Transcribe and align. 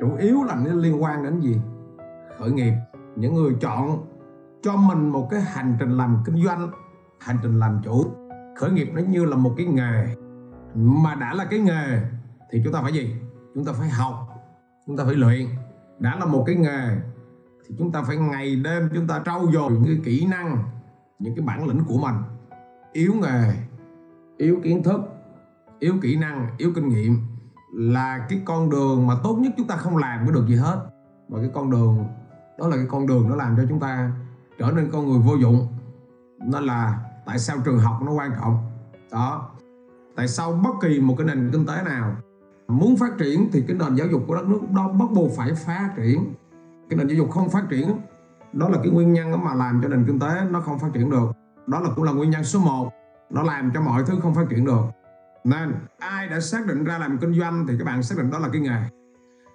chủ 0.00 0.16
yếu 0.16 0.44
là 0.44 0.54
nó 0.54 0.72
liên 0.72 1.02
quan 1.02 1.24
đến 1.24 1.40
gì? 1.40 1.56
Khởi 2.38 2.50
nghiệp. 2.50 2.72
Những 3.16 3.34
người 3.34 3.56
chọn 3.60 4.06
cho 4.62 4.76
mình 4.76 5.08
một 5.08 5.28
cái 5.30 5.40
hành 5.40 5.76
trình 5.80 5.90
làm 5.90 6.22
kinh 6.24 6.44
doanh, 6.44 6.70
hành 7.20 7.36
trình 7.42 7.58
làm 7.58 7.80
chủ. 7.84 8.04
Khởi 8.56 8.70
nghiệp 8.70 8.90
nó 8.94 9.00
như 9.00 9.24
là 9.24 9.36
một 9.36 9.54
cái 9.56 9.66
nghề. 9.66 10.16
Mà 10.74 11.14
đã 11.14 11.34
là 11.34 11.44
cái 11.44 11.58
nghề 11.58 12.00
thì 12.50 12.60
chúng 12.64 12.72
ta 12.72 12.82
phải 12.82 12.92
gì? 12.92 13.16
Chúng 13.54 13.64
ta 13.64 13.72
phải 13.72 13.88
học. 13.88 14.14
Chúng 14.86 14.96
ta 14.96 15.04
phải 15.04 15.14
luyện. 15.14 15.46
Đã 15.98 16.16
là 16.16 16.26
một 16.26 16.44
cái 16.46 16.56
nghề 16.56 16.88
thì 17.66 17.74
chúng 17.78 17.92
ta 17.92 18.02
phải 18.02 18.16
ngày 18.16 18.56
đêm 18.56 18.88
chúng 18.94 19.06
ta 19.06 19.22
trau 19.24 19.46
dồi 19.52 19.72
những 19.72 19.84
cái 19.84 20.00
kỹ 20.04 20.26
năng, 20.30 20.64
những 21.18 21.34
cái 21.36 21.44
bản 21.44 21.66
lĩnh 21.68 21.84
của 21.88 21.98
mình. 21.98 22.14
Yếu 22.92 23.14
nghề, 23.14 23.52
yếu 24.36 24.60
kiến 24.62 24.82
thức, 24.82 25.00
yếu 25.78 25.94
kỹ 26.02 26.16
năng, 26.16 26.48
yếu 26.58 26.72
kinh 26.74 26.88
nghiệm 26.88 27.18
là 27.72 28.26
cái 28.28 28.40
con 28.44 28.70
đường 28.70 29.06
mà 29.06 29.14
tốt 29.22 29.36
nhất 29.40 29.52
chúng 29.56 29.66
ta 29.66 29.76
không 29.76 29.96
làm 29.96 30.26
có 30.26 30.32
được 30.32 30.46
gì 30.48 30.56
hết. 30.56 30.86
Và 31.28 31.40
cái 31.40 31.50
con 31.54 31.70
đường, 31.70 32.04
đó 32.58 32.68
là 32.68 32.76
cái 32.76 32.86
con 32.90 33.06
đường 33.06 33.28
nó 33.28 33.36
làm 33.36 33.56
cho 33.56 33.62
chúng 33.68 33.80
ta 33.80 34.10
trở 34.58 34.70
nên 34.70 34.90
con 34.92 35.08
người 35.08 35.20
vô 35.20 35.34
dụng. 35.34 35.66
Nên 36.38 36.64
là 36.64 36.98
tại 37.26 37.38
sao 37.38 37.56
trường 37.64 37.78
học 37.78 38.02
nó 38.02 38.12
quan 38.12 38.30
trọng? 38.40 38.58
Đó. 39.12 39.50
Tại 40.16 40.28
sao 40.28 40.52
bất 40.52 40.70
kỳ 40.82 41.00
một 41.00 41.14
cái 41.18 41.26
nền 41.26 41.50
kinh 41.52 41.66
tế 41.66 41.82
nào 41.84 42.16
muốn 42.68 42.96
phát 42.96 43.18
triển 43.18 43.48
thì 43.52 43.64
cái 43.68 43.76
nền 43.76 43.94
giáo 43.94 44.06
dục 44.06 44.22
của 44.26 44.34
đất 44.34 44.48
nước 44.48 44.60
đó 44.70 44.88
bắt 44.88 45.10
buộc 45.14 45.30
phải 45.36 45.54
phát 45.54 45.90
triển. 45.96 46.34
Cái 46.90 46.96
nền 46.96 47.08
giáo 47.08 47.16
dục 47.16 47.30
không 47.30 47.48
phát 47.48 47.64
triển, 47.70 47.96
đó 48.52 48.68
là 48.68 48.78
cái 48.82 48.92
nguyên 48.92 49.12
nhân 49.12 49.44
mà 49.44 49.54
làm 49.54 49.80
cho 49.82 49.88
nền 49.88 50.04
kinh 50.06 50.20
tế 50.20 50.40
nó 50.50 50.60
không 50.60 50.78
phát 50.78 50.88
triển 50.94 51.10
được. 51.10 51.26
Đó 51.66 51.80
là 51.80 51.90
cũng 51.96 52.04
là 52.04 52.12
nguyên 52.12 52.30
nhân 52.30 52.44
số 52.44 52.60
1 52.60 52.92
nó 53.30 53.42
làm 53.42 53.70
cho 53.74 53.80
mọi 53.80 54.02
thứ 54.06 54.14
không 54.22 54.34
phát 54.34 54.46
triển 54.50 54.64
được 54.64 54.82
nên 55.46 55.74
ai 55.98 56.28
đã 56.28 56.40
xác 56.40 56.66
định 56.66 56.84
ra 56.84 56.98
làm 56.98 57.18
kinh 57.18 57.34
doanh 57.34 57.66
thì 57.68 57.74
các 57.78 57.84
bạn 57.84 58.02
xác 58.02 58.18
định 58.18 58.30
đó 58.30 58.38
là 58.38 58.48
cái 58.52 58.60
nghề. 58.60 58.80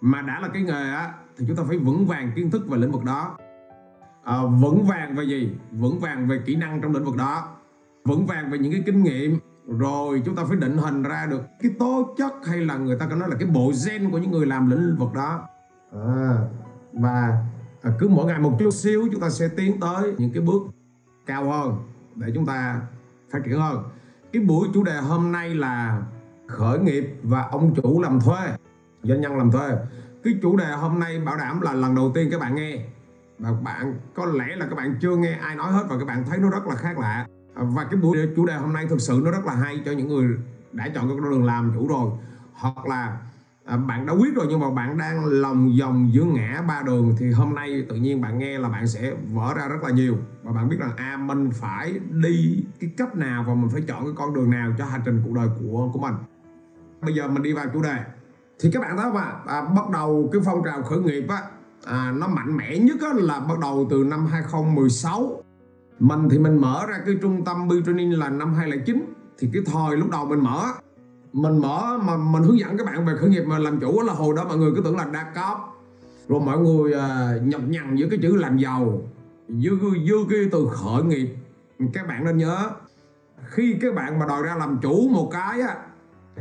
Mà 0.02 0.22
đã 0.22 0.40
là 0.40 0.48
cái 0.48 0.64
nghề 0.64 0.92
á 0.92 1.14
thì 1.38 1.46
chúng 1.48 1.58
ta 1.58 1.64
phải 1.68 1.78
vững 1.78 2.08
vàng 2.08 2.32
kiến 2.36 2.52
thức 2.52 2.68
về 2.68 2.78
lĩnh 2.78 2.92
vực 2.92 3.04
đó. 3.04 3.38
À, 4.24 4.38
vững 4.62 4.86
vàng 4.86 5.16
về 5.16 5.24
gì? 5.24 5.58
Vững 5.72 6.00
vàng 6.00 6.28
về 6.28 6.42
kỹ 6.46 6.56
năng 6.56 6.82
trong 6.82 6.94
lĩnh 6.94 7.06
vực 7.06 7.16
đó. 7.16 7.48
Vững 8.06 8.26
vàng 8.26 8.52
về 8.52 8.58
những 8.58 8.72
cái 8.72 8.84
kinh 8.86 9.04
nghiệm. 9.04 9.40
Rồi 9.68 10.22
chúng 10.26 10.36
ta 10.36 10.44
phải 10.48 10.58
định 10.58 10.78
hình 10.78 11.04
ra 11.04 11.28
được 11.30 11.42
cái 11.62 11.72
tố 11.80 12.16
chất 12.18 12.34
hay 12.46 12.60
là 12.60 12.78
người 12.78 12.98
ta 13.00 13.08
có 13.10 13.16
nói 13.16 13.30
là 13.30 13.36
cái 13.40 13.48
bộ 13.48 13.72
gen 13.86 14.12
của 14.12 14.18
những 14.18 14.32
người 14.32 14.46
làm 14.46 14.70
lĩnh 14.70 14.96
vực 15.00 15.14
đó. 15.14 15.48
À, 15.94 16.38
và 16.94 17.44
à, 17.82 17.92
cứ 18.00 18.08
mỗi 18.08 18.26
ngày 18.26 18.40
một 18.40 18.56
chút 18.60 18.74
xíu 18.74 19.08
chúng 19.12 19.22
ta 19.22 19.30
sẽ 19.30 19.48
tiến 19.58 19.80
tới 19.80 20.14
những 20.18 20.32
cái 20.34 20.42
bước 20.42 20.62
cao 21.26 21.50
hơn 21.50 21.78
để 22.16 22.32
chúng 22.36 22.46
ta 22.46 22.82
phát 23.32 23.40
triển 23.46 23.60
hơn 23.60 23.84
cái 24.34 24.42
buổi 24.42 24.68
chủ 24.74 24.84
đề 24.84 24.98
hôm 24.98 25.32
nay 25.32 25.56
là 25.56 26.02
khởi 26.48 26.80
nghiệp 26.80 27.16
và 27.24 27.42
ông 27.52 27.76
chủ 27.76 28.02
làm 28.02 28.20
thuê, 28.20 28.40
doanh 29.04 29.22
nhân 29.22 29.38
làm 29.38 29.52
thuê. 29.52 29.70
Cái 30.24 30.34
chủ 30.42 30.58
đề 30.58 30.72
hôm 30.72 31.00
nay 31.00 31.20
bảo 31.20 31.38
đảm 31.38 31.62
là 31.62 31.74
lần 31.74 31.96
đầu 31.96 32.12
tiên 32.16 32.30
các 32.32 32.40
bạn 32.40 32.56
nghe. 32.56 32.78
Và 33.40 33.52
bạn, 33.64 33.96
có 34.16 34.26
lẽ 34.26 34.56
là 34.56 34.66
các 34.66 34.76
bạn 34.76 34.96
chưa 35.02 35.16
nghe 35.16 35.32
ai 35.32 35.56
nói 35.56 35.72
hết 35.72 35.84
và 35.90 36.00
các 36.00 36.06
bạn 36.06 36.24
thấy 36.30 36.38
nó 36.38 36.50
rất 36.50 36.68
là 36.68 36.76
khác 36.76 37.00
lạ. 37.00 37.26
Và 37.56 37.84
cái 37.84 38.00
buổi 38.00 38.18
chủ 38.36 38.46
đề 38.46 38.56
hôm 38.56 38.74
nay 38.74 38.86
thực 38.90 39.02
sự 39.02 39.22
nó 39.24 39.32
rất 39.32 39.46
là 39.46 39.56
hay 39.56 39.82
cho 39.86 39.92
những 39.92 40.08
người 40.08 40.28
đã 40.72 40.90
chọn 40.96 41.08
cái 41.08 41.18
con 41.22 41.32
đường 41.32 41.46
làm 41.46 41.72
chủ 41.76 41.88
rồi. 41.88 42.12
Hoặc 42.54 42.86
là 42.86 43.18
à, 43.66 43.78
bạn 43.78 44.06
đã 44.06 44.14
quyết 44.14 44.36
rồi 44.36 44.46
nhưng 44.50 44.60
mà 44.60 44.70
bạn 44.70 44.98
đang 44.98 45.26
lòng 45.26 45.72
vòng 45.80 46.10
giữa 46.14 46.24
ngã 46.24 46.64
ba 46.68 46.82
đường 46.86 47.16
thì 47.20 47.32
hôm 47.32 47.56
nay 47.56 47.86
tự 47.90 47.96
nhiên 47.96 48.22
bạn 48.22 48.40
nghe 48.40 48.60
là 48.60 48.70
bạn 48.70 48.88
sẽ 48.88 49.14
vỡ 49.34 49.54
ra 49.58 49.68
rất 49.68 49.84
là 49.84 49.90
nhiều. 49.90 50.18
Và 50.44 50.52
bạn 50.52 50.70
biết 50.70 50.78
rằng 50.80 50.92
à 50.98 51.18
mình 51.18 51.50
phải 51.54 52.00
đi 52.10 52.64
cái 52.80 52.90
cách 52.98 53.16
nào 53.16 53.44
và 53.48 53.54
mình 53.54 53.70
phải 53.70 53.82
chọn 53.88 54.04
cái 54.04 54.14
con 54.16 54.34
đường 54.34 54.50
nào 54.50 54.72
cho 54.78 54.86
hành 54.86 55.02
trình 55.06 55.22
cuộc 55.26 55.34
đời 55.34 55.48
của 55.60 55.90
của 55.94 56.00
mình. 56.00 56.14
Bây 57.02 57.14
giờ 57.14 57.28
mình 57.28 57.44
đi 57.44 57.54
vào 57.54 57.66
chủ 57.74 57.82
đề. 57.82 57.98
Thì 58.60 58.70
các 58.74 58.80
bạn 58.82 58.98
thấy 58.98 59.12
mà 59.14 59.32
à, 59.48 59.62
bắt 59.62 59.90
đầu 59.94 60.30
cái 60.34 60.42
phong 60.46 60.64
trào 60.66 60.84
khởi 60.84 61.00
nghiệp 61.00 61.26
á 61.30 61.42
à, 61.86 62.14
nó 62.18 62.28
mạnh 62.28 62.58
mẽ 62.58 62.78
nhất 62.78 62.98
á, 63.02 63.10
là 63.14 63.40
bắt 63.40 63.60
đầu 63.60 63.88
từ 63.90 64.04
năm 64.04 64.26
2016 64.26 65.44
mình 66.00 66.30
thì 66.30 66.40
mình 66.40 66.62
mở 66.62 66.86
ra 66.90 67.00
cái 67.06 67.16
trung 67.22 67.46
tâm 67.46 67.68
B 67.68 67.72
training 67.86 68.20
là 68.20 68.30
năm 68.30 68.54
2009 68.54 69.14
thì 69.40 69.50
cái 69.54 69.62
thời 69.66 69.98
lúc 69.98 70.10
đầu 70.10 70.26
mình 70.26 70.40
mở 70.40 70.66
mình 71.34 71.58
mở 71.58 71.98
mà 72.04 72.18
mình 72.18 72.44
hướng 72.44 72.60
dẫn 72.60 72.78
các 72.78 72.86
bạn 72.86 73.06
về 73.06 73.14
khởi 73.18 73.30
nghiệp 73.30 73.44
mà 73.44 73.60
làm 73.60 73.80
chủ 73.80 74.02
là 74.02 74.14
hồi 74.14 74.36
đó 74.36 74.44
mọi 74.44 74.58
người 74.58 74.72
cứ 74.76 74.82
tưởng 74.82 74.98
là 74.98 75.06
đa 75.06 75.24
cấp. 75.36 75.58
Rồi 76.28 76.40
mọi 76.40 76.60
người 76.60 76.94
à, 76.94 77.34
uh, 77.38 77.48
nhập 77.48 77.62
nhằn 77.68 77.96
giữa 77.96 78.08
cái 78.10 78.20
chữ 78.22 78.36
làm 78.36 78.58
giàu 78.58 79.02
dư 79.48 79.78
dư 80.08 80.16
cái 80.30 80.40
từ 80.52 80.68
khởi 80.72 81.04
nghiệp. 81.04 81.36
Các 81.94 82.08
bạn 82.08 82.26
nên 82.26 82.38
nhớ 82.38 82.70
khi 83.46 83.76
các 83.82 83.96
bạn 83.96 84.20
mà 84.20 84.26
đòi 84.26 84.44
ra 84.44 84.56
làm 84.56 84.80
chủ 84.82 85.10
một 85.10 85.30
cái 85.34 85.62
á 85.62 85.76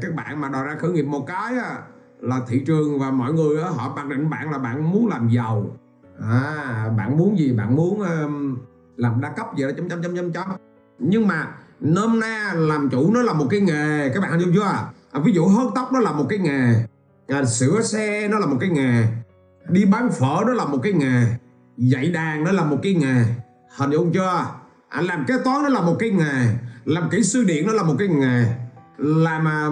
các 0.00 0.14
bạn 0.14 0.40
mà 0.40 0.48
đòi 0.48 0.64
ra 0.64 0.76
khởi 0.78 0.90
nghiệp 0.90 1.02
một 1.02 1.26
cái 1.26 1.58
á 1.58 1.78
là 2.20 2.40
thị 2.48 2.62
trường 2.66 2.98
và 2.98 3.10
mọi 3.10 3.32
người 3.32 3.62
á 3.62 3.68
họ 3.70 3.92
mặc 3.96 4.06
định 4.08 4.30
bạn 4.30 4.50
là 4.50 4.58
bạn 4.58 4.92
muốn 4.92 5.08
làm 5.08 5.28
giàu. 5.28 5.76
À 6.30 6.90
bạn 6.96 7.18
muốn 7.18 7.38
gì? 7.38 7.52
Bạn 7.52 7.76
muốn 7.76 8.00
um, 8.00 8.58
làm 8.96 9.20
đa 9.20 9.30
cấp 9.30 9.46
gì 9.56 9.62
đó 9.62 9.70
chấm 9.76 9.88
chấm 9.88 10.02
chấm 10.02 10.16
chấm 10.16 10.32
chấm. 10.32 10.46
Nhưng 10.98 11.26
mà 11.26 11.54
nôm 11.80 12.20
na 12.20 12.52
làm 12.56 12.88
chủ 12.90 13.14
nó 13.14 13.22
là 13.22 13.32
một 13.32 13.46
cái 13.50 13.60
nghề 13.60 14.10
các 14.14 14.20
bạn 14.20 14.38
hiểu 14.38 14.48
chưa 14.54 14.62
à, 15.12 15.20
ví 15.24 15.32
dụ 15.32 15.46
hớt 15.46 15.66
tóc 15.74 15.92
nó 15.92 16.00
là 16.00 16.12
một 16.12 16.26
cái 16.28 16.38
nghề 16.38 16.74
à, 17.28 17.44
sửa 17.44 17.82
xe 17.82 18.28
nó 18.28 18.38
là 18.38 18.46
một 18.46 18.56
cái 18.60 18.70
nghề 18.70 19.04
đi 19.68 19.84
bán 19.84 20.10
phở 20.10 20.36
nó 20.46 20.52
là 20.52 20.64
một 20.64 20.78
cái 20.82 20.92
nghề 20.92 21.24
dạy 21.76 22.10
đàn 22.10 22.44
nó 22.44 22.52
là 22.52 22.64
một 22.64 22.78
cái 22.82 22.94
nghề 22.94 23.24
hình 23.76 23.90
dung 23.90 24.12
chưa 24.12 24.46
à, 24.88 25.00
làm 25.00 25.24
kế 25.24 25.34
toán 25.44 25.62
nó 25.62 25.68
là 25.68 25.80
một 25.80 25.96
cái 25.98 26.10
nghề 26.10 26.46
làm 26.84 27.10
kỹ 27.10 27.22
sư 27.22 27.44
điện 27.44 27.66
nó 27.66 27.72
là 27.72 27.82
một 27.82 27.94
cái 27.98 28.08
nghề 28.08 28.44
làm 28.98 29.48
à, 29.48 29.68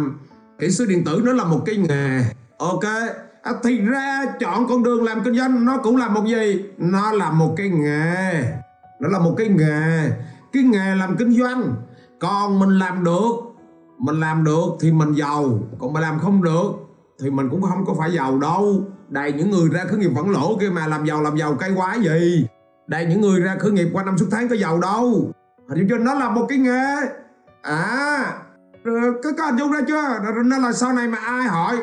kỹ 0.59 0.71
sư 0.71 0.87
điện 0.87 1.05
tử 1.05 1.23
nó 1.25 1.33
là 1.33 1.45
một 1.45 1.63
cái 1.67 1.77
nghề 1.77 2.25
ok 2.59 2.85
à, 3.43 3.53
thì 3.63 3.81
ra 3.81 4.25
chọn 4.41 4.69
con 4.69 4.83
đường 4.83 5.05
làm 5.05 5.25
kinh 5.25 5.35
doanh 5.39 5.65
nó 5.65 5.77
cũng 5.77 5.97
là 5.97 6.09
một 6.09 6.25
gì 6.27 6.65
nó 6.79 7.13
là 7.13 7.31
một 7.31 7.55
cái 7.57 7.69
nghề 7.69 8.43
nó 9.01 9.09
là 9.09 9.19
một 9.19 9.35
cái 9.39 9.49
nghề 9.49 10.11
cái 10.53 10.63
nghề 10.63 10.95
làm 10.95 11.17
kinh 11.17 11.33
doanh 11.33 11.75
còn 12.21 12.59
mình 12.59 12.79
làm 12.79 13.05
được. 13.05 13.33
Mình 13.99 14.21
làm 14.21 14.45
được 14.45 14.67
thì 14.81 14.93
mình 14.93 15.13
giàu. 15.13 15.59
Còn 15.79 15.93
mà 15.93 16.01
làm 16.01 16.19
không 16.19 16.43
được 16.43 16.71
thì 17.23 17.31
mình 17.31 17.49
cũng 17.51 17.63
không 17.63 17.85
có 17.87 17.95
phải 17.99 18.13
giàu 18.13 18.39
đâu. 18.39 18.83
Đầy 19.09 19.33
những 19.33 19.51
người 19.51 19.69
ra 19.69 19.85
khởi 19.85 19.99
nghiệp 19.99 20.11
vẫn 20.15 20.31
lỗ 20.31 20.57
kia 20.61 20.71
mà 20.71 20.87
làm 20.87 21.05
giàu 21.05 21.23
làm 21.23 21.37
giàu 21.37 21.57
cây 21.61 21.73
quá 21.77 21.95
gì? 21.95 22.47
Đầy 22.87 23.07
những 23.07 23.21
người 23.21 23.41
ra 23.41 23.57
khởi 23.59 23.71
nghiệp 23.71 23.89
qua 23.93 24.05
năm 24.05 24.19
suốt 24.19 24.27
tháng 24.31 24.49
có 24.49 24.55
giàu 24.55 24.79
đâu. 24.81 25.33
Hình 25.69 25.87
như 25.87 25.99
nó 25.99 26.15
là 26.15 26.31
một 26.31 26.47
cái 26.49 26.59
nghề. 26.59 26.95
À 27.63 28.35
có, 29.23 29.31
có 29.39 29.47
hình 29.47 29.57
dung 29.57 29.73
ra 29.73 29.81
chưa? 29.89 30.03
Nên 30.45 30.63
là 30.63 30.73
sau 30.73 30.93
này 30.93 31.09
mà 31.09 31.19
ai 31.19 31.43
hỏi? 31.43 31.77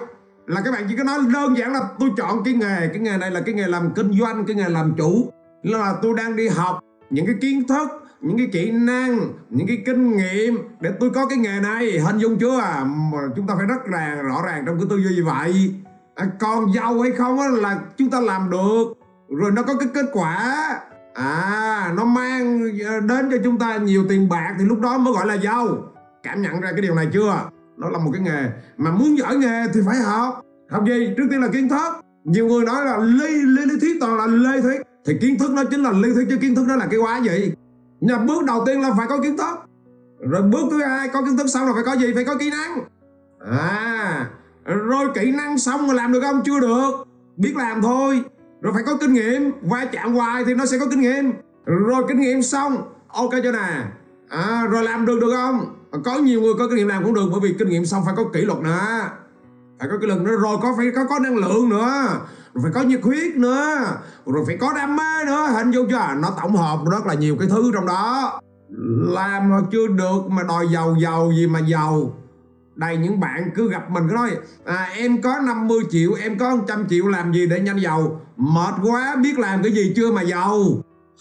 Là 0.48 0.62
các 0.66 0.72
bạn 0.72 0.86
chỉ 0.90 0.96
có 0.98 1.04
nói 1.04 1.20
đơn 1.34 1.58
giản 1.58 1.74
là 1.74 1.82
tôi 2.00 2.10
chọn 2.18 2.44
cái 2.44 2.54
nghề. 2.54 2.88
Cái 2.88 3.00
nghề 3.00 3.18
này 3.18 3.32
là 3.32 3.42
cái 3.42 3.56
nghề 3.56 3.68
làm 3.68 3.94
kinh 3.96 4.20
doanh 4.20 4.46
cái 4.46 4.56
nghề 4.56 4.70
làm 4.70 4.94
chủ. 4.98 5.32
Là 5.64 5.96
tôi 6.02 6.14
đang 6.18 6.36
đi 6.36 6.48
học 6.48 6.80
những 7.10 7.26
cái 7.26 7.36
kiến 7.42 7.68
thức 7.68 7.90
những 8.22 8.38
cái 8.38 8.48
kỹ 8.52 8.72
năng 8.72 9.20
những 9.50 9.68
cái 9.68 9.84
kinh 9.86 10.18
nghiệm 10.18 10.58
để 10.80 10.92
tôi 11.00 11.10
có 11.10 11.26
cái 11.26 11.38
nghề 11.38 11.60
này. 11.60 12.00
Hình 12.00 12.18
dung 12.18 12.38
chưa 12.40 12.60
à? 12.60 12.84
Mà 12.84 13.18
chúng 13.36 13.48
ta 13.48 13.56
phải 13.58 13.66
rất 13.66 13.86
ràng 13.86 14.24
rõ 14.24 14.42
ràng 14.46 14.64
trong 14.66 14.78
cái 14.78 14.88
tư 14.90 14.98
duy 14.98 15.16
như 15.16 15.26
vậy. 15.26 15.74
À, 16.16 16.26
còn 16.40 16.74
giàu 16.74 17.00
hay 17.00 17.12
không 17.12 17.40
á 17.40 17.48
là 17.48 17.80
chúng 17.98 18.10
ta 18.10 18.20
làm 18.20 18.50
được. 18.50 18.86
Rồi 19.30 19.52
nó 19.52 19.64
có 19.64 19.74
cái 19.78 19.88
kết 19.94 20.06
quả. 20.14 20.68
À 21.14 21.94
nó 21.96 22.06
mang 22.06 22.64
à, 22.88 23.00
đến 23.00 23.30
cho 23.32 23.38
chúng 23.44 23.60
ta 23.60 23.78
nhiều 23.78 24.06
tiền 24.10 24.30
bạc 24.30 24.56
thì 24.60 24.66
lúc 24.66 24.80
đó 24.80 24.98
mới 24.98 25.14
gọi 25.14 25.26
là 25.26 25.34
giàu. 25.34 25.68
Cảm 26.24 26.42
nhận 26.42 26.62
ra 26.62 26.72
cái 26.72 26.82
điều 26.82 26.96
này 26.96 27.08
chưa? 27.14 27.50
Nó 27.78 27.90
là 27.90 28.00
một 28.00 28.12
cái 28.14 28.22
nghề. 28.22 28.50
Mà 28.78 28.92
muốn 28.92 29.18
giỏi 29.18 29.36
nghề 29.36 29.64
thì 29.74 29.80
phải 29.86 29.98
học. 29.98 30.42
Học 30.70 30.84
gì? 30.88 31.14
Trước 31.18 31.28
tiên 31.32 31.42
là 31.42 31.48
kiến 31.48 31.70
thức. 31.70 31.94
Nhiều 32.24 32.48
người 32.48 32.66
nói 32.66 32.86
là 32.86 32.98
lý 32.98 33.42
lý, 33.42 33.66
lý 33.66 33.80
thuyết 33.82 33.98
toàn 34.02 34.18
là 34.18 34.28
lê 34.28 34.62
thuyết. 34.62 34.82
Thì 35.06 35.18
kiến 35.22 35.40
thức 35.40 35.52
nó 35.52 35.64
chính 35.72 35.84
là 35.84 35.92
lý 35.92 36.14
thuyết 36.14 36.26
chứ 36.30 36.38
kiến 36.38 36.56
thức 36.56 36.66
nó 36.68 36.76
là 36.76 36.88
cái 36.92 37.00
quá 37.00 37.18
gì? 37.18 37.54
Nhưng 38.00 38.26
bước 38.26 38.44
đầu 38.46 38.64
tiên 38.66 38.82
là 38.82 38.94
phải 38.98 39.08
có 39.08 39.18
kiến 39.18 39.38
thức. 39.38 39.58
Rồi 40.20 40.42
bước 40.42 40.68
thứ 40.72 40.84
hai 40.84 41.08
có 41.08 41.22
kiến 41.22 41.38
thức 41.38 41.48
xong 41.48 41.68
là 41.68 41.74
phải 41.74 41.84
có 41.86 41.94
gì? 41.94 42.14
Phải 42.16 42.26
có 42.26 42.36
kỹ 42.36 42.50
năng. 42.50 42.80
À 43.52 44.30
rồi 44.66 45.08
kỹ 45.16 45.32
năng 45.32 45.58
xong 45.58 45.88
mà 45.88 45.94
làm 45.94 46.14
được 46.14 46.22
không? 46.22 46.42
Chưa 46.46 46.60
được. 46.60 46.92
Biết 47.38 47.54
làm 47.56 47.82
thôi. 47.82 48.24
Rồi 48.62 48.74
phải 48.74 48.84
có 48.86 48.98
kinh 49.02 49.14
nghiệm. 49.14 49.52
Va 49.62 49.86
chạm 49.92 50.14
hoài 50.14 50.46
thì 50.46 50.54
nó 50.54 50.66
sẽ 50.66 50.78
có 50.80 50.86
kinh 50.90 51.02
nghiệm. 51.02 51.34
Rồi 51.66 52.04
kinh 52.08 52.20
nghiệm 52.20 52.42
xong 52.42 52.78
ok 53.08 53.32
cho 53.44 53.52
nè? 53.52 53.84
À, 54.30 54.68
rồi 54.70 54.84
làm 54.84 55.06
được 55.06 55.20
được 55.22 55.32
không? 55.36 55.76
Có 56.04 56.18
nhiều 56.18 56.42
người 56.42 56.54
có 56.60 56.68
kinh 56.68 56.78
nghiệm 56.78 56.88
làm 56.88 57.04
cũng 57.04 57.14
được 57.14 57.26
bởi 57.32 57.40
vì 57.44 57.56
kinh 57.60 57.70
nghiệm 57.70 57.86
xong 57.86 58.02
phải 58.06 58.14
có 58.18 58.24
kỷ 58.34 58.42
luật 58.42 58.60
nữa. 58.60 59.10
Phải 59.80 59.90
có 59.92 59.98
kỷ 60.02 60.08
luật 60.08 60.22
nữa. 60.22 60.38
Rồi 60.38 60.58
có 60.62 60.74
phải 60.78 60.92
có 60.96 61.06
có 61.10 61.20
năng 61.20 61.38
lượng 61.38 61.70
nữa 61.70 62.04
rồi 62.56 62.64
phải 62.64 62.72
có 62.72 62.82
nhiệt 62.82 63.04
huyết 63.04 63.36
nữa. 63.36 63.98
Rồi 64.26 64.44
phải 64.46 64.58
có 64.58 64.74
đam 64.74 64.96
mê 64.96 65.26
nữa. 65.26 65.48
Hình 65.56 65.72
dung 65.72 65.88
chưa 65.90 65.98
à, 65.98 66.16
nó 66.22 66.32
tổng 66.42 66.56
hợp 66.56 66.80
rất 66.92 67.06
là 67.06 67.14
nhiều 67.14 67.36
cái 67.40 67.48
thứ 67.52 67.72
trong 67.74 67.86
đó. 67.86 68.40
Làm 69.08 69.50
mà 69.50 69.62
chưa 69.72 69.88
được 69.88 70.30
mà 70.30 70.44
đòi 70.44 70.68
giàu 70.74 70.96
giàu 71.02 71.32
gì 71.36 71.48
mà 71.48 71.60
giàu. 71.60 72.14
Đây 72.76 72.98
những 72.98 73.20
bạn 73.20 73.52
cứ 73.56 73.70
gặp 73.70 73.92
mình 73.92 74.04
cứ 74.10 74.14
nói 74.14 74.32
à, 74.66 74.90
em 74.96 75.22
có 75.22 75.40
50 75.40 75.80
triệu 75.90 76.14
em 76.14 76.38
có 76.38 76.56
100 76.56 76.88
triệu 76.90 77.08
làm 77.08 77.34
gì 77.34 77.48
để 77.48 77.60
nhanh 77.60 77.80
giàu? 77.80 78.22
Mệt 78.38 78.74
quá 78.84 79.16
biết 79.24 79.40
làm 79.40 79.64
cái 79.64 79.72
gì 79.72 79.94
chưa 79.96 80.12
mà 80.12 80.22
giàu. 80.22 80.60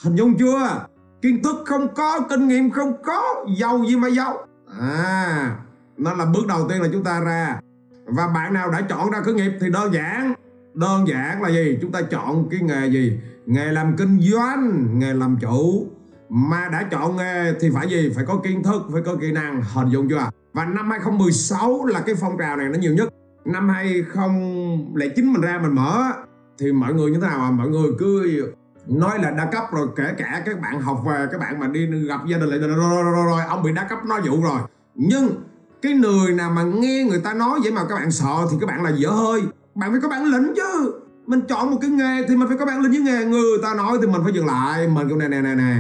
Hình 0.03 0.17
dung 0.17 0.39
chưa? 0.39 0.87
Kiến 1.23 1.43
thức 1.43 1.57
không 1.67 1.95
có 1.95 2.21
kinh 2.31 2.49
nghiệm 2.49 2.71
không 2.71 3.03
có 3.05 3.45
giàu 3.59 3.85
gì 3.89 3.97
mà 3.97 4.09
giàu. 4.09 4.47
À 4.81 5.57
nó 5.97 6.15
là 6.15 6.25
bước 6.25 6.47
đầu 6.47 6.69
tiên 6.69 6.83
là 6.83 6.89
chúng 6.93 7.05
ta 7.05 7.21
ra. 7.21 7.61
Và 8.07 8.29
bạn 8.29 8.55
nào 8.55 8.71
đã 8.71 8.81
chọn 8.81 9.11
ra 9.11 9.21
khởi 9.21 9.35
nghiệp 9.35 9.53
thì 9.61 9.71
đơn 9.71 9.95
giản 9.95 10.35
đơn 10.75 11.09
giản 11.09 11.43
là 11.43 11.49
gì? 11.49 11.79
Chúng 11.81 11.93
ta 11.93 12.03
chọn 12.03 12.49
cái 12.51 12.61
nghề 12.61 12.87
gì? 12.87 13.21
Nghề 13.47 13.73
làm 13.73 13.97
kinh 13.97 14.21
doanh 14.21 14.87
nghề 14.99 15.15
làm 15.15 15.37
chủ. 15.41 15.87
Mà 16.29 16.69
đã 16.73 16.89
chọn 16.91 17.17
nghề 17.17 17.53
thì 17.61 17.71
phải 17.75 17.89
gì? 17.89 18.13
Phải 18.15 18.25
có 18.25 18.37
kiến 18.45 18.63
thức 18.63 18.83
phải 18.93 19.03
có 19.07 19.17
kỹ 19.21 19.33
năng. 19.33 19.63
Hình 19.63 19.89
dung 19.89 20.09
chưa? 20.09 20.31
Và 20.53 20.65
năm 20.65 20.91
2016 20.91 21.85
là 21.85 22.01
cái 22.01 22.15
phong 22.15 22.39
trào 22.39 22.57
này 22.57 22.69
nó 22.69 22.79
nhiều 22.79 22.95
nhất. 22.95 23.09
Năm 23.45 23.69
2009 23.69 25.33
mình 25.33 25.41
ra 25.41 25.59
mình 25.63 25.75
mở. 25.75 26.03
Thì 26.59 26.73
mọi 26.73 26.95
người 26.95 27.11
như 27.11 27.21
thế 27.21 27.27
nào 27.27 27.39
mà 27.39 27.51
mọi 27.51 27.69
người 27.69 27.91
cứ 27.99 28.43
nói 28.87 29.19
là 29.23 29.31
đa 29.31 29.45
cấp 29.45 29.65
rồi 29.73 29.89
kể 29.97 30.13
cả 30.19 30.43
các 30.47 30.61
bạn 30.61 30.81
học 30.81 31.03
về 31.07 31.27
các 31.33 31.41
bạn 31.41 31.61
mà 31.61 31.67
đi 31.67 31.87
gặp 31.87 32.21
gia 32.27 32.39
đình 32.39 32.49
lại 32.49 32.59
rồi, 32.59 32.69
rồi, 32.69 33.03
rồi, 33.03 33.13
rồi, 33.13 33.27
rồi 33.27 33.41
ông 33.49 33.63
bị 33.63 33.73
đa 33.73 33.85
cấp 33.85 33.99
nói 34.05 34.21
vụ 34.21 34.43
rồi. 34.43 34.61
Nhưng 34.95 35.29
cái 35.83 35.93
người 35.93 36.33
nào 36.33 36.51
mà 36.51 36.63
nghe 36.63 37.05
người 37.09 37.21
ta 37.21 37.35
nói 37.35 37.61
vậy 37.63 37.73
mà 37.73 37.83
các 37.89 37.95
bạn 37.95 38.11
sợ 38.11 38.47
thì 38.51 38.57
các 38.61 38.67
bạn 38.67 38.83
là 38.83 38.91
dở 38.91 39.09
hơi 39.09 39.43
bạn 39.75 39.91
phải 39.91 40.01
có 40.01 40.09
bản 40.09 40.25
lĩnh 40.25 40.53
chứ. 40.57 41.01
Mình 41.27 41.41
chọn 41.49 41.71
một 41.71 41.79
cái 41.81 41.91
nghề 41.91 42.23
thì 42.29 42.37
mình 42.37 42.49
phải 42.49 42.57
có 42.57 42.67
bản 42.67 42.81
lĩnh 42.81 42.93
với 42.93 43.01
nghề. 43.01 43.25
Người 43.25 43.59
ta 43.63 43.75
nói 43.75 43.99
thì 44.01 44.07
mình 44.07 44.21
phải 44.25 44.33
dừng 44.33 44.47
lại. 44.47 44.89
Mình 44.89 45.09
kêu 45.09 45.19
này 45.19 45.29
nè 45.29 45.41
nè 45.41 45.55
nè 45.55 45.77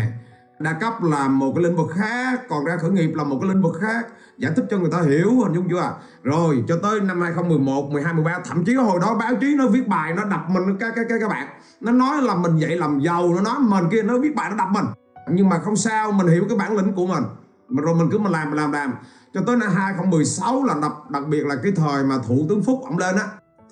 đa 0.58 0.72
cấp 0.72 1.02
là 1.02 1.28
một 1.28 1.52
cái 1.54 1.64
lĩnh 1.64 1.76
vực 1.76 1.90
khác 1.94 2.40
còn 2.48 2.64
ra 2.64 2.76
khởi 2.76 2.90
nghiệp 2.90 3.12
là 3.14 3.24
một 3.24 3.38
cái 3.40 3.50
lĩnh 3.50 3.62
vực 3.62 3.76
khác. 3.80 4.06
Giải 4.38 4.52
thích 4.56 4.64
cho 4.70 4.78
người 4.78 4.90
ta 4.90 5.00
hiểu 5.00 5.30
hình 5.30 5.54
dung 5.54 5.68
chưa? 5.70 5.96
Rồi 6.22 6.64
cho 6.68 6.76
tới 6.82 7.00
năm 7.00 7.22
2011 7.22 7.90
12 7.90 8.14
13 8.14 8.38
thậm 8.44 8.64
chí 8.64 8.74
hồi 8.74 9.00
đó 9.00 9.14
báo 9.14 9.34
chí 9.40 9.54
nó 9.58 9.68
viết 9.68 9.88
bài 9.88 10.14
nó 10.16 10.24
đập 10.24 10.40
mình 10.48 10.76
các 10.80 10.92
các 10.96 11.06
các 11.08 11.18
các 11.20 11.28
bạn. 11.28 11.48
Nó 11.80 11.92
nói 11.92 12.22
là 12.22 12.34
mình 12.34 12.58
vậy 12.60 12.76
làm 12.76 13.00
giàu 13.00 13.34
nó 13.34 13.40
nói 13.40 13.56
mình 13.58 13.84
kia 13.90 14.02
nó 14.02 14.18
viết 14.18 14.34
bài 14.34 14.50
nó 14.50 14.56
đập 14.56 14.68
mình. 14.70 14.84
Nhưng 15.30 15.48
mà 15.48 15.58
không 15.58 15.76
sao 15.76 16.12
mình 16.12 16.26
hiểu 16.26 16.44
cái 16.48 16.58
bản 16.58 16.76
lĩnh 16.76 16.92
của 16.92 17.06
mình. 17.06 17.24
Rồi 17.68 17.94
mình 17.94 18.08
cứ 18.10 18.18
mình 18.18 18.32
làm 18.32 18.52
làm 18.52 18.72
làm. 18.72 18.92
Cho 19.34 19.40
tới 19.46 19.56
năm 19.56 19.70
2016 19.74 20.64
là 20.64 20.74
đặc, 20.82 20.92
đặc 21.10 21.22
biệt 21.28 21.46
là 21.46 21.56
cái 21.62 21.72
thời 21.76 22.04
mà 22.04 22.14
thủ 22.28 22.46
tướng 22.48 22.62
Phúc 22.62 22.80
ông 22.84 22.98
lên 22.98 23.16
á 23.16 23.24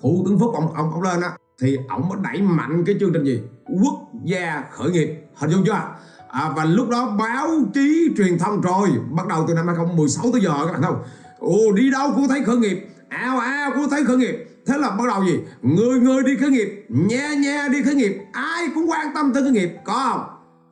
thủ 0.03 0.23
tướng 0.25 0.39
Phúc 0.39 0.51
ông 0.53 0.73
ông 0.73 0.91
ông 0.91 1.01
lên 1.01 1.21
á 1.21 1.31
thì 1.61 1.77
ông 1.89 2.09
mới 2.09 2.17
đẩy 2.21 2.41
mạnh 2.41 2.83
cái 2.85 2.95
chương 2.99 3.13
trình 3.13 3.23
gì? 3.23 3.41
Quốc 3.83 3.93
gia 4.23 4.63
khởi 4.71 4.91
nghiệp. 4.91 5.23
Hình 5.35 5.49
dung 5.49 5.63
chưa? 5.65 5.81
À, 6.29 6.53
và 6.55 6.65
lúc 6.65 6.89
đó 6.89 7.15
báo 7.19 7.49
chí 7.73 8.13
truyền 8.17 8.39
thông 8.39 8.61
rồi 8.61 8.89
bắt 9.11 9.27
đầu 9.27 9.45
từ 9.47 9.53
năm 9.53 9.67
2016 9.67 10.31
tới 10.31 10.41
giờ 10.41 10.53
các 10.65 10.71
bạn 10.71 10.81
không? 10.81 11.03
Ồ 11.39 11.71
đi 11.75 11.91
đâu 11.91 12.11
cũng 12.15 12.27
thấy 12.27 12.43
khởi 12.43 12.57
nghiệp. 12.57 12.87
Ao 13.09 13.39
ao 13.39 13.71
cũng 13.75 13.89
thấy 13.89 14.05
khởi 14.05 14.17
nghiệp. 14.17 14.47
Thế 14.65 14.77
là 14.77 14.89
bắt 14.89 15.03
đầu 15.07 15.25
gì? 15.25 15.39
Người 15.61 15.99
người 15.99 16.23
đi 16.23 16.35
khởi 16.35 16.49
nghiệp 16.49 16.85
nha 16.89 17.33
nha 17.33 17.67
đi 17.71 17.83
khởi 17.83 17.95
nghiệp. 17.95 18.17
Ai 18.33 18.67
cũng 18.75 18.89
quan 18.89 19.07
tâm 19.15 19.33
tới 19.33 19.43
khởi 19.43 19.51
nghiệp 19.51 19.71
có 19.85 19.93
không? 19.93 20.25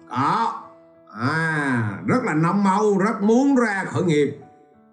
Có. 0.09 0.61
À 1.19 1.99
rất 2.05 2.23
là 2.23 2.33
nông 2.33 2.63
mau 2.63 2.97
rất 2.97 3.21
muốn 3.21 3.55
ra 3.55 3.83
khởi 3.87 4.03
nghiệp. 4.03 4.37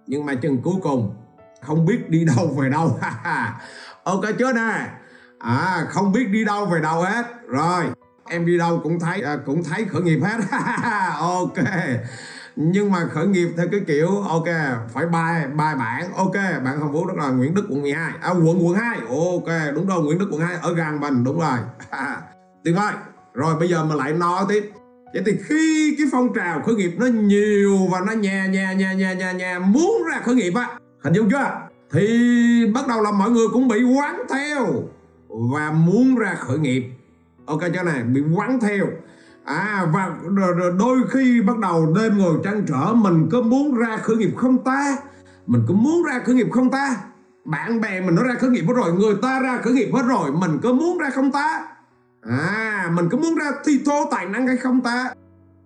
Nhưng 0.07 0.27
mà 0.27 0.35
chừng 0.35 0.63
cuối 0.63 0.75
cùng 0.83 1.15
không 1.61 1.87
biết 1.87 2.11
đi 2.11 2.25
đâu 2.25 2.47
về 2.59 2.69
đâu. 2.71 2.99
ok 4.09 4.25
chưa 4.39 4.53
nè. 4.53 4.91
À 5.39 5.87
không 5.89 6.13
biết 6.13 6.29
đi 6.31 6.45
đâu 6.45 6.67
về 6.67 6.81
đâu 6.81 7.03
hết. 7.03 7.27
Rồi 7.49 7.85
em 8.29 8.47
đi 8.47 8.59
đâu 8.59 8.81
cũng 8.83 9.01
thấy 9.01 9.23
à, 9.23 9.37
cũng 9.47 9.65
thấy 9.65 9.85
khởi 9.85 10.03
nghiệp 10.03 10.21
hết. 10.25 10.39
Ok. 11.19 11.59
Nhưng 12.57 12.93
mà 12.93 13.07
khởi 13.13 13.27
nghiệp 13.27 13.49
theo 13.57 13.67
cái 13.73 13.81
kiểu 13.87 14.21
ok 14.29 14.49
phải 14.95 15.07
bài 15.07 15.47
bài 15.47 15.75
bản. 15.77 16.13
Ok 16.17 16.35
bạn 16.65 16.81
Hồng 16.81 16.93
Vũ 16.93 17.07
rất 17.07 17.17
là 17.17 17.29
Nguyễn 17.29 17.55
Đức 17.55 17.67
quận 17.69 17.83
12 17.83 18.13
à, 18.21 18.31
quận 18.31 18.67
quận 18.67 18.77
2 18.77 18.99
ok 19.09 19.75
đúng 19.75 19.87
rồi 19.87 20.03
Nguyễn 20.03 20.19
Đức 20.19 20.29
quận 20.31 20.41
2 20.41 20.57
ở 20.63 20.75
gần 20.75 21.01
mình 21.01 21.25
đúng 21.25 21.41
rồi. 21.41 21.59
Tuyệt 22.65 22.77
vời. 22.77 22.93
Rồi 23.35 23.55
bây 23.59 23.69
giờ 23.69 23.85
mà 23.85 23.95
lại 23.95 24.13
nói 24.13 24.45
tiếp. 24.49 24.71
Vậy 25.13 25.23
thì 25.27 25.33
khi 25.45 25.95
cái 25.99 26.07
phong 26.13 26.35
trào 26.35 26.63
khởi 26.63 26.75
nghiệp 26.75 26.93
nó 26.99 27.07
nhiều 27.07 27.79
và 27.91 28.01
nó 28.07 28.13
nhà 28.13 28.47
nhà 28.47 28.73
nhà 28.73 28.93
nhà 28.93 29.13
nhà 29.13 29.33
nhà 29.33 29.59
muốn 29.59 30.03
ra 30.11 30.21
khởi 30.25 30.35
nghiệp 30.35 30.53
á 30.55 30.69
hình 31.05 31.13
dung 31.13 31.31
chưa? 31.31 31.68
Thì 31.93 32.73
bắt 32.75 32.89
đầu 32.89 33.03
là 33.03 33.11
mọi 33.11 33.31
người 33.31 33.47
cũng 33.53 33.69
bị 33.69 33.83
quán 33.83 34.23
theo 34.31 34.67
và 35.29 35.71
muốn 35.71 36.17
ra 36.17 36.35
khởi 36.35 36.59
nghiệp. 36.59 36.85
Ok, 37.47 37.61
chỗ 37.75 37.83
này, 37.83 38.03
bị 38.03 38.23
quán 38.35 38.61
theo. 38.61 38.87
À 39.45 39.87
và 39.93 40.11
đôi 40.79 40.99
khi 41.11 41.41
bắt 41.41 41.59
đầu 41.59 41.95
đêm 41.97 42.19
ngồi 42.19 42.39
trăn 42.45 42.65
trở, 42.69 42.95
mình 42.95 43.29
có 43.33 43.41
muốn 43.41 43.75
ra 43.75 43.97
khởi 43.97 44.17
nghiệp 44.17 44.33
không 44.37 44.65
ta? 44.65 44.97
Mình 45.47 45.63
có 45.69 45.75
muốn 45.75 46.03
ra 46.03 46.21
khởi 46.25 46.35
nghiệp 46.35 46.49
không 46.53 46.71
ta? 46.71 46.97
Bạn 47.45 47.81
bè 47.81 48.01
mình 48.01 48.15
nó 48.15 48.23
ra 48.23 48.35
khởi 48.35 48.51
nghiệp 48.51 48.65
hết 48.67 48.75
rồi, 48.77 48.93
người 48.93 49.15
ta 49.23 49.41
ra 49.41 49.59
khởi 49.63 49.73
nghiệp 49.73 49.91
hết 49.93 50.03
rồi, 50.09 50.33
mình 50.33 50.59
có 50.63 50.73
muốn 50.73 50.99
ra 50.99 51.11
không 51.11 51.33
ta? 51.33 51.63
À 52.23 52.91
mình 52.95 53.09
có 53.09 53.19
muốn 53.19 53.35
ra 53.35 53.51
thi 53.65 53.81
thố 53.87 54.09
tài 54.11 54.27
năng 54.27 54.47
hay 54.47 54.57
không 54.57 54.81
ta? 54.81 55.11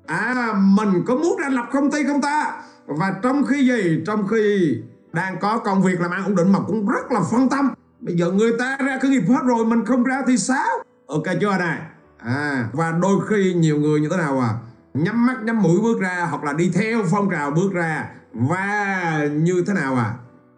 À 0.06 0.54
mình 0.56 1.02
có 1.06 1.14
muốn 1.14 1.38
ra 1.40 1.48
lập 1.48 1.68
công 1.72 1.90
ty 1.90 2.04
không 2.04 2.20
ta? 2.20 2.62
Và 2.86 3.14
trong 3.22 3.44
khi 3.44 3.66
gì? 3.66 4.02
Trong 4.06 4.26
khi 4.28 4.76
đang 5.12 5.38
có 5.40 5.58
công 5.58 5.82
việc 5.82 6.00
làm 6.00 6.10
ăn 6.10 6.24
ổn 6.24 6.36
định 6.36 6.52
mà 6.52 6.58
cũng 6.66 6.88
rất 6.88 7.12
là 7.12 7.20
phân 7.30 7.48
tâm. 7.48 7.70
Bây 8.00 8.14
giờ 8.16 8.30
người 8.30 8.52
ta 8.58 8.76
ra 8.86 8.98
khởi 9.02 9.10
nghiệp 9.10 9.22
hết 9.28 9.40
rồi 9.44 9.64
mình 9.64 9.84
không 9.84 10.04
ra 10.04 10.22
thì 10.26 10.38
sao? 10.38 10.68
Ok 11.06 11.24
chưa 11.40 11.58
này. 11.58 11.78
À 12.18 12.68
và 12.72 12.92
đôi 12.92 13.26
khi 13.28 13.54
nhiều 13.54 13.76
người 13.76 14.00
như 14.00 14.08
thế 14.10 14.16
nào 14.16 14.40
à? 14.40 14.54
Nhắm 14.94 15.26
mắt 15.26 15.42
nhắm 15.42 15.62
mũi 15.62 15.80
bước 15.82 16.00
ra 16.00 16.26
hoặc 16.30 16.44
là 16.44 16.52
đi 16.52 16.70
theo 16.74 17.02
phong 17.10 17.30
trào 17.30 17.50
bước 17.50 17.72
ra. 17.72 18.08
Và 18.32 19.28
như 19.32 19.64
thế 19.66 19.72
nào 19.72 19.94
à? 19.96 20.14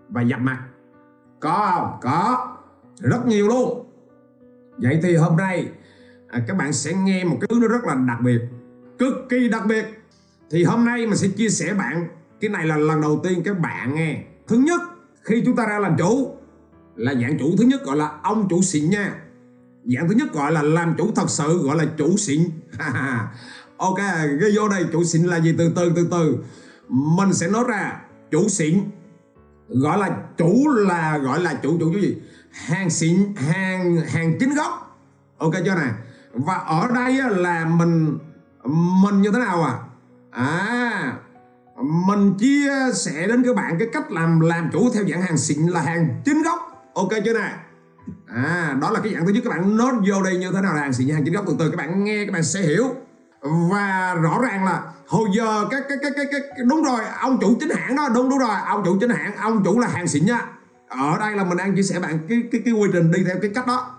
Và 0.09 0.23
dập 0.23 0.41
mặt. 0.41 0.59
Có 1.41 1.71
không? 1.75 1.99
Có. 2.03 2.49
Rất 3.01 3.27
nhiều 3.27 3.49
luôn. 3.49 3.87
Vậy 4.79 5.01
thì 5.03 5.17
hôm 5.17 5.37
nay 5.37 5.69
à, 6.29 6.41
các 6.49 6.57
bạn 6.57 6.73
sẽ 6.73 6.93
nghe 6.95 7.25
một 7.25 7.37
cái 7.41 7.49
thứ 7.51 7.59
nó 7.61 7.69
rất 7.69 7.85
là 7.85 7.95
đặc 7.95 8.21
biệt 8.21 8.41
cực 8.99 9.15
kỳ 9.29 9.49
đặc 9.49 9.67
biệt. 9.67 9.85
Thì 10.51 10.65
hôm 10.65 10.85
nay 10.85 11.07
mình 11.07 11.17
sẽ 11.17 11.29
chia 11.29 11.49
sẻ 11.49 11.75
bạn 11.75 12.09
cái 12.41 12.51
này 12.51 12.67
là 12.67 12.77
lần 12.77 13.01
đầu 13.01 13.21
tiên 13.25 13.43
các 13.45 13.59
bạn 13.59 13.95
nghe 13.95 14.23
thứ 14.47 14.57
nhất, 14.57 14.81
khi 15.23 15.43
chúng 15.45 15.57
ta 15.57 15.67
ra 15.67 15.79
làm 15.79 15.97
chủ, 15.99 16.37
là 16.97 17.15
dạng 17.15 17.39
chủ 17.39 17.57
thứ 17.59 17.65
nhất 17.65 17.85
gọi 17.85 17.97
là 17.97 18.19
ông 18.23 18.47
chủ 18.51 18.63
xịn 18.63 18.91
nha. 18.91 19.15
Dạng 19.85 20.09
thứ 20.09 20.15
nhất 20.15 20.33
gọi 20.33 20.53
là 20.53 20.63
làm 20.63 20.95
chủ 20.99 21.11
thật 21.15 21.31
sự, 21.31 21.59
gọi 21.59 21.77
là 21.77 21.85
chủ 21.99 22.17
xịn. 22.17 22.43
Ok, 23.77 23.99
cái 24.41 24.51
vô 24.57 24.69
đây, 24.69 24.85
chủ 24.93 25.05
xịn 25.05 25.23
là 25.23 25.41
gì? 25.41 25.55
Từ 25.59 25.73
từ 25.77 25.93
từ 25.97 26.09
từ. 26.11 26.37
Mình 26.89 27.33
sẽ 27.33 27.49
nói 27.49 27.65
ra, 27.69 28.01
chủ 28.31 28.49
xịn 28.49 28.81
gọi 29.69 29.99
là 29.99 30.17
chủ 30.37 30.69
là, 30.69 31.19
gọi 31.19 31.41
là 31.41 31.55
chủ 31.55 31.77
chủ 31.81 31.93
chủ 31.93 32.01
gì? 32.01 32.17
Hàng 32.51 32.91
xịn, 32.91 33.35
hàng 33.37 33.97
hàng 33.97 34.37
chính 34.41 34.55
gốc. 34.55 34.99
Ok 35.39 35.53
chưa 35.65 35.75
nè? 35.75 35.93
Và 36.33 36.55
ở 36.55 36.89
đây 36.95 37.15
là 37.31 37.65
mình 37.65 38.19
mình 39.03 39.23
như 39.23 39.31
thế 39.33 39.39
nào 39.39 39.63
à? 39.63 39.79
À 40.31 41.19
mình 41.83 42.35
chia 42.39 42.73
sẻ 42.95 43.27
đến 43.27 43.43
các 43.43 43.57
bạn 43.57 43.77
cái 43.79 43.89
cách 43.93 44.11
làm 44.11 44.41
làm 44.41 44.71
chủ 44.73 44.91
theo 44.95 45.05
dạng 45.05 45.23
hàng 45.23 45.39
xịn 45.39 45.67
là 45.67 45.81
hàng 45.81 46.23
chính 46.25 46.43
gốc. 46.43 46.91
Ok 46.95 47.11
chưa 47.25 47.33
nè? 47.33 47.53
À 48.27 48.77
đó 48.81 48.91
là 48.91 49.01
cái 49.01 49.15
dạng 49.15 49.27
thứ 49.27 49.33
nhất. 49.33 49.41
Các 49.45 49.51
bạn 49.51 49.77
nốt 49.77 49.93
vô 50.09 50.23
đây 50.23 50.37
như 50.37 50.53
thế 50.53 50.61
nào 50.61 50.75
là 50.75 50.81
hàng 50.81 50.93
xịn 50.93 51.09
hàng 51.09 51.25
chính 51.25 51.35
gốc 51.35 51.45
từ 51.49 51.57
từ. 51.59 51.71
Các 51.71 51.77
bạn 51.77 52.05
nghe 52.05 52.25
các 52.25 52.33
bạn 52.33 52.43
sẽ 52.45 52.61
hiểu. 52.61 52.85
Và 53.71 54.15
rõ 54.15 54.39
ràng 54.43 54.65
là 54.65 54.83
hồi 55.07 55.29
giờ 55.37 55.65
cái 55.71 55.81
cái 55.89 55.99
cái 56.03 56.11
cái, 56.15 56.27
cái 56.33 56.41
đúng 56.67 56.85
rồi 56.85 57.01
ông 57.21 57.39
chủ 57.41 57.57
chính 57.61 57.71
hãng 57.71 57.97
đó 57.97 58.09
đúng 58.15 58.31
đúng 58.31 58.39
rồi 58.39 58.57
ông 58.67 58.83
chủ 58.85 58.97
chính 59.01 59.11
hãng 59.11 59.37
ông 59.37 59.65
chủ 59.65 59.79
là 59.79 59.89
hàng 59.89 60.09
xịn 60.09 60.27
nha. 60.27 60.47
Ở 60.89 61.19
đây 61.19 61.37
là 61.37 61.45
mình 61.45 61.59
đang 61.59 61.77
chia 61.77 61.83
sẻ 61.83 62.01
bạn 62.01 62.19
cái 62.29 62.43
cái 62.53 62.63
cái 62.65 62.75
quy 62.75 62.89
trình 62.93 63.13
đi 63.13 63.25
theo 63.25 63.37
cái 63.43 63.51
cách 63.55 63.67
đó. 63.67 63.91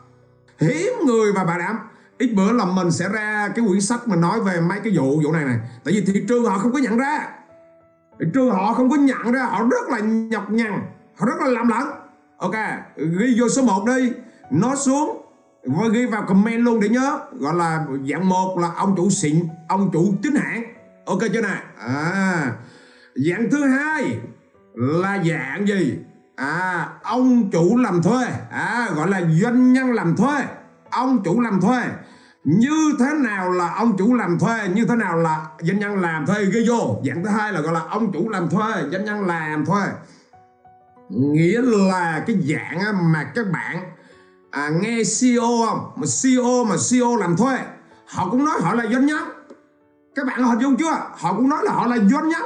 Hiếm 0.60 0.94
người 1.05 1.32
và 1.34 1.44
bà 1.44 1.58
đảm. 1.58 1.79
Ít 2.17 2.34
bữa 2.36 2.51
là 2.51 2.65
mình 2.65 2.91
sẽ 2.91 3.10
ra 3.10 3.50
cái 3.55 3.65
quyển 3.67 3.82
sách 3.82 4.08
mà 4.08 4.15
nói 4.15 4.41
về 4.41 4.60
mấy 4.62 4.79
cái 4.84 4.94
vụ 4.98 5.22
vụ 5.24 5.32
này 5.32 5.46
này. 5.46 5.60
Tại 5.84 5.94
vì 5.94 6.05
thị 6.05 6.25
trường 6.27 6.46
họ 6.46 6.58
không 6.58 6.72
có 6.72 6.79
nhận 6.79 6.98
ra 6.98 7.27
trường 8.34 8.51
họ 8.51 8.74
không 8.74 8.89
có 8.89 8.95
nhận 8.95 9.31
ra, 9.31 9.43
họ 9.43 9.63
rất 9.72 9.89
là 9.89 10.00
nhọc 10.00 10.51
nhằn, 10.51 10.72
họ 11.15 11.25
rất 11.25 11.41
là 11.41 11.50
làm 11.50 11.67
lẫn 11.67 11.88
ok, 12.38 12.55
ghi 12.95 13.36
vô 13.39 13.50
số 13.50 13.62
1 13.62 13.86
đi. 13.86 14.12
Nó 14.51 14.75
xuống 14.75 15.22
và 15.63 15.88
ghi 15.88 16.05
vào 16.05 16.24
comment 16.27 16.62
luôn 16.62 16.79
để 16.79 16.89
nhớ. 16.89 17.19
Gọi 17.39 17.55
là 17.55 17.86
dạng 18.12 18.29
một 18.29 18.57
là 18.60 18.72
ông 18.75 18.93
chủ 18.98 19.10
xịn, 19.10 19.48
ông 19.69 19.89
chủ 19.93 20.13
chính 20.24 20.36
hãng. 20.36 20.63
Ok 21.05 21.19
chưa 21.34 21.41
nè? 21.41 21.63
À 21.77 22.51
dạng 23.15 23.50
thứ 23.51 23.65
hai 23.65 24.17
là 24.74 25.24
dạng 25.24 25.67
gì? 25.67 25.98
À 26.36 26.89
ông 27.03 27.50
chủ 27.51 27.77
làm 27.77 28.03
thuê. 28.03 28.25
À 28.51 28.89
gọi 28.95 29.10
là 29.10 29.22
doanh 29.41 29.74
nhân 29.74 29.91
làm 29.91 30.15
thuê. 30.15 30.43
Ông 30.89 31.24
chủ 31.24 31.41
làm 31.41 31.62
thuê 31.62 31.84
như 32.46 32.96
thế 33.00 33.06
nào 33.24 33.52
là 33.52 33.74
ông 33.74 33.98
chủ 33.98 34.14
làm 34.14 34.40
thuê 34.40 34.68
như 34.75 34.86
thế 34.86 34.96
nào 34.96 35.18
là 35.18 35.48
doanh 35.60 35.80
nhân 35.80 36.02
làm 36.02 36.25
thuê 36.25 36.46
ghi 36.46 36.66
vô? 36.70 37.02
Dạng 37.06 37.24
thứ 37.24 37.30
hai 37.30 37.54
là 37.54 37.62
gọi 37.62 37.74
là 37.74 37.80
ông 37.90 38.12
chủ 38.12 38.30
làm 38.30 38.50
thuê 38.50 38.84
doanh 38.92 39.06
nhân 39.06 39.25
làm 39.25 39.66
thuê. 39.66 39.82
Nghĩa 41.10 41.62
là 41.62 42.24
cái 42.28 42.38
dạng 42.42 43.12
mà 43.14 43.24
các 43.36 43.46
bạn 43.52 43.92
à, 44.52 44.70
nghe 44.82 45.02
CEO 45.20 45.66
không? 45.68 45.92
Mà 45.96 46.08
CEO 46.24 46.64
mà 46.64 46.75
CEO 46.92 47.16
làm 47.16 47.38
thuê 47.38 47.58
họ 48.06 48.30
cũng 48.30 48.46
nói 48.46 48.56
họ 48.62 48.74
là 48.74 48.86
doanh 48.92 49.06
nhân. 49.06 49.24
Các 50.16 50.25
bạn 50.25 50.44
hình 50.44 50.60
dung 50.60 50.75
chưa? 50.75 51.10
Họ 51.18 51.34
cũng 51.34 51.50
nói 51.50 51.60
là 51.64 51.72
họ 51.72 51.88
là 51.88 51.98
doanh 51.98 52.30
nhân. 52.30 52.44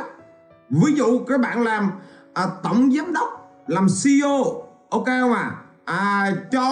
Ví 0.69 0.93
dụ 0.93 1.19
các 1.27 1.39
bạn 1.39 1.63
làm 1.63 1.91
à, 2.33 2.47
tổng 2.63 2.91
giám 2.91 3.13
đốc 3.13 3.63
làm 3.67 3.87
CEO 4.03 4.63
ok 4.89 5.05
không 5.05 5.33
à, 5.33 5.51
à 5.85 6.31
cho 6.51 6.63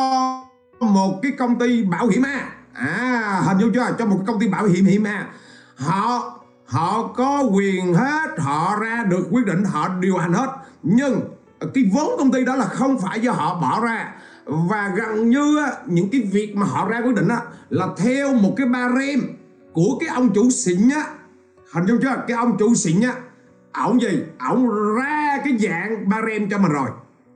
một 0.79 1.19
cái 1.21 1.31
công 1.39 1.59
ty 1.59 1.83
bảo 1.83 2.07
hiểm 2.07 2.23
à 2.23 2.56
à 2.77 3.41
hình 3.45 3.57
dung 3.57 3.73
chưa? 3.73 3.95
Cho 3.99 4.05
một 4.05 4.19
công 4.27 4.39
ty 4.39 4.47
bảo 4.47 4.65
hiểm 4.65 4.85
hiểm 4.85 5.03
à 5.03 5.27
họ 5.75 6.33
họ 6.65 7.07
có 7.07 7.43
quyền 7.53 7.93
hết 7.93 8.29
họ 8.37 8.75
ra 8.81 9.03
được 9.09 9.27
quyết 9.31 9.45
định 9.45 9.63
họ 9.63 9.89
điều 9.99 10.17
hành 10.17 10.33
hết. 10.33 10.49
Nhưng 10.83 11.21
cái 11.73 11.91
vốn 11.93 12.15
công 12.17 12.31
ty 12.31 12.45
đó 12.45 12.55
là 12.55 12.65
không 12.65 12.99
phải 12.99 13.19
do 13.21 13.31
họ 13.31 13.59
bỏ 13.61 13.81
ra. 13.85 14.13
Và 14.45 14.91
gần 14.95 15.29
như 15.29 15.59
những 15.85 16.09
cái 16.11 16.21
việc 16.21 16.55
mà 16.55 16.65
họ 16.65 16.87
ra 16.87 17.01
quyết 17.05 17.15
định 17.15 17.27
á, 17.27 17.41
là 17.69 17.87
theo 17.97 18.33
một 18.33 18.53
cái 18.57 18.67
ba 18.67 18.89
rem 18.89 19.21
của 19.73 19.97
cái 19.99 20.09
ông 20.09 20.33
chủ 20.33 20.49
xịn 20.49 20.89
á. 20.95 21.03
Hình 21.73 21.85
dung 21.85 21.99
chưa? 22.01 22.23
Cái 22.27 22.37
ông 22.37 22.57
chủ 22.57 22.75
xịn 22.75 23.01
á 23.01 23.13
ổng 23.73 24.01
gì? 24.01 24.23
Ổng 24.49 24.69
ra 24.95 25.37
cái 25.43 25.57
dạng 25.59 26.09
ba 26.09 26.21
rem 26.27 26.49
cho 26.49 26.57
mình 26.57 26.71
rồi. 26.71 26.89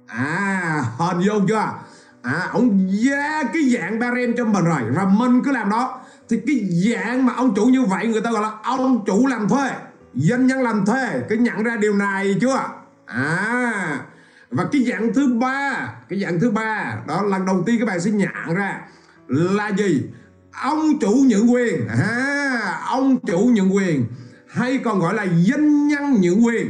À 0.07 0.83
hình 0.97 1.21
dung 1.21 1.47
chưa? 1.47 1.73
À 2.21 2.49
ông 2.51 2.89
ra 3.05 3.43
cái 3.53 3.69
dạng 3.69 3.99
ba 3.99 4.11
rem 4.15 4.33
cho 4.37 4.45
mình 4.45 4.65
rồi. 4.65 4.81
Và 4.95 5.05
mình 5.05 5.41
cứ 5.45 5.51
làm 5.51 5.69
đó. 5.69 6.01
Thì 6.29 6.37
cái 6.47 6.69
dạng 6.69 7.25
mà 7.25 7.33
ông 7.33 7.55
chủ 7.55 7.65
như 7.65 7.83
vậy 7.83 8.07
người 8.07 8.21
ta 8.21 8.31
gọi 8.31 8.41
là 8.41 8.51
ông 8.63 9.05
chủ 9.05 9.27
làm 9.27 9.49
thuê. 9.49 9.71
Doanh 10.13 10.47
nhân 10.47 10.61
làm 10.61 10.85
thuê. 10.85 11.21
Cứ 11.29 11.35
nhận 11.35 11.63
ra 11.63 11.75
điều 11.75 11.95
này 11.95 12.35
chưa? 12.41 12.63
À 13.05 14.05
và 14.51 14.65
cái 14.71 14.83
dạng 14.83 15.13
thứ 15.13 15.33
ba 15.33 15.93
cái 16.09 16.19
dạng 16.19 16.39
thứ 16.39 16.51
ba 16.51 16.97
đó 17.07 17.21
lần 17.21 17.45
đầu 17.45 17.63
tiên 17.65 17.79
các 17.79 17.85
bạn 17.85 17.99
sẽ 17.99 18.11
nhận 18.11 18.55
ra 18.55 18.81
là 19.27 19.69
gì? 19.69 20.03
Ông 20.51 20.99
chủ 20.99 21.25
nhượng 21.27 21.53
quyền. 21.53 21.87
À, 21.87 22.81
ông 22.87 23.17
chủ 23.27 23.39
nhượng 23.39 23.75
quyền. 23.75 24.05
Hay 24.47 24.77
còn 24.77 24.99
gọi 24.99 25.13
là 25.13 25.25
doanh 25.25 25.87
nhân 25.87 26.21
nhượng 26.21 26.45
quyền. 26.45 26.67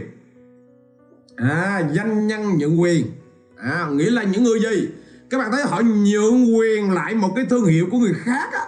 À 1.36 1.84
doanh 1.93 2.27
nhân 2.27 2.58
nhượng 2.58 2.81
quyền. 2.81 3.05
À, 3.58 3.88
nghĩa 3.91 4.10
là 4.10 4.24
những 4.24 4.43
người 4.43 4.60
gì? 4.60 4.89
Các 5.32 5.38
bạn 5.38 5.52
thấy 5.52 5.64
họ 5.64 5.82
nhượng 5.82 6.58
quyền 6.58 6.92
lại 6.92 7.16
một 7.16 7.34
cái 7.36 7.46
thương 7.50 7.66
hiệu 7.66 7.88
của 7.92 7.98
người 7.98 8.14
khác 8.14 8.54
á. 8.54 8.66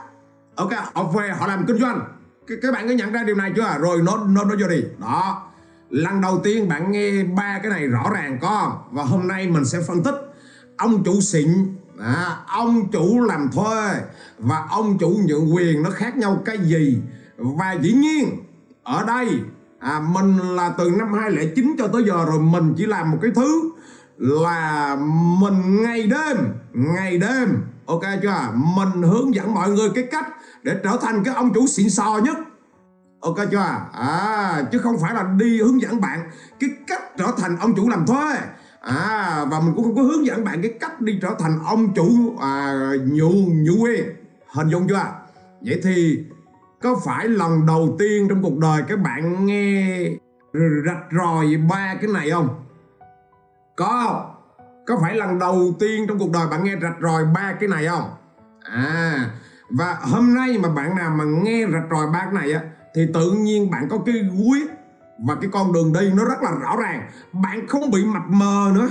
Ok 0.56 0.72
họ 0.94 1.04
về 1.04 1.30
họ 1.30 1.48
làm 1.48 1.66
kinh 1.68 1.78
doanh. 1.78 2.00
C- 2.48 2.58
các 2.62 2.74
bạn 2.74 2.88
có 2.88 2.94
nhận 2.94 3.12
ra 3.12 3.24
điều 3.24 3.36
này 3.36 3.52
chưa? 3.56 3.78
Rồi 3.80 4.02
nó 4.02 4.18
nó 4.18 4.44
nó 4.44 4.56
vô 4.60 4.68
đi. 4.68 4.84
Đó. 5.00 5.44
Lần 5.90 6.22
đầu 6.22 6.42
tiên 6.44 6.68
bạn 6.70 6.92
nghe 6.92 7.24
ba 7.24 7.60
cái 7.64 7.72
này 7.72 7.88
rõ 7.88 8.10
ràng 8.14 8.38
có 8.42 8.78
và 8.92 9.04
hôm 9.04 9.28
nay 9.28 9.48
mình 9.48 9.66
sẽ 9.66 9.80
phân 9.88 10.04
tích. 10.04 10.16
Ông 10.78 11.04
chủ 11.04 11.22
xịn 11.22 11.48
à, 12.00 12.38
ông 12.48 12.92
chủ 12.92 13.20
làm 13.20 13.50
thuê 13.52 14.02
và 14.40 14.68
ông 14.70 14.98
chủ 14.98 15.20
nhượng 15.26 15.56
quyền 15.56 15.84
nó 15.84 15.90
khác 15.90 16.18
nhau 16.18 16.42
cái 16.46 16.58
gì? 16.58 17.02
Và 17.38 17.78
dĩ 17.82 17.94
nhiên 17.94 18.44
ở 18.84 19.04
đây 19.08 19.28
à, 19.80 20.02
mình 20.14 20.38
là 20.38 20.74
từ 20.78 20.90
năm 20.90 21.14
2009 21.14 21.76
cho 21.78 21.88
tới 21.88 22.04
giờ 22.08 22.26
rồi 22.26 22.40
mình 22.40 22.74
chỉ 22.78 22.86
làm 22.86 23.12
một 23.12 23.18
cái 23.22 23.32
thứ 23.36 23.72
là 24.18 24.96
mình 25.40 25.84
ngày 25.84 26.08
đêm 26.08 26.38
ngày 26.74 27.18
đêm 27.18 27.64
ok 27.86 28.02
chưa? 28.22 28.54
Mình 28.54 29.02
hướng 29.02 29.36
dẫn 29.36 29.54
mọi 29.54 29.70
người 29.70 29.90
cái 29.96 30.04
cách 30.12 30.28
để 30.64 30.76
trở 30.84 30.98
thành 31.02 31.24
cái 31.24 31.36
ông 31.36 31.54
chủ 31.54 31.68
xịn 31.68 31.90
sò 31.90 32.20
nhất. 32.24 32.38
Ok 33.20 33.38
chưa? 33.52 33.88
À 33.94 34.64
chứ 34.72 34.78
không 34.78 34.96
phải 35.02 35.14
là 35.14 35.24
đi 35.38 35.62
hướng 35.62 35.82
dẫn 35.82 36.02
bạn 36.02 36.20
cái 36.60 36.70
cách 36.88 37.18
trở 37.18 37.28
thành 37.38 37.58
ông 37.58 37.76
chủ 37.76 37.90
làm 37.90 38.06
thuê. 38.06 38.36
À 38.82 39.46
và 39.52 39.60
mình 39.60 39.74
cũng 39.76 39.84
không 39.84 39.96
có 39.96 40.02
hướng 40.02 40.26
dẫn 40.26 40.44
bạn 40.44 40.62
cái 40.62 40.74
cách 40.80 41.02
đi 41.02 41.20
trở 41.22 41.36
thành 41.40 41.60
ông 41.66 41.94
chủ 41.94 42.36
à, 42.42 42.74
nhụ 43.06 43.32
nhụ 43.48 43.74
quyền 43.84 44.06
hình 44.54 44.70
dung 44.70 44.88
chưa? 44.88 45.06
Vậy 45.62 45.82
thì 45.84 46.20
có 46.82 46.96
phải 47.06 47.28
lần 47.28 47.66
đầu 47.66 47.96
tiên 48.00 48.28
trong 48.30 48.44
cuộc 48.44 48.58
đời 48.58 48.84
các 48.88 49.00
bạn 49.00 49.46
nghe 49.46 50.10
rạch 50.86 51.04
ròi 51.12 51.58
ba 51.70 51.96
cái 52.02 52.12
này 52.14 52.32
không? 52.32 52.50
Có 53.76 54.04
không? 54.08 54.36
Có 54.86 54.98
phải 55.02 55.16
lần 55.16 55.40
đầu 55.40 55.76
tiên 55.80 56.06
trong 56.08 56.20
cuộc 56.20 56.32
đời 56.32 56.48
bạn 56.48 56.64
nghe 56.64 56.76
rạch 56.82 56.96
ròi 57.02 57.26
ba 57.26 57.54
cái 57.60 57.70
này 57.70 57.88
không? 57.88 58.10
À 58.64 59.30
và 59.70 59.98
hôm 60.02 60.36
nay 60.36 60.58
mà 60.58 60.70
bạn 60.70 60.96
nào 60.96 61.10
mà 61.10 61.24
nghe 61.24 61.66
rạch 61.74 61.84
ròi 61.92 62.08
ba 62.14 62.20
cái 62.20 62.34
này 62.34 62.54
á 62.54 62.62
thì 62.96 63.02
tự 63.14 63.32
nhiên 63.32 63.72
bạn 63.72 63.88
có 63.90 63.98
cái 64.06 64.16
quyết 64.48 64.70
và 65.20 65.36
cái 65.42 65.50
con 65.54 65.74
đường 65.74 65.94
đi 65.94 66.10
nó 66.14 66.26
rất 66.26 66.42
là 66.42 66.52
rõ 66.52 66.76
ràng. 66.82 67.10
Bạn 67.32 67.68
không 67.68 67.92
bị 67.92 68.06
mập 68.06 68.24
mờ 68.30 68.72
nữa. 68.76 68.90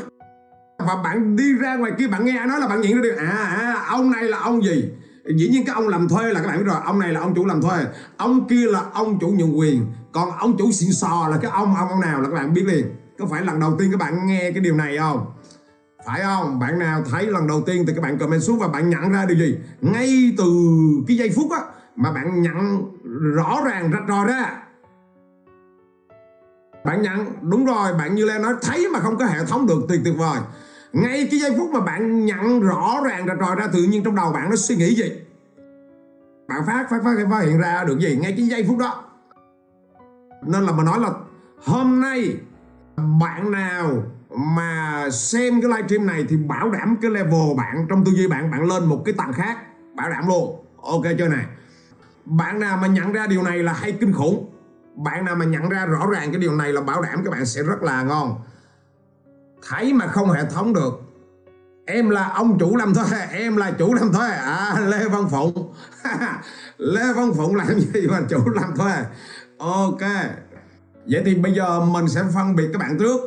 Và 0.78 0.96
bạn 1.04 1.36
đi 1.36 1.54
ra 1.54 1.76
ngoài 1.76 1.92
kia 1.98 2.08
bạn 2.08 2.24
nghe 2.24 2.46
nói 2.46 2.60
là 2.60 2.68
bạn 2.68 2.80
nhận 2.80 2.94
ra 2.94 3.00
được 3.02 3.16
à, 3.16 3.26
à 3.28 3.84
ông 3.88 4.10
này 4.10 4.24
là 4.24 4.38
ông 4.38 4.64
gì? 4.64 4.90
Dĩ 5.36 5.48
nhiên 5.48 5.64
cái 5.66 5.74
ông 5.74 5.88
làm 5.88 6.08
thuê 6.08 6.32
là 6.32 6.40
các 6.40 6.46
bạn 6.46 6.58
biết 6.58 6.64
rồi. 6.64 6.76
Ông 6.84 6.98
này 6.98 7.12
là 7.12 7.20
ông 7.20 7.34
chủ 7.34 7.46
làm 7.46 7.62
thuê. 7.62 7.84
Ông 8.16 8.48
kia 8.48 8.66
là 8.66 8.82
ông 8.92 9.18
chủ 9.18 9.28
nhượng 9.28 9.58
quyền. 9.58 9.86
Còn 10.12 10.30
ông 10.30 10.56
chủ 10.58 10.72
xịn 10.72 10.92
sò 10.92 11.28
là 11.30 11.38
cái 11.42 11.50
ông 11.50 11.76
ông 11.76 11.88
ông 11.88 12.00
nào 12.00 12.20
là 12.20 12.28
các 12.28 12.34
bạn 12.34 12.54
biết 12.54 12.64
liền 12.66 12.86
có 13.22 13.28
phải 13.30 13.42
lần 13.42 13.60
đầu 13.60 13.76
tiên 13.78 13.90
các 13.90 14.00
bạn 14.00 14.26
nghe 14.26 14.50
cái 14.50 14.60
điều 14.60 14.76
này 14.76 14.98
không? 14.98 15.26
Phải 16.06 16.20
không? 16.22 16.58
Bạn 16.58 16.78
nào 16.78 17.02
thấy 17.10 17.26
lần 17.26 17.46
đầu 17.46 17.62
tiên 17.66 17.84
thì 17.86 17.92
các 17.94 18.02
bạn 18.02 18.18
comment 18.18 18.42
xuống 18.42 18.58
và 18.58 18.68
bạn 18.68 18.90
nhận 18.90 19.12
ra 19.12 19.24
điều 19.26 19.36
gì? 19.36 19.58
Ngay 19.80 20.34
từ 20.38 20.44
cái 21.08 21.16
giây 21.16 21.30
phút 21.36 21.50
á, 21.50 21.60
mà 21.96 22.12
bạn 22.12 22.42
nhận 22.42 22.84
rõ 23.34 23.60
ràng, 23.64 23.90
rạch 23.92 24.02
ròi 24.08 24.26
ra. 24.26 24.62
Bạn 26.84 27.02
nhận, 27.02 27.26
đúng 27.42 27.64
rồi, 27.64 27.92
bạn 27.98 28.14
như 28.14 28.24
Lê 28.24 28.38
nói, 28.38 28.54
thấy 28.62 28.88
mà 28.92 29.00
không 29.00 29.18
có 29.18 29.24
hệ 29.24 29.44
thống 29.44 29.66
được, 29.66 29.80
tuyệt 29.88 30.00
tuyệt 30.04 30.14
vời. 30.18 30.38
Ngay 30.92 31.28
cái 31.30 31.40
giây 31.40 31.54
phút 31.58 31.70
mà 31.70 31.80
bạn 31.80 32.24
nhận 32.24 32.60
rõ 32.60 33.00
ràng, 33.04 33.26
rạch 33.26 33.38
ròi 33.40 33.56
ra, 33.56 33.66
tự 33.72 33.82
nhiên 33.82 34.04
trong 34.04 34.14
đầu 34.14 34.32
bạn 34.32 34.50
nó 34.50 34.56
suy 34.56 34.76
nghĩ 34.76 34.94
gì? 34.94 35.12
Bạn 36.48 36.62
phát 36.66 36.86
phát 36.90 37.00
phát 37.04 37.26
phát 37.30 37.40
hiện 37.40 37.58
ra 37.58 37.84
được 37.84 37.98
gì? 37.98 38.18
Ngay 38.22 38.34
cái 38.36 38.46
giây 38.46 38.64
phút 38.68 38.78
đó. 38.78 39.04
Nên 40.46 40.62
là 40.62 40.72
mình 40.72 40.86
nói 40.86 41.00
là 41.00 41.10
hôm 41.64 42.00
nay 42.00 42.36
bạn 43.20 43.50
nào 43.50 44.02
mà 44.36 45.08
xem 45.10 45.60
cái 45.60 45.70
livestream 45.70 46.06
này 46.06 46.26
thì 46.28 46.36
bảo 46.36 46.70
đảm 46.70 46.96
cái 47.02 47.10
level 47.10 47.56
bạn, 47.56 47.86
trong 47.88 48.04
tư 48.04 48.12
duy 48.12 48.28
bạn 48.28 48.50
bạn 48.50 48.68
lên 48.68 48.84
một 48.84 49.02
cái 49.04 49.14
tầng 49.18 49.32
khác, 49.32 49.58
bảo 49.94 50.10
đảm 50.10 50.28
luôn. 50.28 50.64
Ok, 50.82 51.02
chơi 51.18 51.28
này. 51.28 51.44
Bạn 52.24 52.60
nào 52.60 52.76
mà 52.76 52.86
nhận 52.86 53.12
ra 53.12 53.26
điều 53.26 53.42
này 53.42 53.58
là 53.58 53.72
hay 53.72 53.92
kinh 53.92 54.12
khủng. 54.12 54.50
Bạn 54.96 55.24
nào 55.24 55.36
mà 55.36 55.44
nhận 55.44 55.68
ra 55.68 55.86
rõ 55.86 56.06
ràng 56.12 56.32
cái 56.32 56.40
điều 56.40 56.56
này 56.56 56.72
là 56.72 56.80
bảo 56.80 57.02
đảm 57.02 57.24
các 57.24 57.30
bạn 57.30 57.46
sẽ 57.46 57.62
rất 57.62 57.82
là 57.82 58.02
ngon. 58.02 58.40
Thấy 59.68 59.92
mà 59.92 60.06
không 60.06 60.30
hệ 60.30 60.44
thống 60.44 60.72
được. 60.72 61.00
Em 61.86 62.10
là 62.10 62.28
ông 62.28 62.58
chủ 62.58 62.76
làm 62.76 62.94
thuê 62.94 63.18
em 63.32 63.56
là 63.56 63.70
chủ 63.70 63.94
làm 63.94 64.12
thuê 64.12 64.30
à 64.30 64.80
lê 64.86 65.08
văn 65.08 65.28
phụng. 65.30 65.74
Lê 66.78 67.12
văn 67.12 67.32
phụng 67.36 67.54
làm 67.54 67.80
gì 67.80 68.06
mà 68.10 68.20
chủ 68.28 68.48
làm 68.48 68.76
thuê 68.76 68.92
ok 69.58 70.02
vậy 71.06 71.22
thì 71.24 71.34
bây 71.34 71.52
giờ 71.52 71.80
mình 71.80 72.08
sẽ 72.08 72.22
phân 72.34 72.56
biệt 72.56 72.68
các 72.72 72.78
bạn 72.78 72.98
trước. 72.98 73.20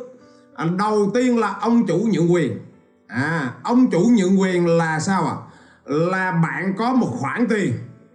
À, 0.54 0.66
đầu 0.78 1.10
tiên 1.14 1.38
là 1.38 1.56
ông 1.60 1.86
chủ 1.86 1.98
nhượng 2.12 2.32
quyền. 2.32 2.58
À 3.06 3.54
ông 3.62 3.90
chủ 3.90 4.10
nhượng 4.16 4.40
quyền 4.40 4.66
là 4.66 5.00
sao 5.00 5.26
à 5.26 5.36
là 5.84 6.32
bạn 6.42 6.74
có 6.78 6.92
một 6.92 7.08
khoản 7.10 7.46
tiền. 7.48 7.72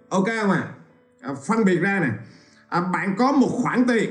Ok 0.09 0.25
không 0.41 0.51
ạ? 0.51 0.67
À? 1.21 1.33
phân 1.47 1.65
biệt 1.65 1.77
ra 1.77 1.99
nè. 1.99 2.09
À, 2.69 2.81
bạn 2.81 3.15
có 3.17 3.31
một 3.31 3.49
khoản 3.51 3.85
tiền. 3.87 4.09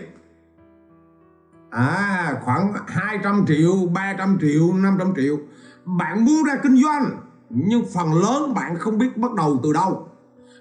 À 1.71 2.35
khoảng 2.43 2.75
200 2.87 3.45
triệu 3.49 3.87
300 3.95 4.39
triệu 4.41 4.73
500 4.75 5.13
triệu. 5.17 5.39
Bạn 5.85 6.25
muốn 6.25 6.45
ra 6.45 6.57
kinh 6.63 6.83
doanh 6.83 7.11
nhưng 7.51 7.87
phần 7.95 8.15
lớn 8.15 8.55
bạn 8.55 8.79
không 8.79 8.99
biết 8.99 9.17
bắt 9.17 9.33
đầu 9.33 9.61
từ 9.63 9.73
đâu. 9.73 10.09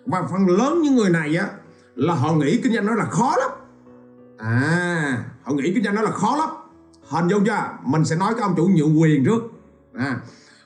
Và 0.05 0.24
phần 0.31 0.48
lớn 0.48 0.81
những 0.81 0.96
người 0.96 1.10
này 1.10 1.36
á 1.36 1.48
là 1.96 2.13
họ 2.13 2.34
nghĩ 2.34 2.60
kinh 2.63 2.74
doanh 2.74 2.86
nó 2.86 2.96
là 2.96 3.05
khó 3.05 3.36
lắm 3.39 3.51
à 4.43 5.24
họ 5.43 5.53
nghĩ 5.53 5.74
kinh 5.74 5.84
doanh 5.84 5.96
nó 5.96 6.01
là 6.01 6.12
khó 6.12 6.36
lắm. 6.36 6.50
Hình 7.10 7.27
dung 7.27 7.46
chưa? 7.46 7.69
Mình 7.84 8.05
sẽ 8.05 8.15
nói 8.15 8.34
cái 8.34 8.41
ông 8.41 8.53
chủ 8.58 8.67
nhượng 8.67 9.01
quyền 9.01 9.25
trước. 9.25 9.41
À 9.93 10.19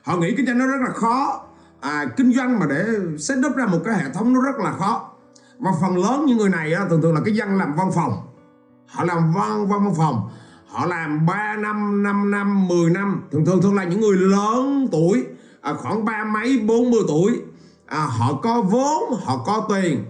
họ 0.04 0.16
nghĩ 0.16 0.34
kinh 0.36 0.46
doanh 0.46 0.58
nó 0.58 0.66
rất 0.66 0.80
là 0.80 0.90
khó. 0.90 1.40
À, 1.80 2.04
kinh 2.16 2.32
doanh 2.32 2.58
mà 2.58 2.66
để 2.66 2.86
set 3.18 3.38
up 3.46 3.56
ra 3.56 3.66
một 3.66 3.78
cái 3.84 3.94
hệ 3.94 4.10
thống 4.14 4.32
nó 4.32 4.40
rất 4.40 4.56
là 4.58 4.72
khó. 4.72 5.10
Và 5.58 5.70
phần 5.80 5.98
lớn 5.98 6.24
những 6.26 6.38
người 6.38 6.48
này 6.48 6.72
á, 6.72 6.86
thường 6.90 7.02
thường 7.02 7.14
là 7.14 7.20
cái 7.24 7.34
dân 7.34 7.56
làm 7.58 7.74
văn 7.76 7.90
phòng. 7.94 8.12
Họ 8.86 9.04
làm 9.04 9.32
văn 9.32 9.68
văn 9.68 9.94
phòng. 9.96 10.30
Họ 10.68 10.86
làm 10.86 11.26
3 11.26 11.56
năm 11.56 12.02
5 12.02 12.30
năm 12.30 12.68
10 12.68 12.90
năm. 12.90 13.22
Thường 13.32 13.44
thường 13.44 13.62
thường 13.62 13.74
là 13.74 13.84
những 13.84 14.00
người 14.00 14.16
lớn 14.16 14.88
tuổi. 14.92 15.24
À, 15.60 15.74
khoảng 15.74 16.04
ba 16.04 16.24
mấy 16.24 16.58
40 16.58 17.00
tuổi. 17.08 17.40
À, 17.86 18.06
họ 18.10 18.40
có 18.42 18.62
vốn 18.62 19.20
họ 19.24 19.42
có 19.46 19.66
tiền. 19.68 20.04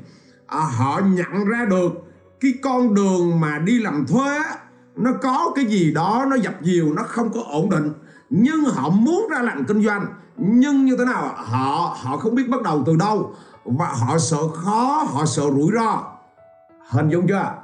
À, 0.46 0.60
họ 0.60 1.00
nhận 1.04 1.44
ra 1.44 1.64
được 1.70 2.03
cái 2.44 2.54
con 2.62 2.94
đường 2.94 3.40
mà 3.40 3.58
đi 3.58 3.78
làm 3.78 4.06
thuê 4.06 4.38
nó 4.96 5.10
có 5.22 5.52
cái 5.54 5.64
gì 5.64 5.92
đó 5.94 6.26
nó 6.28 6.36
dập 6.36 6.54
dìu 6.62 6.94
nó 6.94 7.02
không 7.02 7.32
có 7.32 7.40
ổn 7.46 7.70
định. 7.70 7.92
Nhưng 8.30 8.64
họ 8.64 8.88
muốn 8.88 9.28
ra 9.30 9.42
làm 9.42 9.64
kinh 9.64 9.84
doanh 9.84 10.06
nhưng 10.36 10.84
như 10.84 10.96
thế 10.98 11.04
nào 11.04 11.34
họ 11.36 11.96
họ 12.00 12.16
không 12.16 12.34
biết 12.34 12.48
bắt 12.48 12.62
đầu 12.62 12.82
từ 12.86 12.96
đâu. 12.96 13.34
Và 13.64 13.86
họ 13.86 14.18
sợ 14.18 14.48
khó 14.48 15.06
họ 15.12 15.24
sợ 15.26 15.42
rủi 15.42 15.70
ro. 15.74 16.02
Hình 16.88 17.08
dung 17.08 17.26
chưa? 17.28 17.54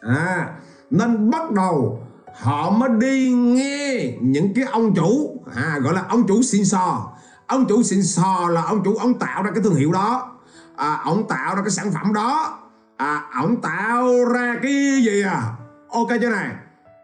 À 0.00 0.48
nên 0.90 1.30
bắt 1.30 1.50
đầu 1.50 2.06
họ 2.40 2.70
mới 2.70 2.88
đi 3.00 3.32
nghe 3.32 4.12
những 4.20 4.54
cái 4.54 4.64
ông 4.64 4.94
chủ 4.94 5.42
à 5.56 5.78
gọi 5.82 5.94
là 5.94 6.04
ông 6.08 6.26
chủ 6.26 6.42
xịn 6.42 6.64
sò. 6.64 7.12
Ông 7.46 7.66
chủ 7.68 7.82
xịn 7.82 8.02
sò 8.02 8.48
là 8.50 8.62
ông 8.62 8.84
chủ 8.84 8.96
ông 8.96 9.18
tạo 9.18 9.42
ra 9.42 9.50
cái 9.54 9.62
thương 9.62 9.74
hiệu 9.74 9.92
đó. 9.92 10.32
À, 10.76 11.00
ông 11.04 11.28
tạo 11.28 11.54
ra 11.54 11.62
cái 11.62 11.70
sản 11.70 11.90
phẩm 11.92 12.12
đó 12.12 12.59
à, 13.00 13.22
ông 13.32 13.60
tạo 13.62 14.24
ra 14.34 14.56
cái 14.62 15.02
gì 15.04 15.22
à? 15.22 15.42
Ok 15.88 16.08
chưa 16.20 16.30
này? 16.30 16.48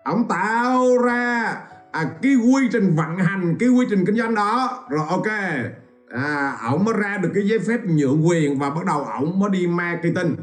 Ông 0.05 0.29
tạo 0.29 0.99
ra 0.99 1.55
à, 1.93 2.05
cái 2.23 2.35
quy 2.35 2.69
trình 2.73 2.95
vận 2.97 3.17
hành 3.17 3.57
cái 3.61 3.69
quy 3.69 3.87
trình 3.91 4.05
kinh 4.07 4.17
doanh 4.17 4.35
đó. 4.35 4.85
Rồi 4.91 5.07
ok. 5.09 5.27
À, 6.09 6.57
ổng 6.71 6.85
mới 6.85 6.95
ra 6.99 7.19
được 7.23 7.31
cái 7.35 7.49
giấy 7.49 7.59
phép 7.69 7.81
nhượng 7.85 8.29
quyền 8.29 8.59
và 8.59 8.71
bắt 8.71 8.85
đầu 8.87 9.05
ổng 9.05 9.39
mới 9.39 9.51
đi 9.51 9.67
marketing. 9.67 10.37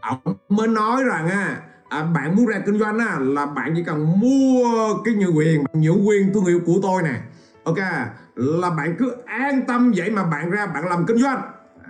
Ổng 0.00 0.36
mới 0.48 0.68
nói 0.68 1.04
rằng 1.04 1.28
à, 1.28 1.60
à, 1.88 2.04
bạn 2.14 2.36
muốn 2.36 2.46
ra 2.46 2.58
kinh 2.66 2.78
doanh 2.78 2.98
á, 2.98 3.18
là 3.20 3.46
bạn 3.46 3.72
chỉ 3.76 3.84
cần 3.84 4.20
mua 4.20 4.94
cái 5.04 5.14
nhượng 5.14 5.36
quyền 5.36 5.64
nhượng 5.72 6.08
quyền 6.08 6.32
thương 6.34 6.44
hiệu 6.44 6.60
của 6.66 6.74
tôi 6.82 7.02
nè. 7.02 7.20
Ok 7.64 7.78
là 8.34 8.70
bạn 8.70 8.96
cứ 8.98 9.16
an 9.26 9.62
tâm 9.66 9.92
vậy 9.96 10.10
mà 10.10 10.24
bạn 10.24 10.50
ra 10.50 10.66
bạn 10.66 10.88
làm 10.88 11.06
kinh 11.06 11.18
doanh 11.18 11.42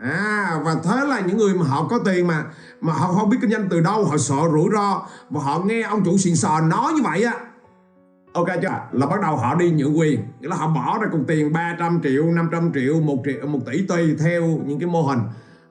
à 0.05 0.61
và 0.65 0.77
thế 0.85 1.07
là 1.07 1.21
những 1.21 1.37
người 1.37 1.55
mà 1.55 1.67
họ 1.67 1.87
có 1.91 1.99
tiền 2.05 2.27
mà 2.27 2.45
mà 2.81 2.93
họ 2.93 3.13
không 3.13 3.31
biết 3.31 3.37
kinh 3.41 3.51
doanh 3.51 3.69
từ 3.71 3.81
đâu, 3.81 4.05
họ 4.05 4.17
sợ 4.17 4.37
rủi 4.53 4.69
ro 4.73 5.03
và 5.31 5.43
họ 5.43 5.59
nghe 5.65 5.83
ông 5.83 6.05
chủ 6.05 6.19
xịn 6.19 6.37
sò 6.37 6.61
nói 6.61 6.93
như 6.93 7.03
vậy 7.03 7.25
á. 7.25 7.35
Ok 8.33 8.47
chưa? 8.63 8.81
Là 8.93 9.07
bắt 9.07 9.21
đầu 9.23 9.37
họ 9.37 9.55
đi 9.55 9.71
nhượng 9.71 9.99
quyền. 9.99 10.21
Nghĩa 10.41 10.49
là 10.49 10.57
họ 10.57 10.69
bỏ 10.69 10.99
ra 11.01 11.09
cục 11.13 11.21
tiền 11.29 11.53
300 11.53 12.01
triệu 12.03 12.25
500 12.25 12.71
triệu, 12.75 13.01
một 13.01 13.17
triệu, 13.25 13.47
một 13.47 13.59
tỷ 13.67 13.87
tùy 13.87 14.17
theo 14.21 14.43
những 14.43 14.81
cái 14.81 14.89
mô 14.89 15.03
hình. 15.03 15.21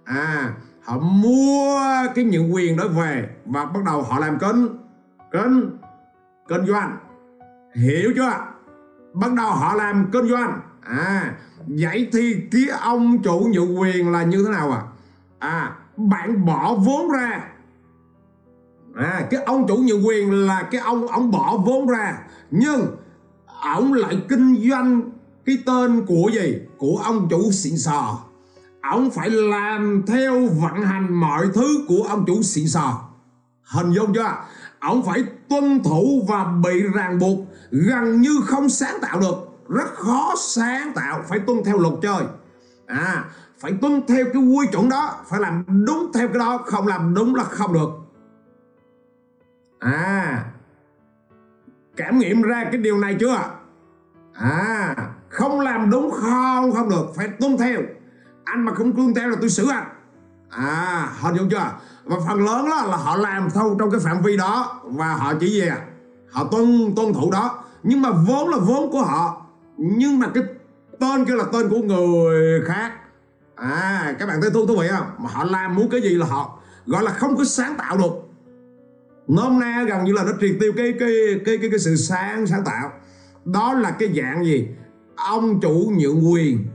À 0.03 0.53
họ 0.83 0.99
mua 0.99 1.79
cái 2.15 2.25
nhượng 2.25 2.53
quyền 2.53 2.77
đó 2.77 2.87
về 2.87 3.29
và 3.45 3.65
bắt 3.65 3.83
đầu 3.85 4.01
họ 4.01 4.19
làm 4.19 4.39
kênh 4.39 4.55
kênh 5.31 5.51
kinh 6.47 6.65
doanh 6.65 6.97
hiểu 7.75 8.11
chưa? 8.15 8.31
Bắt 9.13 9.33
đầu 9.33 9.51
họ 9.51 9.73
làm 9.73 10.09
kinh 10.11 10.27
doanh 10.27 10.59
à 10.85 11.35
vậy 11.67 12.09
thì 12.13 12.35
kia 12.51 12.67
ông 12.81 13.23
chủ 13.23 13.39
nhượng 13.39 13.79
quyền 13.79 14.11
là 14.11 14.23
như 14.23 14.43
thế 14.45 14.51
nào 14.51 14.71
à? 14.71 14.81
À 15.39 15.75
bạn 15.97 16.45
bỏ 16.45 16.75
vốn 16.75 17.11
ra. 17.11 17.43
À 18.95 19.27
cái 19.31 19.43
ông 19.43 19.67
chủ 19.67 19.75
nhượng 19.75 20.07
quyền 20.07 20.47
là 20.47 20.63
cái 20.71 20.81
ông 20.81 21.07
ông 21.07 21.31
bỏ 21.31 21.57
vốn 21.57 21.87
ra. 21.87 22.19
Nhưng, 22.51 22.95
ông 23.61 23.93
lại 23.93 24.21
kinh 24.29 24.69
doanh 24.69 25.01
cái 25.45 25.57
tên 25.65 26.05
của 26.05 26.29
gì? 26.33 26.57
Của 26.77 27.01
ông 27.03 27.27
chủ 27.29 27.51
xịn 27.51 27.77
sò. 27.77 28.19
Ông 28.81 29.11
phải 29.11 29.29
làm 29.29 30.03
theo 30.07 30.47
vận 30.47 30.81
hành 30.81 31.13
mọi 31.13 31.47
thứ 31.53 31.85
của 31.87 32.03
ông 32.09 32.23
chủ 32.27 32.43
xịn 32.43 32.67
sò. 32.67 33.09
Hình 33.63 33.91
dung 33.91 34.13
chưa? 34.13 34.35
Ông 34.79 35.05
phải 35.05 35.23
tuân 35.49 35.83
thủ 35.83 36.25
và 36.27 36.45
bị 36.63 36.81
ràng 36.93 37.19
buộc, 37.19 37.39
gần 37.71 38.21
như 38.21 38.39
không 38.45 38.69
sáng 38.69 38.97
tạo 39.01 39.19
được 39.19 39.52
rất 39.73 39.93
khó 39.95 40.33
sáng 40.37 40.91
tạo, 40.95 41.21
phải 41.29 41.39
tuân 41.39 41.63
theo 41.65 41.77
luật 41.77 41.93
chơi. 42.01 42.23
À 42.85 43.25
phải 43.59 43.73
tuân 43.81 44.01
theo 44.07 44.25
cái 44.33 44.41
quy 44.41 44.67
chuẩn 44.71 44.89
đó, 44.89 45.15
phải 45.25 45.39
làm 45.39 45.63
đúng 45.85 46.11
theo 46.13 46.27
cái 46.27 46.39
đó, 46.39 46.57
không 46.65 46.87
làm 46.87 47.13
đúng 47.13 47.35
là 47.35 47.43
không 47.43 47.73
được. 47.73 47.89
À 49.79 50.43
cảm 51.97 52.19
nghiệm 52.19 52.41
ra 52.41 52.63
cái 52.71 52.81
điều 52.81 52.97
này 52.97 53.17
chưa? 53.19 53.37
À 54.33 54.95
không 55.29 55.59
làm 55.59 55.89
đúng, 55.89 56.11
không 56.11 56.71
không 56.71 56.89
được, 56.89 57.05
phải 57.15 57.27
tuân 57.39 57.57
theo. 57.57 57.81
Anh 58.43 58.65
mà 58.65 58.73
không 58.73 58.95
tuân 58.95 59.13
theo 59.13 59.29
là 59.29 59.35
tôi 59.41 59.49
xử 59.49 59.69
anh. 59.69 59.87
À 60.49 61.09
hình 61.19 61.35
dung 61.35 61.49
chưa? 61.49 61.71
Và 62.03 62.17
phần 62.27 62.45
lớn 62.45 62.69
đó 62.69 62.83
là 62.85 62.97
họ 62.97 63.15
làm 63.15 63.49
thâu 63.49 63.75
trong 63.79 63.91
cái 63.91 63.99
phạm 63.99 64.21
vi 64.21 64.37
đó, 64.37 64.81
và 64.83 65.13
họ 65.13 65.33
chỉ 65.39 65.61
về 65.61 65.67
à? 65.67 65.77
họ 66.31 66.43
tuân 66.51 66.93
tuân 66.95 67.13
thủ 67.13 67.31
đó. 67.31 67.63
Nhưng 67.83 68.01
mà 68.01 68.09
vốn 68.27 68.49
là 68.49 68.57
vốn 68.57 68.91
của 68.91 69.01
họ 69.01 69.42
nhưng 69.77 70.19
mà 70.19 70.27
cái 70.33 70.43
tên 70.99 71.25
kia 71.25 71.33
là 71.33 71.43
tên 71.53 71.69
của 71.69 71.81
người 71.81 72.61
khác. 72.65 72.91
À 73.55 74.15
các 74.19 74.25
bạn 74.25 74.41
thấy 74.41 74.51
thú 74.51 74.67
thú 74.67 74.75
vị 74.79 74.87
không? 74.89 75.07
Mà 75.17 75.29
họ 75.29 75.43
làm 75.43 75.75
muốn 75.75 75.89
cái 75.89 76.01
gì 76.01 76.09
là 76.09 76.25
họ 76.25 76.59
gọi 76.85 77.03
là 77.03 77.11
không 77.11 77.37
có 77.37 77.43
sáng 77.43 77.75
tạo 77.77 77.97
được. 77.97 78.29
Nôm 79.27 79.59
na 79.59 79.83
gần 79.87 80.03
như 80.03 80.13
là 80.13 80.23
nó 80.23 80.31
triệt 80.41 80.55
tiêu 80.59 80.73
cái 80.77 80.93
cái 80.99 81.09
cái 81.45 81.57
cái 81.57 81.69
cái 81.69 81.79
sự 81.79 81.95
sáng 81.95 82.47
sáng 82.47 82.63
tạo. 82.65 82.91
Đó 83.45 83.73
là 83.73 83.91
cái 83.91 84.09
dạng 84.17 84.45
gì? 84.45 84.67
Ông 85.15 85.59
chủ 85.59 85.91
nhượng 85.97 86.31
quyền. 86.31 86.65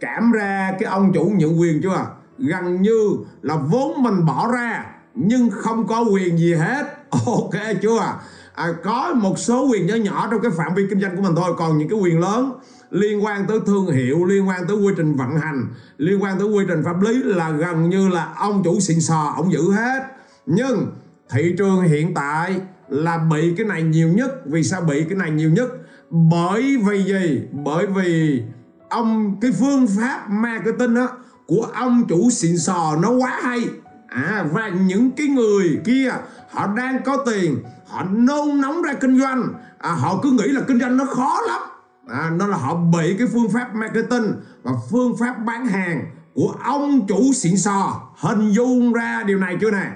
Cảm 0.00 0.32
ra 0.32 0.76
cái 0.80 0.90
ông 0.90 1.12
chủ 1.12 1.32
nhượng 1.38 1.60
quyền 1.60 1.82
chưa? 1.82 2.06
Gần 2.38 2.82
như 2.82 3.16
là 3.42 3.56
vốn 3.56 4.02
mình 4.02 4.26
bỏ 4.26 4.52
ra, 4.52 4.84
nhưng 5.14 5.50
không 5.50 5.86
có 5.86 6.04
quyền 6.12 6.38
gì 6.38 6.54
hết. 6.54 6.86
Ok 7.26 7.54
chưa? 7.82 8.14
À, 8.54 8.72
có 8.84 9.14
một 9.14 9.38
số 9.38 9.68
quyền 9.70 9.86
nhỏ 9.86 9.94
nhỏ 9.94 10.28
trong 10.30 10.40
cái 10.42 10.52
phạm 10.56 10.74
vi 10.74 10.86
kinh 10.90 11.00
doanh 11.00 11.16
của 11.16 11.22
mình 11.22 11.34
thôi. 11.36 11.54
Còn 11.58 11.78
những 11.78 11.88
cái 11.88 11.98
quyền 11.98 12.20
lớn 12.20 12.52
liên 12.90 13.24
quan 13.24 13.46
tới 13.46 13.58
thương 13.66 13.86
hiệu 13.86 14.24
liên 14.24 14.48
quan 14.48 14.66
tới 14.68 14.76
quy 14.76 14.94
trình 14.96 15.16
vận 15.16 15.36
hành 15.36 15.66
liên 15.98 16.22
quan 16.22 16.38
tới 16.38 16.48
quy 16.48 16.64
trình 16.68 16.82
pháp 16.84 17.02
lý 17.02 17.22
là 17.22 17.50
gần 17.50 17.90
như 17.90 18.08
là 18.08 18.32
ông 18.36 18.62
chủ 18.64 18.80
xịn 18.80 19.00
sò 19.00 19.32
ông 19.36 19.52
giữ 19.52 19.72
hết. 19.72 20.02
Nhưng 20.46 20.86
thị 21.30 21.54
trường 21.58 21.82
hiện 21.82 22.14
tại 22.14 22.60
là 22.88 23.18
bị 23.18 23.54
cái 23.56 23.66
này 23.66 23.82
nhiều 23.82 24.08
nhất. 24.08 24.30
Vì 24.46 24.62
sao 24.62 24.80
bị 24.80 25.04
cái 25.04 25.18
này 25.18 25.30
nhiều 25.30 25.50
nhất? 25.50 25.68
Bởi 26.10 26.76
vì 26.86 27.04
gì? 27.04 27.42
Bởi 27.52 27.86
vì 27.86 28.42
ông 28.88 29.36
cái 29.40 29.52
phương 29.60 29.86
pháp 29.86 30.30
marketing 30.30 30.94
á 30.94 31.06
của 31.46 31.68
ông 31.74 32.04
chủ 32.08 32.30
xịn 32.30 32.58
sò 32.58 32.96
nó 33.02 33.10
quá 33.10 33.40
hay 33.42 33.68
à 34.14 34.44
và 34.52 34.68
những 34.68 35.10
cái 35.16 35.26
người 35.26 35.80
kia 35.84 36.12
họ 36.50 36.66
đang 36.66 37.02
có 37.02 37.16
tiền 37.26 37.62
họ 37.86 38.04
nôn 38.10 38.60
nóng 38.60 38.82
ra 38.82 38.92
kinh 38.92 39.20
doanh. 39.20 39.42
À, 39.78 39.90
họ 39.90 40.20
cứ 40.22 40.30
nghĩ 40.30 40.48
là 40.48 40.60
kinh 40.68 40.80
doanh 40.80 40.96
nó 40.96 41.04
khó 41.04 41.40
lắm. 41.48 41.60
À, 42.08 42.30
nên 42.38 42.48
là 42.48 42.56
họ 42.56 42.74
bị 42.74 43.16
cái 43.18 43.26
phương 43.32 43.48
pháp 43.48 43.74
marketing 43.74 44.32
và 44.62 44.72
phương 44.90 45.16
pháp 45.20 45.34
bán 45.46 45.66
hàng 45.66 46.04
của 46.34 46.54
ông 46.64 47.06
chủ 47.06 47.32
xịn 47.34 47.56
sò 47.56 48.08
hình 48.16 48.50
dung 48.50 48.92
ra 48.92 49.22
điều 49.26 49.38
này 49.38 49.56
chưa 49.60 49.70
nè? 49.70 49.90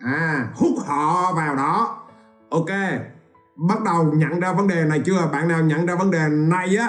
À 0.00 0.48
hút 0.54 0.78
họ 0.86 1.32
vào 1.32 1.56
đó. 1.56 1.98
Ok 2.50 2.70
bắt 3.68 3.82
đầu 3.84 4.12
nhận 4.14 4.40
ra 4.40 4.52
vấn 4.52 4.68
đề 4.68 4.84
này 4.84 5.00
chưa? 5.04 5.28
Bạn 5.32 5.48
nào 5.48 5.60
nhận 5.60 5.86
ra 5.86 5.94
vấn 5.94 6.10
đề 6.10 6.28
này 6.28 6.76
á 6.76 6.88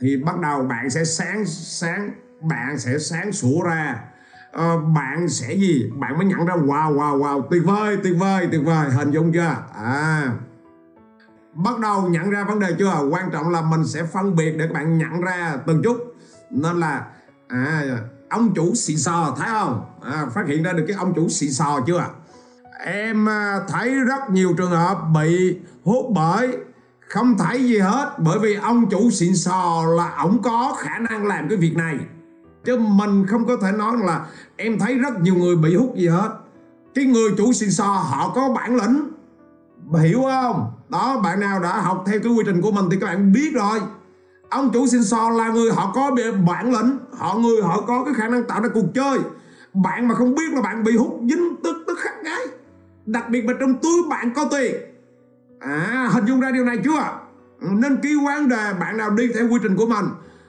thì 0.00 0.16
bắt 0.16 0.38
đầu 0.40 0.62
bạn 0.62 0.90
sẽ 0.90 1.04
sáng 1.04 1.44
sáng 1.46 2.10
bạn 2.40 2.78
sẽ 2.78 2.98
sáng 2.98 3.32
sủa 3.32 3.62
ra 3.62 3.98
uh, 4.56 4.84
bạn 4.94 5.28
sẽ 5.28 5.54
gì? 5.54 5.90
Bạn 5.98 6.18
mới 6.18 6.26
nhận 6.26 6.46
ra 6.46 6.54
wow 6.54 6.96
wow 6.96 7.18
wow 7.18 7.42
tuyệt 7.50 7.62
vời 7.64 7.98
tuyệt 8.02 8.14
vời 8.18 8.48
tuyệt 8.52 8.60
vời. 8.64 8.90
Hình 8.90 9.10
dung 9.10 9.32
chưa? 9.32 9.56
À. 9.74 10.32
Bắt 11.54 11.78
đầu 11.78 12.08
nhận 12.08 12.30
ra 12.30 12.44
vấn 12.44 12.60
đề 12.60 12.74
chưa? 12.78 13.08
Quan 13.10 13.30
trọng 13.32 13.48
là 13.48 13.62
mình 13.62 13.84
sẽ 13.84 14.02
phân 14.02 14.36
biệt 14.36 14.54
để 14.58 14.66
các 14.66 14.74
bạn 14.74 14.98
nhận 14.98 15.20
ra 15.20 15.56
từng 15.66 15.82
chút. 15.82 16.14
Nên 16.50 16.80
là 16.80 17.06
à 17.48 17.84
ông 18.28 18.54
chủ 18.54 18.74
xì 18.74 18.96
sò 18.96 19.34
thấy 19.38 19.48
không? 19.50 19.84
À, 20.02 20.26
phát 20.34 20.46
hiện 20.46 20.62
ra 20.62 20.72
được 20.72 20.84
cái 20.88 20.96
ông 20.96 21.14
chủ 21.14 21.28
xì 21.28 21.50
sò 21.50 21.80
chưa? 21.86 22.04
Em 22.84 23.28
à, 23.28 23.60
thấy 23.68 23.94
rất 23.94 24.30
nhiều 24.30 24.54
trường 24.58 24.70
hợp 24.70 24.98
bị 25.14 25.58
hút 25.84 26.06
bởi 26.14 26.56
không 27.08 27.38
thấy 27.38 27.64
gì 27.64 27.78
hết 27.78 28.14
bởi 28.18 28.38
vì 28.38 28.54
ông 28.54 28.90
chủ 28.90 29.10
xịn 29.10 29.36
sò 29.36 29.84
là 29.96 30.16
ổng 30.18 30.42
có 30.42 30.76
khả 30.78 30.98
năng 30.98 31.26
làm 31.26 31.48
cái 31.48 31.58
việc 31.58 31.76
này 31.76 31.98
chứ 32.66 32.76
mình 32.78 33.26
không 33.26 33.46
có 33.46 33.56
thể 33.62 33.72
nói 33.72 33.96
là 33.98 34.26
em 34.56 34.78
thấy 34.78 34.98
rất 34.98 35.20
nhiều 35.20 35.34
người 35.34 35.56
bị 35.56 35.76
hút 35.76 35.96
gì 35.96 36.08
hết. 36.08 36.30
Cái 36.94 37.04
người 37.04 37.30
chủ 37.38 37.52
xịn 37.52 37.70
sò 37.70 37.84
họ 37.84 38.32
có 38.34 38.48
bản 38.48 38.76
lĩnh. 38.76 39.08
Hiểu 40.00 40.22
không? 40.22 40.72
Đó, 40.88 41.20
bạn 41.24 41.40
nào 41.40 41.60
đã 41.60 41.80
học 41.80 42.04
theo 42.06 42.20
cái 42.22 42.32
quy 42.32 42.42
trình 42.46 42.62
của 42.62 42.70
mình 42.70 42.84
thì 42.90 42.96
các 43.00 43.06
bạn 43.06 43.32
biết 43.32 43.50
rồi. 43.54 43.80
Ông 44.50 44.70
chủ 44.72 44.86
xịn 44.86 45.04
sò 45.04 45.30
là 45.30 45.48
người 45.48 45.72
họ 45.72 45.92
có 45.94 46.10
bản 46.46 46.72
lĩnh, 46.72 46.98
họ 47.18 47.34
người 47.34 47.62
họ 47.62 47.80
có 47.80 48.04
cái 48.04 48.14
khả 48.14 48.28
năng 48.28 48.44
tạo 48.44 48.62
ra 48.62 48.68
cuộc 48.74 48.86
chơi. 48.94 49.18
Bạn 49.74 50.08
mà 50.08 50.14
không 50.14 50.34
biết 50.34 50.52
là 50.52 50.60
bạn 50.62 50.84
bị 50.84 50.96
hút 50.96 51.20
dính 51.28 51.56
tức 51.64 51.76
tức 51.86 51.98
khắc 51.98 52.14
ngay 52.24 52.46
đặc 53.06 53.30
biệt 53.30 53.44
là 53.46 53.54
trong 53.60 53.74
túi 53.74 54.02
bạn 54.10 54.32
có 54.34 54.44
tiền. 54.50 54.74
À 55.60 56.08
hình 56.12 56.24
dung 56.24 56.40
ra 56.40 56.50
điều 56.50 56.64
này 56.64 56.78
chưa? 56.84 57.18
Nên 57.60 57.98
cái 58.02 58.12
quan 58.14 58.48
đề 58.48 58.72
bạn 58.80 58.96
nào 58.96 59.10
đi 59.10 59.28
theo 59.34 59.48
quy 59.48 59.58
trình 59.62 59.76
của 59.76 59.86
mình 59.86 60.04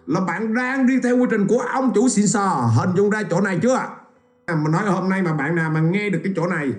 là 0.07 0.19
bạn 0.19 0.53
đang 0.53 0.87
đi 0.87 0.93
theo 1.03 1.17
quy 1.17 1.25
trình 1.31 1.47
của 1.47 1.59
ông 1.59 1.91
chủ 1.95 2.09
xịn 2.09 2.27
sò. 2.27 2.71
Hình 2.75 2.89
dung 2.95 3.09
ra 3.09 3.23
chỗ 3.23 3.41
này 3.41 3.59
chưa? 3.61 3.75
À, 4.45 4.55
mình 4.55 4.71
nói 4.71 4.85
hôm 4.85 5.09
nay 5.09 5.21
mà 5.21 5.33
bạn 5.33 5.55
nào 5.55 5.69
mà 5.69 5.79
nghe 5.79 6.09
được 6.09 6.19
cái 6.23 6.33
chỗ 6.35 6.47
này 6.47 6.71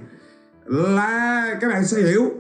là 0.65 1.55
các 1.61 1.69
bạn 1.71 1.87
sẽ 1.87 2.03
hiểu. 2.03 2.31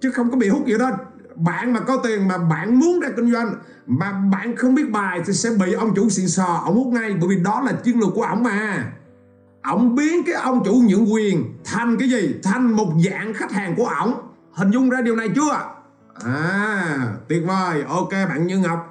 Chứ 0.00 0.10
không 0.10 0.30
có 0.30 0.36
bị 0.36 0.48
hút 0.48 0.66
gì 0.66 0.78
đó 0.78 0.90
bạn 1.36 1.72
mà 1.72 1.80
có 1.80 1.96
tiền 1.96 2.28
mà 2.28 2.38
bạn 2.38 2.80
muốn 2.80 3.00
ra 3.00 3.08
kinh 3.16 3.32
doanh 3.32 3.54
mà 3.86 4.12
bạn 4.32 4.56
không 4.56 4.74
biết 4.74 4.90
bài 4.90 5.20
thì 5.26 5.32
sẽ 5.32 5.50
bị 5.60 5.72
ông 5.72 5.94
chủ 5.94 6.08
xịn 6.08 6.28
sò 6.28 6.62
ông 6.64 6.74
hút 6.74 6.86
ngay. 6.86 7.14
Bởi 7.20 7.28
vì 7.28 7.42
đó 7.42 7.62
là 7.66 7.72
chiến 7.72 8.00
lược 8.00 8.10
của 8.14 8.22
ổng 8.22 8.42
mà. 8.42 8.92
Ổng 9.62 9.94
biến 9.94 10.22
cái 10.26 10.34
ông 10.34 10.64
chủ 10.64 10.82
nhượng 10.88 11.12
quyền 11.12 11.58
thành 11.64 11.96
cái 11.98 12.08
gì? 12.08 12.34
Thành 12.42 12.72
một 12.72 12.92
dạng 13.10 13.34
khách 13.34 13.52
hàng 13.52 13.74
của 13.76 13.86
ổng 14.00 14.14
hình 14.52 14.70
dung 14.70 14.90
ra 14.90 15.00
điều 15.00 15.16
này 15.16 15.28
chưa? 15.34 15.60
À 16.24 17.16
tuyệt 17.28 17.42
vời. 17.46 17.84
Ok 17.88 18.10
bạn 18.10 18.46
như 18.46 18.58
ngọc 18.58 18.90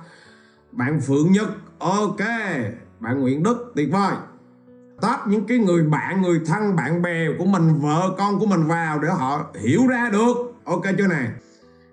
bạn 0.75 1.01
phượng 1.01 1.31
nhất, 1.31 1.47
ok. 1.79 2.19
Bạn 2.99 3.21
nguyễn 3.21 3.43
đức, 3.43 3.71
tuyệt 3.75 3.89
vời. 3.91 4.15
Tách 5.01 5.27
những 5.27 5.47
cái 5.47 5.57
người 5.57 5.83
bạn, 5.83 6.21
người 6.21 6.41
thân, 6.45 6.75
bạn 6.75 7.01
bè 7.01 7.27
của 7.39 7.45
mình, 7.45 7.79
vợ 7.81 8.15
con 8.17 8.39
của 8.39 8.45
mình 8.45 8.63
vào 8.63 8.99
để 8.99 9.07
họ 9.09 9.45
hiểu 9.59 9.87
ra 9.87 10.09
được. 10.09 10.33
Ok 10.63 10.83
chưa 10.97 11.07
này 11.07 11.29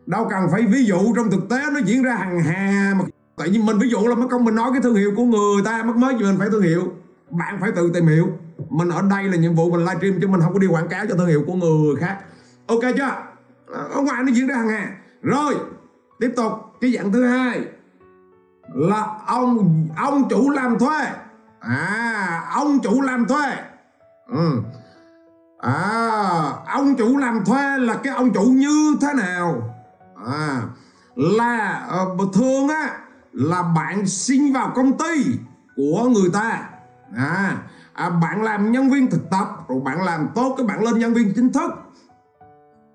đâu 0.07 0.27
cần 0.31 0.49
phải 0.53 0.63
ví 0.63 0.85
dụ, 0.85 1.15
trong 1.17 1.31
thực 1.31 1.49
tế 1.51 1.59
nó 1.73 1.81
diễn 1.85 2.03
ra 2.03 2.15
hàng 2.15 2.41
hà 2.41 2.95
mà 2.99 3.05
tại 3.37 3.49
vì 3.49 3.59
mình 3.59 3.79
ví 3.79 3.89
dụ 3.89 3.99
là 4.07 4.15
mất 4.15 4.27
công 4.31 4.45
mình 4.45 4.55
nói 4.55 4.71
cái 4.73 4.81
thương 4.83 4.95
hiệu 4.95 5.13
của 5.17 5.25
người 5.25 5.63
ta, 5.65 5.83
mất 5.83 5.97
mới 5.97 6.15
gì 6.15 6.25
mình 6.25 6.39
phải 6.39 6.49
thương 6.51 6.63
hiệu. 6.63 6.93
Bạn 7.31 7.59
phải 7.61 7.73
tự 7.73 7.91
tìm 7.95 8.07
hiểu. 8.07 8.29
Mình 8.71 8.89
ở 8.89 9.03
đây 9.11 9.25
là 9.25 9.37
nhiệm 9.37 9.55
vụ 9.55 9.71
mình 9.71 9.81
livestream 9.81 10.21
chứ 10.21 10.29
mình 10.29 10.41
không 10.41 10.53
có 10.53 10.59
đi 10.59 10.67
quảng 10.67 10.89
cáo 10.89 11.07
cho 11.09 11.15
thương 11.15 11.27
hiệu 11.27 11.45
của 11.47 11.55
người 11.55 11.97
khác. 11.97 12.19
Ok 12.67 12.81
chưa? 12.97 13.11
Ở 13.67 14.03
ngoài 14.03 14.23
nó 14.23 14.33
diễn 14.33 14.47
ra 14.47 14.57
hàng 14.57 14.69
hà. 14.69 14.97
Rồi, 15.23 15.55
tiếp 16.21 16.33
tục, 16.37 16.53
cái 16.81 16.93
dạng 16.93 17.13
thứ 17.13 17.25
hai 17.25 17.61
là 18.75 19.07
ông 19.27 19.89
ông 19.97 20.29
chủ 20.29 20.51
làm 20.51 20.79
thuê. 20.79 21.07
À 21.61 22.45
ông 22.55 22.79
chủ 22.81 23.01
làm 23.01 23.27
thuê. 23.29 23.57
Ừ. 24.29 24.63
à 25.59 26.53
ông 26.67 26.95
chủ 26.97 27.17
làm 27.17 27.45
thuê 27.45 27.79
là 27.79 27.95
cái 27.95 28.15
ông 28.15 28.33
chủ 28.33 28.43
như 28.43 28.97
thế 29.01 29.09
nào? 29.15 29.75
À 30.27 30.63
là 31.17 31.87
ờ, 31.89 32.07
thường 32.35 32.69
á 32.69 32.99
là 33.33 33.63
bạn 33.63 34.07
xin 34.07 34.53
vào 34.53 34.73
công 34.77 34.99
ty 34.99 35.25
của 35.77 36.09
người 36.09 36.31
ta. 36.33 36.69
À, 37.17 37.57
à 37.93 38.11
bạn 38.11 38.43
làm 38.43 38.73
nhân 38.73 38.91
viên 38.91 39.11
thực 39.11 39.31
tập 39.31 39.47
rồi 39.69 39.81
bạn 39.85 40.03
làm 40.03 40.29
tốt 40.35 40.55
cái 40.59 40.67
bạn 40.67 40.83
lên 40.83 40.99
nhân 40.99 41.15
viên 41.15 41.33
chính 41.37 41.53
thức. 41.53 41.71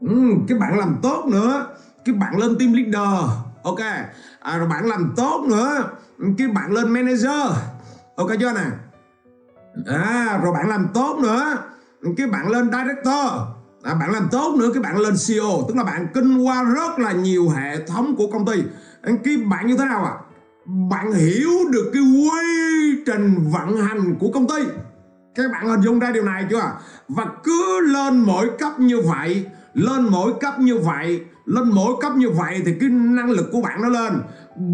Ừ, 0.02 0.32
cái 0.48 0.58
bạn 0.58 0.80
làm 0.80 0.98
tốt 1.02 1.26
nữa 1.26 1.68
cái 2.06 2.16
bạn 2.16 2.38
lên 2.38 2.58
team 2.60 2.74
leader 2.74 3.30
ok. 3.66 3.80
À, 4.40 4.58
rồi 4.58 4.68
bạn 4.68 4.86
làm 4.86 5.14
tốt 5.16 5.46
nữa. 5.50 5.90
Cái 6.38 6.48
bạn 6.48 6.72
lên 6.72 6.90
manager. 6.90 7.52
Ok 8.16 8.30
chưa 8.40 8.52
nè? 8.54 8.66
À 9.88 10.40
rồi 10.44 10.54
bạn 10.54 10.70
làm 10.70 10.88
tốt 10.94 11.18
nữa. 11.24 11.58
Cái 12.18 12.28
bạn 12.28 12.50
lên 12.50 12.72
director. 12.72 13.26
À, 13.84 13.94
bạn 13.94 14.12
làm 14.12 14.28
tốt 14.32 14.56
nữa 14.58 14.70
cái 14.74 14.84
bạn 14.84 14.98
lên 14.98 15.14
CEO 15.28 15.66
tức 15.68 15.78
là 15.78 15.84
bạn 15.84 16.08
kinh 16.14 16.38
qua 16.38 16.64
rất 16.64 17.00
là 17.00 17.12
nhiều 17.12 17.50
hệ 17.50 17.86
thống 17.86 18.16
của 18.18 18.28
công 18.34 18.46
ty. 18.46 18.64
Cái 19.24 19.38
bạn 19.38 19.68
như 19.68 19.78
thế 19.78 19.86
nào 19.86 20.06
ạ? 20.06 20.12
À? 20.12 20.22
bạn 20.90 21.12
hiểu 21.12 21.52
được 21.72 21.92
cái 21.94 22.02
quy 22.02 23.04
trình 23.06 23.52
vận 23.52 23.78
hành 23.78 24.16
của 24.20 24.32
công 24.34 24.48
ty. 24.48 24.64
Các 25.36 25.52
bạn 25.52 25.68
hình 25.68 25.82
dung 25.82 26.00
ra 26.00 26.12
điều 26.12 26.24
này 26.24 26.46
chưa 26.50 26.72
và 27.08 27.26
cứ 27.44 27.80
lên 27.82 28.20
mỗi 28.20 28.50
cấp 28.60 28.80
như 28.80 29.02
vậy 29.02 29.46
lên 29.74 30.08
mỗi 30.12 30.34
cấp 30.42 30.60
như 30.60 30.78
vậy 30.78 31.22
lên 31.46 31.70
mỗi 31.74 31.94
cấp 32.02 32.16
như 32.16 32.30
vậy 32.30 32.62
thì 32.66 32.76
cái 32.80 32.90
năng 32.90 33.32
lực 33.32 33.50
của 33.52 33.62
bạn 33.62 33.82
nó 33.82 33.90
lên, 33.90 34.22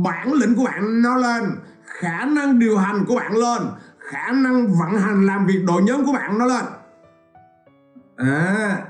bản 0.04 0.34
lĩnh 0.34 0.56
của 0.56 0.64
bạn 0.66 1.02
nó 1.02 1.16
lên, 1.16 1.44
khả 1.84 2.26
năng 2.26 2.60
điều 2.60 2.78
hành 2.78 3.06
của 3.08 3.16
bạn 3.16 3.38
lên, 3.38 3.62
khả 4.00 4.32
năng 4.32 4.68
vận 4.68 5.02
hành 5.02 5.26
làm 5.26 5.46
việc 5.46 5.64
đội 5.68 5.82
nhóm 5.82 6.06
của 6.06 6.14
bạn 6.14 6.38
nó 6.38 6.46
lên. 6.46 6.66
À 8.16 8.82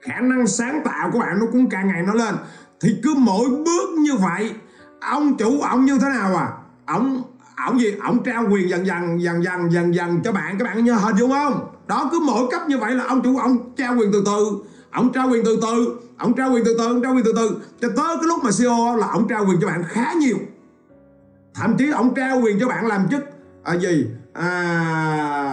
khả 0.00 0.20
năng 0.20 0.46
sáng 0.46 0.82
tạo 0.84 1.10
của 1.12 1.18
bạn 1.18 1.38
nó 1.40 1.46
cũng 1.52 1.70
càng 1.70 1.88
ngày 1.88 2.02
nó 2.06 2.14
lên. 2.14 2.34
Thì 2.80 3.00
cứ 3.02 3.14
mỗi 3.18 3.48
bước 3.50 3.90
như 3.98 4.14
vậy, 4.14 4.54
ông 5.00 5.36
chủ, 5.36 5.60
ông 5.60 5.84
như 5.84 5.98
thế 5.98 6.08
nào 6.08 6.36
à? 6.36 6.48
Ông 6.86 7.22
ông 7.56 7.80
gì? 7.80 7.94
Ông 8.02 8.22
trao 8.24 8.44
quyền 8.50 8.68
dần 8.68 8.86
dần 8.86 9.22
dần 9.22 9.44
dần 9.44 9.72
dần 9.72 9.94
dần 9.94 10.20
cho 10.24 10.32
bạn, 10.32 10.58
các 10.58 10.64
bạn 10.64 10.84
nhớ 10.84 10.94
hình 10.94 11.16
dung 11.16 11.30
không? 11.30 11.74
Đó, 11.86 12.08
cứ 12.12 12.20
mỗi 12.26 12.48
cấp 12.50 12.62
như 12.68 12.78
vậy 12.78 12.94
là 12.94 13.04
ông 13.04 13.22
chủ, 13.22 13.38
ông 13.38 13.74
trao 13.76 13.94
quyền 13.96 14.12
từ 14.12 14.22
từ, 14.26 14.62
ông 14.90 15.12
trao 15.12 15.28
quyền 15.30 15.44
từ 15.44 15.58
từ 15.62 16.00
ông 16.20 16.34
trao 16.34 16.52
quyền 16.52 16.64
từ 16.64 16.74
từ 16.78 16.86
ông 16.86 17.02
trao 17.02 17.14
quyền 17.14 17.24
từ 17.24 17.32
từ. 17.36 17.60
Cho 17.80 17.88
tới 17.96 18.16
cái 18.16 18.26
lúc 18.26 18.44
mà 18.44 18.50
CEO 18.58 18.96
là 18.96 19.06
ông 19.06 19.28
trao 19.28 19.44
quyền 19.48 19.60
cho 19.60 19.66
bạn 19.66 19.84
khá 19.88 20.12
nhiều. 20.12 20.36
Thậm 21.54 21.76
chí 21.78 21.90
ông 21.90 22.14
trao 22.14 22.40
quyền 22.40 22.60
cho 22.60 22.68
bạn 22.68 22.86
làm 22.86 23.08
chức 23.10 23.20
à, 23.62 23.74
gì? 23.74 24.06
À, 24.32 24.50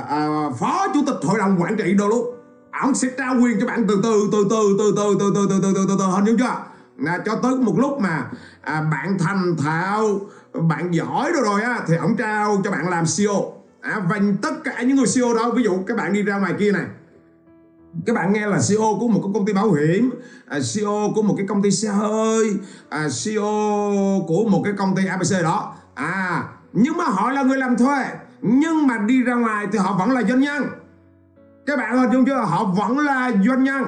à, 0.09 0.49
phó 0.59 0.87
chủ 0.93 0.99
tịch 1.05 1.15
hội 1.23 1.39
đồng 1.39 1.61
quản 1.61 1.77
trị 1.77 1.93
đồ 1.93 2.07
lúc. 2.07 2.43
Ông 2.81 2.95
sẽ 2.95 3.07
trao 3.17 3.35
quyền 3.43 3.59
cho 3.59 3.67
bạn 3.67 3.85
từ 3.87 3.99
từ 4.03 4.29
từ 4.31 4.47
từ 4.49 4.75
từ 4.77 4.93
từ 4.95 5.15
từ 5.19 5.31
từ 5.35 5.47
từ 5.49 5.59
từ 5.61 5.73
từ 5.75 5.85
từ 5.89 5.95
từ 5.99 6.05
hình 6.05 6.25
dung 6.25 6.37
chưa? 6.37 6.55
Là 6.97 7.19
cho 7.25 7.35
tới 7.35 7.55
một 7.55 7.73
lúc 7.77 7.99
mà 7.99 8.25
à, 8.61 8.81
bạn 8.91 9.17
thành 9.19 9.55
thạo 9.57 10.19
bạn 10.53 10.93
giỏi 10.93 11.31
rồi 11.31 11.43
rồi 11.43 11.61
á 11.61 11.79
thì 11.87 11.95
ông 11.95 12.17
trao 12.17 12.61
cho 12.63 12.71
bạn 12.71 12.89
làm 12.89 13.05
CEO 13.17 13.53
à, 13.81 14.01
và 14.09 14.19
tất 14.41 14.63
cả 14.63 14.81
những 14.81 14.97
người 14.97 15.05
CEO 15.15 15.33
đó 15.33 15.51
ví 15.51 15.63
dụ 15.63 15.83
các 15.87 15.97
bạn 15.97 16.13
đi 16.13 16.23
ra 16.23 16.37
ngoài 16.37 16.53
kia 16.59 16.71
này 16.71 16.85
các 18.05 18.15
bạn 18.15 18.33
nghe 18.33 18.47
là 18.47 18.59
CEO 18.69 18.97
của 18.99 19.07
một 19.07 19.19
cái 19.23 19.31
công 19.33 19.45
ty 19.45 19.53
bảo 19.53 19.71
hiểm 19.71 20.09
à, 20.47 20.59
CEO 20.73 21.11
của 21.15 21.21
một 21.21 21.33
cái 21.37 21.47
công 21.47 21.61
ty 21.61 21.71
xe 21.71 21.89
hơi 21.89 22.53
à, 22.89 23.07
CEO 23.23 23.43
của 24.27 24.45
một 24.49 24.61
cái 24.63 24.73
công 24.77 24.95
ty 24.95 25.05
ABC 25.05 25.43
đó. 25.43 25.75
À 25.93 26.43
nhưng 26.73 26.97
mà 26.97 27.03
họ 27.03 27.31
là 27.31 27.43
người 27.43 27.57
làm 27.57 27.77
thuê 27.77 28.05
nhưng 28.41 28.87
mà 28.87 28.97
đi 28.97 29.23
ra 29.23 29.33
ngoài 29.33 29.67
thì 29.71 29.77
họ 29.77 29.95
vẫn 29.99 30.11
là 30.11 30.21
doanh 30.21 30.39
nhân. 30.39 30.63
Các 31.65 31.77
bạn 31.77 31.97
hình 31.97 32.11
dung 32.13 32.25
chưa? 32.25 32.35
Họ 32.35 32.63
vẫn 32.63 32.99
là 32.99 33.31
doanh 33.47 33.63
nhân. 33.63 33.83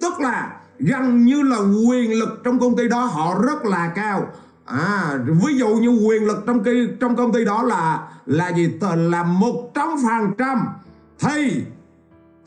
Tức 0.00 0.20
là 0.20 0.56
gần 0.78 1.24
như 1.24 1.42
là 1.42 1.58
quyền 1.88 2.18
lực 2.18 2.40
trong 2.44 2.58
công 2.58 2.76
ty 2.76 2.88
đó 2.88 3.00
họ 3.00 3.42
rất 3.42 3.64
là 3.64 3.92
cao. 3.94 4.26
À 4.64 5.18
ví 5.26 5.58
dụ 5.58 5.68
như 5.68 5.88
quyền 5.88 6.26
lực 6.26 6.44
trong 6.46 6.64
cái 6.64 6.74
trong 7.00 7.16
công 7.16 7.32
ty 7.32 7.44
đó 7.44 7.62
là 7.62 8.08
là 8.26 8.48
gì? 8.48 8.70
Là 8.96 9.22
một 9.22 9.70
trăm 9.74 9.88
phần 10.02 10.32
trăm 10.38 10.66
thì 11.18 11.62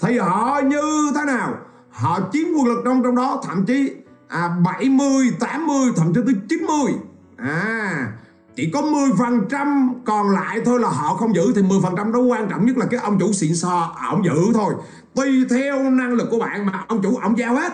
thì 0.02 0.18
họ 0.18 0.62
như 0.66 1.12
thế 1.16 1.22
nào? 1.26 1.58
Họ 1.90 2.20
chiếm 2.34 2.48
quyền 2.58 2.66
lực 2.66 2.82
trong 2.86 3.04
trong 3.04 3.16
đó 3.16 3.42
thậm 3.48 3.66
chí 3.66 3.94
à, 4.28 4.50
70, 4.64 5.32
80 5.40 5.92
thậm 5.96 6.14
chí 6.14 6.22
tới 6.26 6.36
90 6.50 6.94
à 7.38 8.12
chỉ 8.60 8.70
có 8.74 8.82
10% 8.82 9.94
còn 10.06 10.30
lại 10.30 10.60
thôi 10.66 10.80
là 10.80 10.90
họ 10.90 11.14
không 11.14 11.36
giữ. 11.36 11.54
Thì 11.56 11.62
10% 11.62 12.12
đó 12.12 12.20
quan 12.20 12.50
trọng 12.50 12.66
nhất 12.66 12.78
là 12.78 12.86
cái 12.86 13.00
ông 13.00 13.20
chủ 13.20 13.34
xịn 13.34 13.56
sò 13.56 13.96
ông 14.10 14.26
giữ 14.26 14.54
thôi. 14.54 14.74
Tùy 15.16 15.46
theo 15.50 15.90
năng 15.90 16.12
lực 16.12 16.28
của 16.32 16.40
bạn 16.40 16.66
mà 16.66 16.86
ông 16.88 17.02
chủ 17.02 17.16
ông 17.16 17.38
giao 17.38 17.56
hết. 17.56 17.74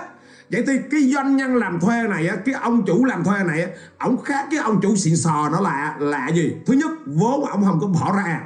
Vậy 0.52 0.64
thì 0.68 0.74
cái 0.92 1.02
doanh 1.14 1.38
nhân 1.38 1.56
làm 1.56 1.80
thuê 1.80 2.08
này 2.08 2.30
cái 2.46 2.56
ông 2.56 2.86
chủ 2.86 3.06
làm 3.06 3.24
thuê 3.24 3.44
này 3.44 3.68
ông 3.98 4.24
khác 4.24 4.48
cái 4.52 4.60
ông 4.60 4.82
chủ 4.82 4.96
xịn 4.96 5.16
sò 5.16 5.50
nó 5.52 5.60
là 5.60 5.96
là 6.00 6.30
gì? 6.30 6.56
Thứ 6.66 6.74
nhất 6.74 6.92
vốn 7.06 7.46
ông 7.46 7.66
không 7.66 7.80
có 7.82 7.88
bỏ 7.88 8.14
ra 8.18 8.42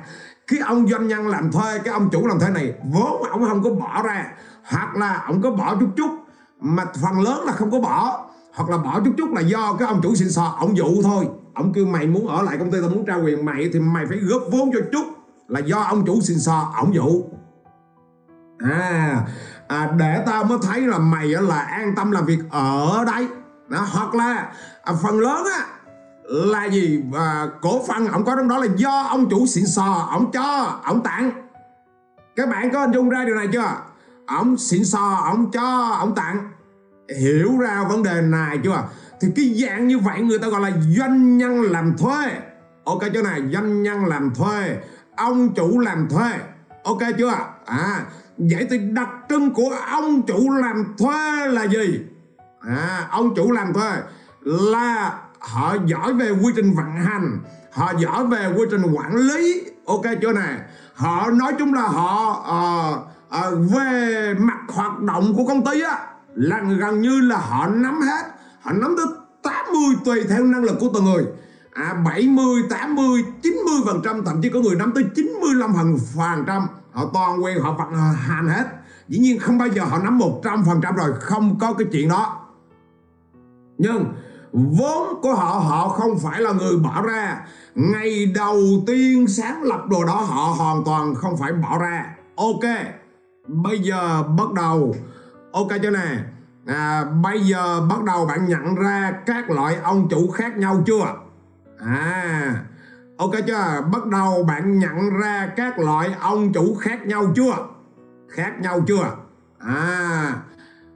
cái 0.49 0.59
ông 0.59 0.88
doanh 0.88 1.07
nhân 1.07 1.27
làm 1.27 1.51
thuê 1.51 1.79
cái 1.79 1.93
ông 1.93 2.09
chủ 2.12 2.27
làm 2.27 2.39
thuê 2.39 2.49
này 2.49 2.73
vốn 2.93 3.23
ông 3.23 3.45
không 3.49 3.63
có 3.63 3.69
bỏ 3.69 4.03
ra 4.03 4.25
hoặc 4.63 4.95
là 4.95 5.23
ông 5.27 5.41
có 5.41 5.51
bỏ 5.51 5.75
chút 5.79 5.89
chút 5.97 6.12
mà 6.59 6.85
phần 7.01 7.21
lớn 7.21 7.43
là 7.45 7.51
không 7.51 7.71
có 7.71 7.79
bỏ 7.79 8.29
hoặc 8.53 8.69
là 8.69 8.77
bỏ 8.77 9.01
chút 9.05 9.12
chút 9.17 9.33
là 9.33 9.41
do 9.41 9.75
cái 9.79 9.88
ông 9.88 9.99
chủ 10.03 10.15
xịn 10.15 10.29
sò 10.29 10.55
ông 10.59 10.77
dụ 10.77 11.01
thôi. 11.03 11.27
Ông 11.53 11.73
kêu 11.73 11.85
mày 11.85 12.07
muốn 12.07 12.27
ở 12.27 12.41
lại 12.41 12.57
công 12.57 12.71
ty 12.71 12.77
tao 12.81 12.89
muốn 12.89 13.05
trao 13.05 13.21
quyền 13.23 13.45
mày 13.45 13.69
thì 13.73 13.79
mày 13.79 14.05
phải 14.05 14.17
góp 14.17 14.41
vốn 14.51 14.69
cho 14.73 14.79
chút. 14.91 15.05
Là 15.47 15.59
do 15.59 15.79
ông 15.79 16.05
chủ 16.05 16.21
xịn 16.21 16.39
sò 16.39 16.71
ông 16.75 16.95
dụ. 16.95 17.23
À, 18.59 19.25
à 19.67 19.91
để 19.97 20.23
tao 20.25 20.43
mới 20.43 20.57
thấy 20.62 20.81
là 20.81 20.97
mày 20.97 21.27
là 21.27 21.59
an 21.59 21.95
tâm 21.95 22.12
làm 22.12 22.25
việc 22.25 22.39
ở 22.49 23.03
đây 23.05 23.27
đó, 23.67 23.88
hoặc 23.91 24.15
là 24.15 24.51
à, 24.83 24.93
phần 25.03 25.19
lớn 25.19 25.43
á 25.53 25.65
là 26.30 26.65
gì? 26.65 27.04
Và 27.12 27.50
cổ 27.62 27.86
phần 27.88 28.08
ông 28.08 28.26
có 28.26 28.36
trong 28.36 28.48
đó 28.48 28.58
là 28.58 28.68
do 28.76 29.02
ông 29.10 29.30
chủ 29.30 29.48
xịn 29.48 29.65
sò, 29.65 30.08
ông 30.12 30.32
cho, 30.32 30.80
ông 30.84 31.04
tặng. 31.04 31.32
Các 32.36 32.50
bạn 32.50 32.70
có 32.74 32.82
hình 32.82 32.92
dung 32.92 33.10
ra 33.10 33.24
điều 33.26 33.36
này 33.36 33.48
chưa? 33.54 33.76
Ông 34.26 34.58
xịn 34.58 34.86
sò, 34.86 35.22
ông 35.24 35.52
cho, 35.52 35.96
ông 36.00 36.15
tặng. 36.15 36.50
Hiểu 37.20 37.58
ra 37.60 37.84
vấn 37.89 38.04
đề 38.04 38.22
này 38.22 38.60
chưa? 38.63 38.84
Thì 39.22 39.28
cái 39.36 39.54
dạng 39.54 39.88
như 39.88 40.00
vậy 40.00 40.22
người 40.22 40.39
ta 40.39 40.48
gọi 40.48 40.62
là 40.62 40.72
doanh 40.98 41.38
nhân 41.38 41.62
làm 41.62 41.98
thuê. 41.98 42.26
Ok 42.84 43.00
chưa 43.13 43.22
này, 43.22 43.42
doanh 43.54 43.84
nhân 43.84 44.06
làm 44.06 44.36
thuê. 44.36 44.78
Ông 45.15 45.54
chủ 45.54 45.80
làm 45.80 46.08
thuê. 46.10 46.32
Ok 46.84 47.00
chưa? 47.18 47.34
À 47.65 48.06
vậy 48.38 48.68
thì 48.70 48.80
đặc 48.80 49.10
trưng 49.30 49.54
của 49.54 49.76
ông 49.92 50.22
chủ 50.22 50.50
làm 50.50 50.96
thuê 50.98 51.48
là 51.48 51.63
gì? 51.68 52.02
À 52.60 53.08
ông 53.12 53.36
chủ 53.36 53.52
làm 53.52 53.74
thuê 53.74 53.92
là 54.42 55.20
họ 55.39 55.75
giỏi 55.86 56.13
về 56.13 56.32
quy 56.32 56.54
trình 56.56 56.75
vận 56.75 56.91
hành. 56.91 57.39
Họ 57.71 57.93
giỏi 57.99 58.28
về 58.28 58.54
quy 58.58 58.65
trình 58.71 58.82
quản 58.82 59.15
lý. 59.15 59.62
Ok 59.86 60.04
chưa 60.21 60.34
này. 60.34 60.60
Họ 60.93 61.30
nói 61.32 61.54
chung 61.60 61.73
là 61.73 61.82
họ 61.82 62.32
uh, 62.32 63.54
uh, 63.54 63.71
về 63.71 64.34
mặt 64.39 64.60
hoạt 64.67 64.99
động 64.99 65.34
của 65.38 65.45
công 65.45 65.65
ty 65.65 65.82
á 65.82 65.97
là 66.36 66.62
gần 66.80 67.02
như 67.02 67.21
là 67.21 67.38
họ 67.38 67.67
nắm 67.67 68.02
hết. 68.02 68.25
Họ 68.62 68.71
nắm 68.71 68.95
tới 68.97 69.06
80 69.43 69.82
tùy 70.06 70.23
theo 70.30 70.43
năng 70.43 70.63
lực 70.63 70.75
của 70.80 70.89
từng 70.93 71.06
người. 71.06 71.25
À 71.73 71.93
70 72.06 72.63
80 72.69 73.23
90 73.43 73.73
phần 73.86 74.02
trăm 74.04 74.25
thậm 74.25 74.41
chí 74.41 74.49
có 74.49 74.60
người 74.60 74.75
nắm 74.75 74.91
tới 74.95 75.04
95 75.15 75.73
phần 75.73 75.97
phần 76.15 76.43
trăm. 76.47 76.67
Họ 76.91 77.10
toàn 77.13 77.43
quyền 77.43 77.62
họ 77.62 77.73
vận 77.73 77.93
hành 78.13 78.47
hết. 78.47 78.65
Dĩ 79.08 79.19
nhiên 79.19 79.39
không 79.39 79.58
bao 79.58 79.67
giờ 79.67 79.84
họ 79.84 79.99
nắm 79.99 80.17
100 80.17 80.63
phần 80.65 80.82
trăm 80.82 80.95
rồi 80.95 81.13
không 81.19 81.60
có 81.60 81.73
cái 81.73 81.88
chuyện 81.91 82.10
đó. 82.10 82.45
Nhưng 83.78 84.06
vốn 84.53 85.21
của 85.21 85.33
họ 85.33 85.59
họ 85.59 85.89
không 85.89 86.19
phải 86.19 86.41
là 86.41 86.51
người 86.51 86.77
bỏ 86.77 87.01
ra. 87.01 87.47
Ngày 87.75 88.25
đầu 88.35 88.59
tiên 88.88 89.27
sáng 89.27 89.63
lập 89.63 89.88
đồ 89.89 90.05
đó 90.05 90.15
họ 90.15 90.53
hoàn 90.57 90.83
toàn 90.85 91.15
không 91.15 91.38
phải 91.38 91.53
bỏ 91.53 91.77
ra. 91.77 92.15
Ok 92.35 92.63
bây 93.47 93.79
giờ 93.79 94.23
bắt 94.38 94.53
đầu. 94.53 94.95
Ok 95.51 95.67
cho 95.83 95.89
nè. 95.89 96.17
À, 96.65 97.05
bây 97.23 97.39
giờ 97.39 97.81
bắt 97.89 98.03
đầu 98.03 98.25
bạn 98.25 98.45
nhận 98.47 98.75
ra 98.75 99.13
các 99.25 99.49
loại 99.49 99.75
ông 99.83 100.07
chủ 100.09 100.31
khác 100.31 100.57
nhau 100.57 100.83
chưa? 100.85 101.15
À 101.79 102.63
ok 103.17 103.31
chưa 103.47 103.81
bắt 103.91 104.05
đầu 104.05 104.43
bạn 104.43 104.79
nhận 104.79 105.09
ra 105.09 105.49
các 105.55 105.79
loại 105.79 106.09
ông 106.19 106.53
chủ 106.53 106.75
khác 106.79 107.07
nhau 107.07 107.31
chưa? 107.35 107.67
Khác 108.29 108.53
nhau 108.62 108.81
chưa? 108.88 109.15
À 109.59 110.33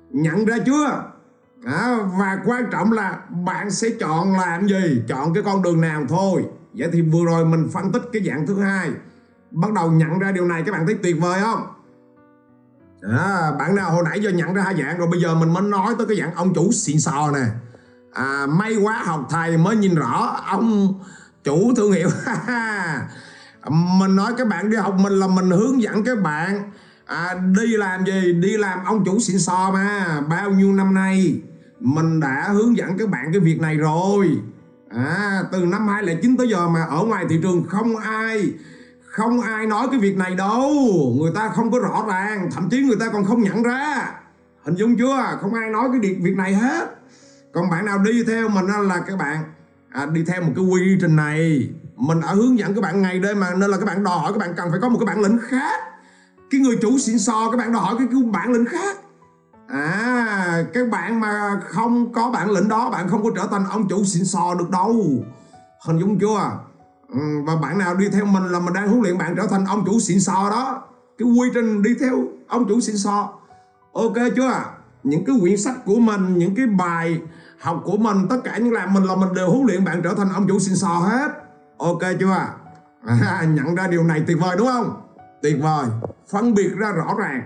nhận 0.10 0.46
ra 0.46 0.58
chưa? 0.66 1.13
À, 1.66 1.98
và 2.18 2.38
quan 2.46 2.64
trọng 2.72 2.92
là 2.92 3.20
bạn 3.46 3.72
sẽ 3.72 3.90
chọn 4.00 4.34
làm 4.34 4.68
gì? 4.68 5.02
Chọn 5.08 5.34
cái 5.34 5.44
con 5.44 5.62
đường 5.62 5.82
nào 5.82 6.06
thôi. 6.10 6.46
Vậy 6.74 6.90
thì 6.94 7.02
vừa 7.02 7.26
rồi 7.26 7.46
mình 7.46 7.70
phân 7.74 7.92
tích 7.92 8.02
cái 8.14 8.24
dạng 8.26 8.48
thứ 8.48 8.60
hai. 8.60 8.92
Bắt 9.52 9.74
đầu 9.74 9.92
nhận 9.92 10.20
ra 10.20 10.32
điều 10.32 10.46
này 10.46 10.64
các 10.66 10.72
bạn 10.72 10.86
thấy 10.86 10.96
tuyệt 11.04 11.16
vời 11.22 11.40
không? 11.42 11.68
À, 13.02 13.52
bạn 13.60 13.76
nào 13.76 13.92
hồi 13.92 14.04
nãy 14.06 14.20
giờ 14.22 14.30
nhận 14.30 14.54
ra 14.54 14.62
hai 14.64 14.76
dạng 14.76 14.98
rồi 14.98 15.08
bây 15.12 15.22
giờ 15.22 15.36
mình 15.36 15.54
mới 15.54 15.64
nói 15.64 15.96
tới 15.98 16.08
cái 16.08 16.18
dạng 16.18 16.36
ông 16.36 16.54
chủ 16.54 16.72
xịn 16.72 17.00
sò 17.00 17.32
nè. 17.32 17.46
À, 18.14 18.46
may 18.50 18.76
quá 18.76 19.04
học 19.06 19.28
thầy 19.30 19.58
mới 19.58 19.76
nhìn 19.76 19.96
rõ 19.96 20.42
ông 20.46 20.94
chủ 21.44 21.74
thương 21.76 21.92
hiệu. 21.92 22.10
Mình 23.70 24.16
nói 24.16 24.34
các 24.38 24.48
bạn 24.48 24.70
đi 24.70 24.78
học 24.78 24.96
mình 25.00 25.14
là 25.14 25.28
mình 25.28 25.50
hướng 25.50 25.82
dẫn 25.82 26.04
các 26.04 26.22
bạn 26.22 26.72
à, 27.06 27.36
đi 27.58 27.78
làm 27.78 28.06
gì? 28.06 28.34
Đi 28.34 28.58
làm 28.58 28.84
ông 28.86 29.06
chủ 29.06 29.20
xịn 29.20 29.40
sò 29.40 29.72
mà. 29.74 30.22
Bao 30.30 30.52
nhiêu 30.52 30.74
năm 30.74 30.94
nay? 30.94 31.42
Mình 31.84 32.20
đã 32.20 32.50
hướng 32.54 32.78
dẫn 32.78 32.98
các 32.98 33.10
bạn 33.10 33.32
cái 33.32 33.40
việc 33.40 33.62
này 33.62 33.76
rồi. 33.76 34.30
À 34.90 35.44
từ 35.52 35.66
năm 35.66 35.88
2009 35.88 36.38
tới 36.38 36.50
giờ 36.50 36.70
mà 36.70 36.84
ở 36.84 37.04
ngoài 37.04 37.26
thị 37.30 37.40
trường 37.44 37.64
không 37.70 37.98
ai 37.98 38.54
không 39.06 39.42
ai 39.42 39.66
nói 39.66 39.88
cái 39.92 40.00
việc 40.00 40.18
này 40.18 40.36
đâu. 40.36 40.72
Người 41.20 41.32
ta 41.36 41.50
không 41.50 41.72
có 41.72 41.80
rõ 41.80 42.06
ràng 42.08 42.50
thậm 42.52 42.70
chí 42.70 42.82
người 42.82 42.96
ta 43.00 43.10
còn 43.14 43.26
không 43.26 43.42
nhận 43.42 43.64
ra. 43.64 44.12
Hình 44.64 44.76
dung 44.76 44.98
chưa? 44.98 45.38
Không 45.42 45.54
ai 45.54 45.70
nói 45.70 45.90
cái 45.92 46.16
việc 46.22 46.38
này 46.38 46.54
hết. 46.54 46.90
Còn 47.54 47.70
bạn 47.70 47.86
nào 47.86 47.98
đi 47.98 48.24
theo 48.24 48.50
mình 48.50 48.66
là 48.66 49.00
các 49.08 49.18
bạn 49.18 49.44
à, 49.90 50.06
đi 50.06 50.24
theo 50.28 50.42
một 50.42 50.52
cái 50.56 50.66
quy 50.66 50.98
trình 51.02 51.16
này. 51.16 51.70
Mình 51.96 52.22
đã 52.22 52.28
hướng 52.28 52.60
dẫn 52.60 52.76
các 52.76 52.82
bạn 52.82 53.02
ngày 53.02 53.20
đêm 53.20 53.40
mà 53.40 53.56
nên 53.56 53.72
là 53.72 53.78
các 53.78 53.86
bạn 53.86 54.04
đòi 54.04 54.20
hỏi 54.20 54.34
các 54.34 54.40
bạn 54.40 54.54
cần 54.58 54.72
phải 54.72 54.80
có 54.82 54.90
một 54.90 55.00
cái 55.00 55.06
bản 55.06 55.22
lĩnh 55.22 55.40
khác. 55.42 55.82
Cái 56.52 56.62
người 56.62 56.78
chủ 56.82 56.98
xịn 56.98 57.20
sò 57.20 57.50
các 57.52 57.58
bạn 57.58 57.74
đòi 57.74 57.82
hỏi 57.82 57.96
cái, 57.98 58.08
cái 58.12 58.22
bản 58.32 58.52
lĩnh 58.52 58.66
khác 58.66 58.98
à 59.74 60.64
các 60.74 60.90
bạn 60.90 61.20
mà 61.20 61.60
không 61.64 62.14
có 62.14 62.30
bản 62.32 62.52
lĩnh 62.52 62.70
đó 62.70 62.90
bạn 62.90 63.10
không 63.10 63.24
có 63.24 63.30
trở 63.36 63.48
thành 63.52 63.66
ông 63.70 63.88
chủ 63.88 64.04
xịn 64.04 64.26
sò 64.26 64.56
được 64.60 64.70
đâu. 64.70 65.06
Hình 65.86 66.00
dung 66.00 66.20
chưa? 66.20 66.52
Ừ, 67.10 67.20
và 67.46 67.56
bạn 67.56 67.78
nào 67.78 67.96
đi 67.96 68.10
theo 68.10 68.26
mình 68.26 68.44
là 68.44 68.60
mình 68.60 68.74
đang 68.74 68.88
huấn 68.88 69.02
luyện 69.02 69.18
bạn 69.18 69.36
trở 69.36 69.48
thành 69.48 69.66
ông 69.66 69.84
chủ 69.86 70.00
xịn 70.00 70.20
sò 70.20 70.50
đó. 70.52 70.84
Cái 71.18 71.28
quy 71.28 71.50
trình 71.54 71.84
đi 71.84 71.90
theo 72.00 72.14
ông 72.48 72.68
chủ 72.70 72.80
xịn 72.80 72.98
sò. 72.98 73.34
Ok 73.94 74.14
chưa? 74.36 74.64
Những 75.04 75.26
cái 75.26 75.36
quyển 75.42 75.58
sách 75.58 75.86
của 75.86 75.96
mình 75.96 76.38
những 76.38 76.56
cái 76.56 76.68
bài 76.68 77.22
học 77.60 77.82
của 77.86 77.98
mình 77.98 78.18
tất 78.30 78.38
cả 78.44 78.58
những 78.58 78.74
làm 78.74 78.94
mình 78.94 79.04
là 79.04 79.16
mình 79.16 79.34
đều 79.34 79.50
huấn 79.50 79.66
luyện 79.66 79.86
bạn 79.86 80.02
trở 80.04 80.14
thành 80.18 80.30
ông 80.34 80.48
chủ 80.48 80.60
xịn 80.60 80.76
sò 80.76 80.88
hết. 80.88 81.32
Ok 81.78 82.02
chưa? 82.20 82.48
À, 83.06 83.46
nhận 83.50 83.76
ra 83.76 83.88
điều 83.88 84.04
này 84.04 84.24
tuyệt 84.28 84.38
vời 84.42 84.56
đúng 84.58 84.68
không? 84.68 85.02
Tuyệt 85.42 85.58
vời. 85.62 85.86
Phân 86.32 86.54
biệt 86.54 86.70
ra 86.78 86.92
rõ 86.92 87.16
ràng 87.18 87.42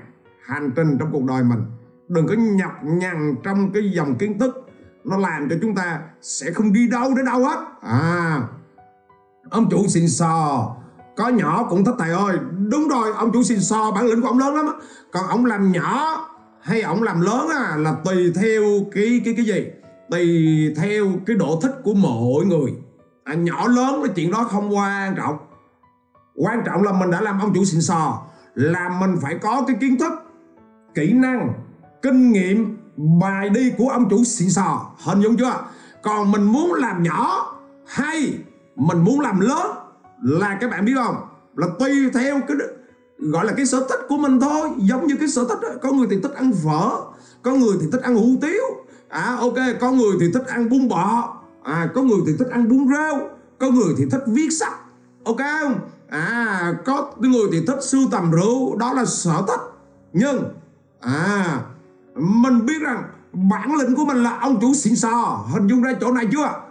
hành 0.46 0.72
trình 0.76 0.98
trong 1.00 1.12
cuộc 1.12 1.24
đời 1.24 1.44
mình 1.44 1.77
đừng 2.08 2.28
có 2.28 2.34
nhập 2.34 2.72
nhằn 2.84 3.36
trong 3.44 3.72
cái 3.74 3.92
dòng 3.92 4.16
kiến 4.16 4.40
thức. 4.40 4.70
Nó 5.04 5.18
làm 5.18 5.50
cho 5.50 5.56
chúng 5.62 5.76
ta 5.76 6.00
sẽ 6.22 6.52
không 6.52 6.74
đi 6.74 6.88
đâu 6.88 7.14
đến 7.16 7.26
đâu 7.26 7.46
hết 7.46 7.66
à 7.82 8.42
ông 9.50 9.70
chủ 9.70 9.88
xịn 9.88 10.08
sò. 10.08 10.76
Có 11.18 11.28
nhỏ 11.28 11.68
cũng 11.70 11.86
thích 11.86 11.96
thầy 12.00 12.10
ơi. 12.10 12.38
Đúng 12.70 12.88
rồi 12.88 13.14
ông 13.16 13.32
chủ 13.34 13.44
xịn 13.44 13.60
sò 13.60 13.92
bản 13.92 14.06
lĩnh 14.06 14.22
của 14.22 14.28
ông 14.28 14.40
lớn 14.40 14.56
lắm 14.56 14.66
còn 15.12 15.28
ông 15.28 15.46
làm 15.46 15.72
nhỏ 15.72 16.26
hay 16.62 16.82
ông 16.82 17.04
làm 17.04 17.22
lớn 17.22 17.48
à 17.50 17.76
là 17.78 17.96
tùy 18.06 18.34
theo 18.36 18.64
cái 18.92 19.22
cái 19.26 19.34
cái 19.38 19.46
gì? 19.46 19.68
Tùy 20.12 20.74
theo 20.78 21.06
cái 21.26 21.36
độ 21.36 21.60
thích 21.62 21.72
của 21.84 21.94
mỗi 21.94 22.46
người. 22.46 22.74
À, 23.24 23.34
nhỏ 23.34 23.68
lớn 23.68 24.02
cái 24.04 24.14
chuyện 24.16 24.32
đó 24.32 24.44
không 24.44 24.76
quan 24.76 25.16
trọng. 25.16 25.38
Quan 26.36 26.62
trọng 26.66 26.84
là 26.84 26.92
mình 26.92 27.12
đã 27.12 27.22
làm 27.22 27.40
ông 27.40 27.54
chủ 27.54 27.66
xịn 27.66 27.82
sò 27.82 28.22
là 28.56 28.90
mình 29.00 29.16
phải 29.22 29.38
có 29.42 29.64
cái 29.68 29.76
kiến 29.80 29.98
thức 30.00 30.14
kỹ 30.96 31.14
năng 31.14 31.54
kinh 32.08 32.32
nghiệm 32.32 32.78
bài 33.20 33.50
đi 33.50 33.72
của 33.78 33.90
ông 33.90 34.10
chủ 34.10 34.24
xịn 34.24 34.50
sò 34.50 34.92
hình 35.04 35.22
dung 35.22 35.38
chưa? 35.38 35.54
Còn 36.04 36.32
mình 36.32 36.44
muốn 36.44 36.74
làm 36.74 37.04
nhỏ 37.04 37.56
hay 37.86 38.34
mình 38.76 39.02
muốn 39.04 39.20
làm 39.20 39.40
lớn 39.40 39.68
là 40.22 40.58
các 40.62 40.72
bạn 40.72 40.86
biết 40.86 40.94
không? 40.96 41.16
Là 41.56 41.68
tùy 41.80 42.10
theo 42.14 42.40
cái 42.48 42.58
gọi 43.18 43.46
là 43.46 43.54
cái 43.58 43.66
sở 43.66 43.80
thích 43.90 44.00
của 44.10 44.18
mình 44.18 44.40
thôi. 44.40 44.70
Giống 44.78 45.08
như 45.08 45.16
cái 45.20 45.28
sở 45.28 45.46
thích 45.50 45.58
đó. 45.62 45.70
có 45.82 45.92
người 45.92 46.08
thì 46.10 46.20
thích 46.24 46.34
ăn 46.36 46.52
phở 46.64 46.92
có 47.42 47.52
người 47.52 47.78
thì 47.82 47.88
thích 47.92 48.02
ăn 48.02 48.16
hủ 48.16 48.36
tiếu. 48.42 48.64
À 49.10 49.38
ok, 49.40 49.58
có 49.80 49.92
người 49.92 50.18
thì 50.20 50.32
thích 50.34 50.48
ăn 50.48 50.70
bún 50.70 50.88
bò. 50.88 51.38
À 51.64 51.90
có 51.96 52.02
người 52.02 52.20
thì 52.28 52.34
thích 52.40 52.48
ăn 52.52 52.70
bún 52.70 52.88
rau. 52.94 53.30
Có 53.60 53.72
người 53.72 53.94
thì 53.98 54.06
thích 54.12 54.24
viết 54.28 54.50
sách. 54.50 54.74
Ok 55.24 55.38
không? 55.62 55.80
À 56.10 56.74
có 56.86 57.12
người 57.20 57.48
thì 57.52 57.66
thích 57.68 57.80
sưu 57.82 58.02
tầm 58.12 58.32
rượu. 58.32 58.76
Đó 58.78 58.94
là 58.94 59.06
sở 59.06 59.44
thích. 59.48 59.62
Nhưng 60.14 60.44
à 61.00 61.62
mình 62.18 62.66
biết 62.66 62.82
rằng 62.82 63.04
bản 63.32 63.76
lĩnh 63.76 63.96
của 63.96 64.06
mình 64.06 64.18
là 64.18 64.38
ông 64.42 64.60
chủ 64.62 64.74
xịn 64.74 64.96
sò. 64.96 65.46
Hình 65.54 65.68
dung 65.68 65.82
ra 65.82 65.94
chỗ 66.02 66.12
này 66.12 66.28
chưa? 66.32 66.62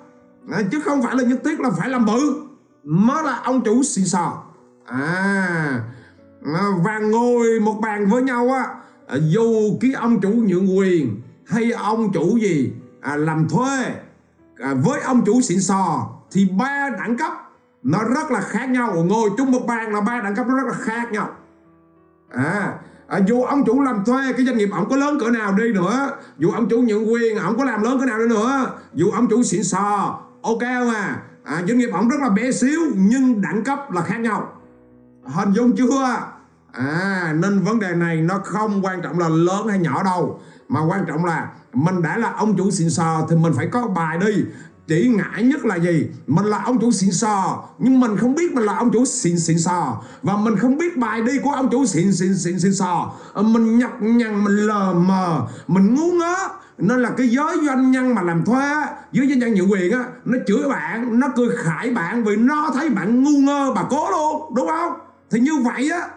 À, 0.53 0.63
chứ 0.73 0.81
không 0.81 1.03
phải 1.03 1.17
là 1.17 1.23
nhất 1.23 1.39
thiết 1.45 1.61
là 1.61 1.71
phải 1.79 1.89
làm 1.89 2.07
bự 2.07 2.43
mới 2.85 3.25
là 3.25 3.41
ông 3.45 3.61
chủ 3.65 3.83
xịn 3.83 4.05
sò. 4.05 4.43
À, 4.87 5.81
à 6.55 6.63
và 6.85 6.99
ngồi 6.99 7.61
một 7.61 7.79
bàn 7.83 8.07
với 8.07 8.23
nhau 8.23 8.51
á 8.53 8.67
à, 9.07 9.17
dù 9.29 9.79
cái 9.81 9.93
ông 9.93 10.21
chủ 10.21 10.31
nhượng 10.31 10.79
quyền 10.79 11.21
hay 11.47 11.73
ông 11.73 12.13
chủ 12.13 12.39
gì 12.39 12.73
à, 13.01 13.17
làm 13.17 13.49
thuê 13.49 13.95
à, 14.59 14.75
với 14.85 15.01
ông 15.01 15.25
chủ 15.25 15.41
xịn 15.41 15.61
sò 15.61 16.11
thì 16.31 16.49
ba 16.59 16.91
đẳng 16.99 17.17
cấp 17.17 17.33
nó 17.83 17.99
rất 18.03 18.31
là 18.31 18.41
khác 18.41 18.69
nhau. 18.69 19.05
Ngồi 19.09 19.31
chung 19.39 19.51
một 19.51 19.67
bàn 19.67 19.93
là 19.93 20.01
ba 20.01 20.21
đẳng 20.21 20.35
cấp 20.35 20.47
nó 20.49 20.57
rất 20.57 20.67
là 20.67 20.75
khác 20.75 21.13
nhau. 21.13 21.29
À, 22.31 22.79
à 23.09 23.19
dù 23.27 23.43
ông 23.43 23.65
chủ 23.65 23.83
làm 23.83 24.05
thuê 24.05 24.33
cái 24.33 24.47
doanh 24.47 24.59
nghiệp 24.59 24.69
ông 24.73 24.89
có 24.89 24.97
lớn 24.97 25.19
cỡ 25.21 25.31
nào 25.31 25.55
đi 25.55 25.73
nữa 25.73 26.11
dù 26.39 26.51
ông 26.51 26.69
chủ 26.69 26.81
nhận 26.81 27.13
quyền 27.13 27.37
ông 27.37 27.59
có 27.59 27.65
làm 27.65 27.83
lớn 27.83 28.01
cỡ 28.01 28.07
nào 28.07 28.19
đi 28.19 28.27
nữa 28.29 28.71
dù 28.95 29.11
ông 29.11 29.29
chủ 29.29 29.43
xịn 29.43 29.65
sò 29.65 30.19
ok 30.43 30.61
không 30.61 30.91
à, 30.91 31.23
à 31.45 31.63
doanh 31.69 31.79
nghiệp 31.79 31.91
ông 31.93 32.09
rất 32.09 32.21
là 32.21 32.29
bé 32.29 32.53
xíu 32.53 32.81
nhưng 32.97 33.41
đẳng 33.41 33.65
cấp 33.65 33.91
là 33.93 34.03
khác 34.03 34.21
nhau. 34.21 34.53
Hình 35.25 35.53
dung 35.53 35.77
chưa? 35.77 36.17
À 36.73 37.35
nên 37.37 37.61
vấn 37.61 37.79
đề 37.79 37.95
này 37.95 38.17
nó 38.17 38.39
không 38.45 38.85
quan 38.85 39.03
trọng 39.03 39.19
là 39.19 39.29
lớn 39.29 39.69
hay 39.69 39.79
nhỏ 39.79 40.03
đâu 40.03 40.41
mà 40.69 40.81
quan 40.89 41.05
trọng 41.07 41.25
là 41.25 41.51
mình 41.73 42.03
đã 42.03 42.19
là 42.19 42.33
ông 42.33 42.57
chủ 42.57 42.71
xịn 42.71 42.91
sò 42.91 43.27
thì 43.31 43.37
mình 43.37 43.53
phải 43.57 43.69
có 43.73 43.87
bài 43.87 44.19
đi 44.19 44.45
chỉ 44.89 45.09
ngại 45.09 45.43
nhất 45.43 45.65
là 45.65 45.77
gì? 45.77 46.07
Mình 46.27 46.45
là 46.45 46.63
ông 46.65 46.81
chủ 46.81 46.93
xịn 46.93 47.11
sò, 47.13 47.65
nhưng 47.79 48.01
mình 48.01 48.17
không 48.17 48.35
biết 48.35 48.53
mình 48.53 48.65
là 48.65 48.77
ông 48.77 48.91
chủ 48.93 49.05
xịn 49.05 49.39
xịn 49.39 49.59
sò. 49.59 50.03
Và 50.23 50.37
mình 50.37 50.57
không 50.57 50.79
biết 50.79 50.97
bài 50.97 51.23
đi 51.23 51.39
của 51.39 51.51
ông 51.51 51.69
chủ 51.71 51.87
xịn 51.87 52.13
xịn 52.13 52.35
xịn 52.39 52.61
xịn 52.61 52.75
sò. 52.75 53.13
Ờ, 53.33 53.43
mình 53.43 53.79
nhập 53.79 53.91
nhằn, 54.01 54.45
mình 54.45 54.57
lờ 54.57 54.93
mờ, 54.93 55.47
mình 55.67 55.95
ngu 55.95 56.13
ngớ. 56.13 56.37
Nên 56.79 57.03
là 57.03 57.11
cái 57.17 57.29
giới 57.29 57.57
doanh 57.67 57.91
nhân 57.91 58.15
mà 58.15 58.23
làm 58.23 58.45
thuê, 58.45 58.75
giới 59.13 59.29
doanh 59.29 59.39
nhân 59.39 59.55
nhượng 59.55 59.73
quyền 59.73 59.93
á, 59.93 60.05
nó 60.25 60.39
chửi 60.47 60.69
bạn, 60.69 61.21
nó 61.21 61.29
cười 61.37 61.49
khải 61.57 61.91
bạn 61.91 62.25
vì 62.25 62.37
nó 62.37 62.71
thấy 62.75 62.91
bạn 62.91 63.23
ngu 63.23 63.39
ngơ, 63.39 63.73
bà 63.75 63.83
cố 63.91 64.11
luôn, 64.11 64.55
đúng 64.55 64.67
không? 64.67 64.93
Thì 65.31 65.41
như 65.41 65.57
vậy 65.57 65.91
á. 65.91 66.09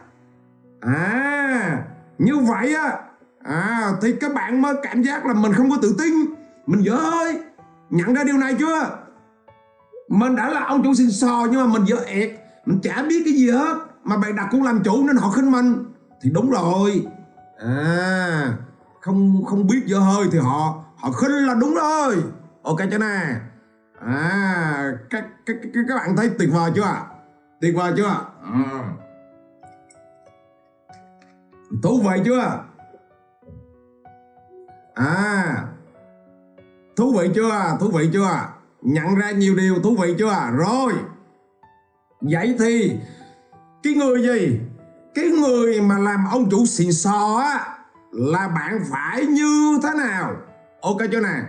À 0.81 1.83
như 2.17 2.37
vậy 2.37 2.75
á. 2.75 2.97
À 3.43 3.91
thì 4.01 4.13
các 4.21 4.33
bạn 4.33 4.61
mới 4.61 4.75
cảm 4.83 5.01
giác 5.01 5.25
là 5.25 5.33
mình 5.33 5.53
không 5.53 5.69
có 5.69 5.77
tự 5.81 5.95
tin. 5.99 6.13
Mình 6.67 6.81
dở 6.81 6.95
ơi 6.95 7.39
nhận 7.89 8.13
ra 8.13 8.23
điều 8.23 8.37
này 8.37 8.55
chưa? 8.59 8.97
Mình 10.09 10.35
đã 10.35 10.49
là 10.49 10.65
ông 10.65 10.83
chủ 10.83 10.93
xin 10.93 11.11
sò 11.11 11.47
nhưng 11.51 11.61
mà 11.61 11.73
mình 11.73 11.85
dở 11.85 11.97
ẹt. 12.05 12.29
Mình 12.65 12.79
chả 12.83 13.03
biết 13.09 13.21
cái 13.25 13.33
gì 13.33 13.49
hết. 13.49 13.77
Mà 14.03 14.17
bày 14.17 14.31
đặt 14.33 14.47
cũng 14.51 14.63
làm 14.63 14.83
chủ 14.83 15.07
nên 15.07 15.17
họ 15.17 15.29
khinh 15.29 15.51
mình. 15.51 15.85
Thì 16.21 16.29
đúng 16.29 16.51
rồi. 16.51 17.07
À 17.57 18.53
không 19.01 19.45
không 19.45 19.67
biết 19.67 19.83
dở 19.85 19.99
hơi 19.99 20.27
thì 20.31 20.39
họ 20.39 20.83
họ 20.97 21.11
khinh 21.11 21.31
là 21.31 21.53
đúng 21.53 21.75
rồi. 21.75 22.23
Ok 22.63 22.77
cho 22.91 22.97
nè. 22.97 23.35
À 23.99 24.91
các 25.09 25.25
các 25.45 25.55
các, 25.73 25.83
các 25.87 25.95
bạn 25.95 26.15
thấy 26.15 26.29
tuyệt 26.39 26.49
vời 26.53 26.71
chưa 26.75 26.95
tuyệt 27.61 27.75
vời 27.75 27.93
chưa 27.97 28.07
à. 28.07 28.21
thú 31.83 32.01
vị 32.01 32.21
chưa? 32.25 32.63
À 34.93 35.63
thú 36.99 37.13
vị 37.19 37.29
chưa? 37.35 37.77
Thú 37.79 37.91
vị 37.93 38.09
chưa? 38.13 38.29
Nhận 38.81 39.15
ra 39.15 39.31
nhiều 39.31 39.55
điều 39.55 39.75
thú 39.83 39.95
vị 40.01 40.15
chưa? 40.19 40.35
Rồi. 40.57 40.93
Vậy 42.21 42.55
thì 42.59 42.91
cái 43.83 43.93
người 43.93 44.21
gì? 44.21 44.59
Cái 45.15 45.25
người 45.25 45.81
mà 45.81 45.97
làm 45.97 46.25
ông 46.31 46.49
chủ 46.49 46.65
xịn 46.65 46.91
sò 46.91 47.41
á 47.43 47.77
là 48.11 48.47
bạn 48.47 48.81
phải 48.91 49.25
như 49.25 49.79
thế 49.83 49.89
nào? 49.97 50.35
Ok 50.81 50.97
chưa 51.11 51.19
nè? 51.19 51.41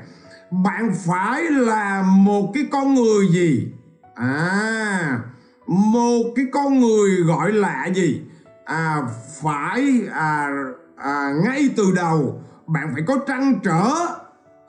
Bạn 0.50 0.92
phải 1.06 1.42
là 1.42 2.02
một 2.02 2.50
cái 2.54 2.64
con 2.72 2.94
người 2.94 3.28
gì? 3.28 3.72
À 4.14 5.20
một 5.66 6.22
cái 6.36 6.44
con 6.52 6.80
người 6.80 7.10
gọi 7.10 7.52
là 7.52 7.86
gì? 7.94 8.22
À 8.64 9.02
phải 9.42 10.00
à, 10.12 10.48
à 10.96 11.32
ngay 11.44 11.70
từ 11.76 11.92
đầu 11.96 12.42
bạn 12.66 12.90
phải 12.94 13.02
có 13.06 13.16
trăn 13.26 13.60
trở 13.64 13.90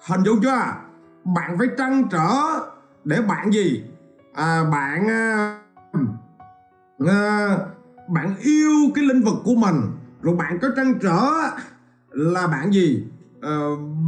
hình 0.08 0.24
dung 0.24 0.42
chưa? 0.42 0.76
Bạn 1.24 1.58
phải 1.58 1.68
trăn 1.78 2.04
trở 2.12 2.30
để 3.04 3.22
bạn 3.22 3.54
gì? 3.54 3.84
À, 4.34 4.64
bạn 4.72 5.08
à, 5.10 5.58
à, 7.08 7.58
bạn 8.08 8.36
yêu 8.40 8.72
cái 8.96 9.04
lĩnh 9.04 9.22
vực 9.24 9.36
của 9.44 9.56
mình. 9.56 9.76
Rồi 10.22 10.36
bạn 10.36 10.60
có 10.62 10.68
trăn 10.76 11.00
trở 11.00 11.32
là 12.12 12.48
bạn 12.48 12.74
gì? 12.74 13.08
À, 13.42 13.58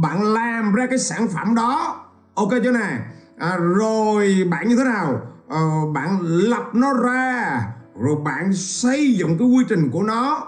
bạn 0.02 0.22
làm 0.22 0.74
ra 0.74 0.86
cái 0.86 0.98
sản 0.98 1.28
phẩm 1.28 1.54
đó. 1.54 2.04
Ok 2.34 2.50
chưa 2.64 2.72
nè? 2.72 2.98
À, 3.38 3.56
rồi 3.56 4.48
bạn 4.50 4.68
như 4.68 4.76
thế 4.76 4.84
nào? 4.84 5.20
À, 5.48 5.60
bạn 5.94 6.18
lập 6.22 6.64
nó 6.72 6.92
ra. 6.94 7.60
Rồi 8.00 8.16
bạn 8.24 8.52
xây 8.52 9.14
dựng 9.14 9.38
cái 9.38 9.48
quy 9.48 9.64
trình 9.68 9.90
của 9.90 10.02
nó. 10.02 10.46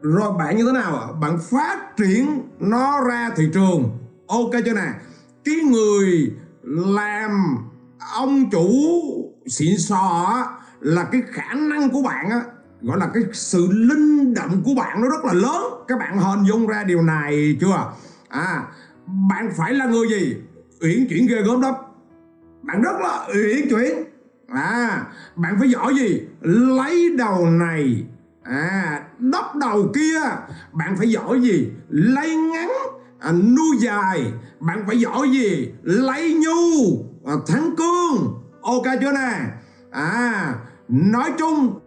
Rồi 0.00 0.32
bạn 0.38 0.56
như 0.56 0.64
thế 0.66 0.72
nào 0.72 1.16
bạn 1.20 1.38
phát 1.50 1.96
triển 1.96 2.42
nó 2.58 3.00
ra 3.00 3.30
thị 3.36 3.50
trường 3.54 3.98
ok 4.26 4.50
chưa 4.64 4.72
nè? 4.72 4.92
Cái 5.44 5.56
người 5.56 6.32
làm 6.96 7.56
ông 8.14 8.50
chủ 8.50 8.70
xịn 9.46 9.78
sò 9.78 10.46
là 10.80 11.04
cái 11.04 11.22
khả 11.32 11.54
năng 11.54 11.90
của 11.90 12.02
bạn 12.02 12.30
á, 12.30 12.40
gọi 12.82 12.98
là 12.98 13.10
cái 13.14 13.22
sự 13.32 13.68
linh 13.70 14.34
động 14.34 14.62
của 14.64 14.74
bạn 14.74 15.00
nó 15.00 15.08
rất 15.08 15.24
là 15.24 15.32
lớn. 15.32 15.62
Các 15.88 15.98
bạn 15.98 16.18
hình 16.18 16.44
dung 16.44 16.66
ra 16.66 16.84
điều 16.84 17.02
này 17.02 17.56
chưa? 17.60 17.92
À 18.28 18.64
bạn 19.06 19.50
phải 19.56 19.74
là 19.74 19.86
người 19.86 20.08
gì? 20.08 20.36
Uyển 20.80 21.06
chuyển 21.08 21.26
ghê 21.26 21.42
gớm 21.42 21.60
đó 21.60 21.84
bạn 22.62 22.82
rất 22.82 23.00
là 23.00 23.26
uyển 23.34 23.68
chuyển. 23.70 24.04
À 24.48 25.06
bạn 25.36 25.56
phải 25.58 25.70
giỏi 25.70 25.94
gì? 25.94 26.22
Lấy 26.40 27.14
đầu 27.18 27.46
này. 27.46 28.04
À 28.42 29.02
đắp 29.18 29.56
đầu 29.56 29.92
kia. 29.94 30.20
Bạn 30.72 30.96
phải 30.96 31.10
giỏi 31.10 31.40
gì? 31.40 31.72
Lấy 31.88 32.36
ngắn 32.36 32.70
à, 33.26 33.32
nuôi 33.32 33.76
dài. 33.80 34.32
Bạn 34.60 34.84
phải 34.86 35.00
giỏi 35.00 35.30
gì? 35.30 35.72
Lấy 35.82 36.34
nhu. 36.34 37.04
À, 37.24 37.34
thắng 37.46 37.74
cương. 37.76 38.42
Ok 38.62 38.84
chưa 39.00 39.12
nè? 39.12 39.40
À 39.90 40.54
nói 40.88 41.32
chung 41.38 41.78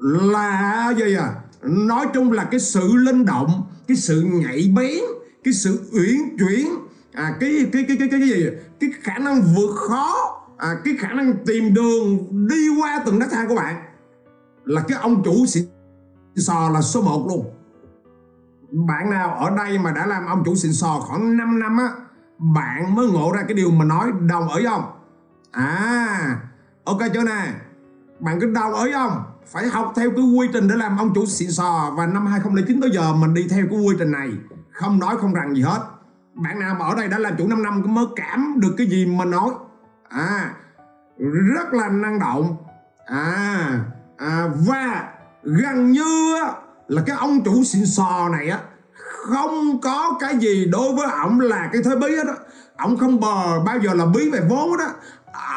là 0.00 0.94
gì 0.98 1.14
à? 1.14 1.34
Nói 1.62 2.06
chung 2.14 2.32
là 2.32 2.44
cái 2.44 2.60
sự 2.60 2.96
linh 2.96 3.24
động 3.24 3.62
cái 3.88 3.96
sự 3.96 4.22
nhạy 4.22 4.72
bén 4.76 5.00
cái 5.44 5.54
sự 5.54 5.80
uyển 5.92 6.36
chuyển 6.38 6.68
à 7.12 7.36
cái 7.40 7.50
cái 7.72 7.84
cái 7.88 7.96
cái 7.98 8.08
cái, 8.10 8.20
cái 8.20 8.28
gì? 8.28 8.46
Cái 8.80 8.90
khả 9.02 9.18
năng 9.18 9.42
vượt 9.42 9.74
khó 9.74 10.14
à, 10.58 10.76
cái 10.84 10.94
khả 10.98 11.08
năng 11.08 11.34
tìm 11.46 11.74
đường 11.74 12.26
đi 12.48 12.68
qua 12.80 13.02
từng 13.06 13.18
nấc 13.18 13.30
thang 13.30 13.48
của 13.48 13.54
bạn 13.54 13.76
là 14.64 14.84
cái 14.88 14.98
ông 14.98 15.22
chủ 15.24 15.46
xịn 15.46 15.64
sò 16.36 16.70
là 16.74 16.82
số 16.82 17.02
1 17.02 17.26
luôn 17.28 17.57
bạn 18.70 19.10
nào 19.10 19.34
ở 19.34 19.50
đây 19.56 19.78
mà 19.78 19.92
đã 19.92 20.06
làm 20.06 20.26
ông 20.26 20.42
chủ 20.44 20.54
xịn 20.54 20.72
sò 20.72 21.00
khoảng 21.00 21.36
5 21.36 21.58
năm 21.58 21.78
á 21.78 21.88
bạn 22.38 22.94
mới 22.94 23.06
ngộ 23.06 23.32
ra 23.32 23.42
cái 23.42 23.54
điều 23.54 23.70
mà 23.70 23.84
nói 23.84 24.12
đồng 24.20 24.48
ý 24.54 24.64
không 24.66 24.84
à 25.50 26.40
ok 26.88 26.98
chưa 27.14 27.22
nè? 27.22 27.52
Bạn 28.20 28.40
cứ 28.40 28.52
đồng 28.52 28.74
ý 28.74 28.92
không 28.92 29.22
phải 29.46 29.66
học 29.66 29.92
theo 29.96 30.10
cái 30.10 30.24
quy 30.24 30.48
trình 30.52 30.68
để 30.68 30.74
làm 30.74 30.98
ông 30.98 31.14
chủ 31.14 31.26
xịn 31.26 31.50
sò. 31.50 31.94
Và 31.96 32.06
năm 32.06 32.26
2009 32.26 32.80
tới 32.80 32.90
giờ 32.90 33.12
mình 33.12 33.34
đi 33.34 33.48
theo 33.50 33.66
cái 33.70 33.78
quy 33.78 33.96
trình 33.98 34.10
này. 34.10 34.30
Không 34.72 34.98
nói 34.98 35.16
không 35.16 35.34
rằng 35.34 35.54
gì 35.54 35.62
hết. 35.62 35.80
Bạn 36.34 36.60
nào 36.60 36.76
mà 36.78 36.86
ở 36.86 36.94
đây 36.94 37.08
đã 37.08 37.18
làm 37.18 37.36
chủ 37.38 37.48
5 37.48 37.62
năm 37.62 37.82
mới 37.94 38.04
cảm 38.16 38.54
được 38.60 38.74
cái 38.78 38.86
gì 38.86 39.06
mà 39.06 39.24
nói. 39.24 39.50
À 40.08 40.50
rất 41.56 41.72
là 41.72 41.88
năng 41.88 42.18
động. 42.18 42.56
À, 43.06 43.80
à 44.16 44.48
và 44.66 45.12
gần 45.42 45.92
như 45.92 46.34
là 46.88 47.02
cái 47.06 47.16
ông 47.16 47.44
chủ 47.44 47.64
xịn 47.64 47.86
sò 47.86 48.28
này 48.32 48.48
á 48.48 48.60
không 49.28 49.80
có 49.80 50.16
cái 50.20 50.36
gì 50.36 50.64
đối 50.64 50.92
với 50.92 51.06
ổng 51.24 51.40
là 51.40 51.68
cái 51.72 51.82
thế 51.84 51.96
bí 51.96 52.16
hết 52.16 52.26
á. 52.26 52.34
Ổng 52.78 52.96
không 52.96 53.20
bờ 53.20 53.60
bao 53.64 53.78
giờ 53.78 53.94
là 53.94 54.06
bí 54.06 54.30
về 54.30 54.40
vốn 54.48 54.76
đó 54.78 54.84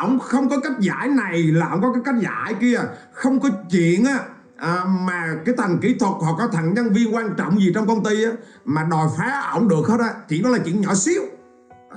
ổng 0.02 0.20
không 0.20 0.50
có 0.50 0.60
cách 0.64 0.80
giải 0.80 1.08
này 1.08 1.44
là 1.44 1.70
ổng 1.70 1.82
có 1.82 1.94
cái 1.94 2.02
cách 2.06 2.16
giải 2.22 2.54
kia. 2.62 2.80
Không 3.14 3.40
có 3.40 3.50
chuyện 3.72 4.06
á 4.06 4.20
à, 4.58 4.86
mà 4.86 5.36
cái 5.46 5.56
thằng 5.58 5.78
kỹ 5.82 5.96
thuật 6.00 6.14
hoặc 6.20 6.36
có 6.38 6.48
thằng 6.48 6.74
nhân 6.74 6.94
viên 6.94 7.16
quan 7.16 7.34
trọng 7.38 7.60
gì 7.60 7.72
trong 7.76 7.88
công 7.88 8.04
ty 8.04 8.24
á 8.24 8.32
mà 8.66 8.84
đòi 8.92 9.08
phá 9.18 9.50
ổng 9.54 9.68
được 9.68 9.88
hết 9.88 10.00
á. 10.00 10.14
Chỉ 10.28 10.42
đó 10.42 10.50
là 10.50 10.58
chuyện 10.66 10.82
nhỏ 10.82 10.94
xíu. 10.94 11.22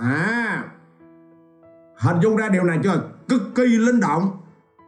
À 0.00 0.64
hình 1.98 2.20
dung 2.22 2.36
ra 2.36 2.48
điều 2.48 2.64
này 2.64 2.78
chưa? 2.82 3.02
Cực 3.28 3.42
kỳ 3.54 3.62
linh 3.62 4.00
động 4.00 4.30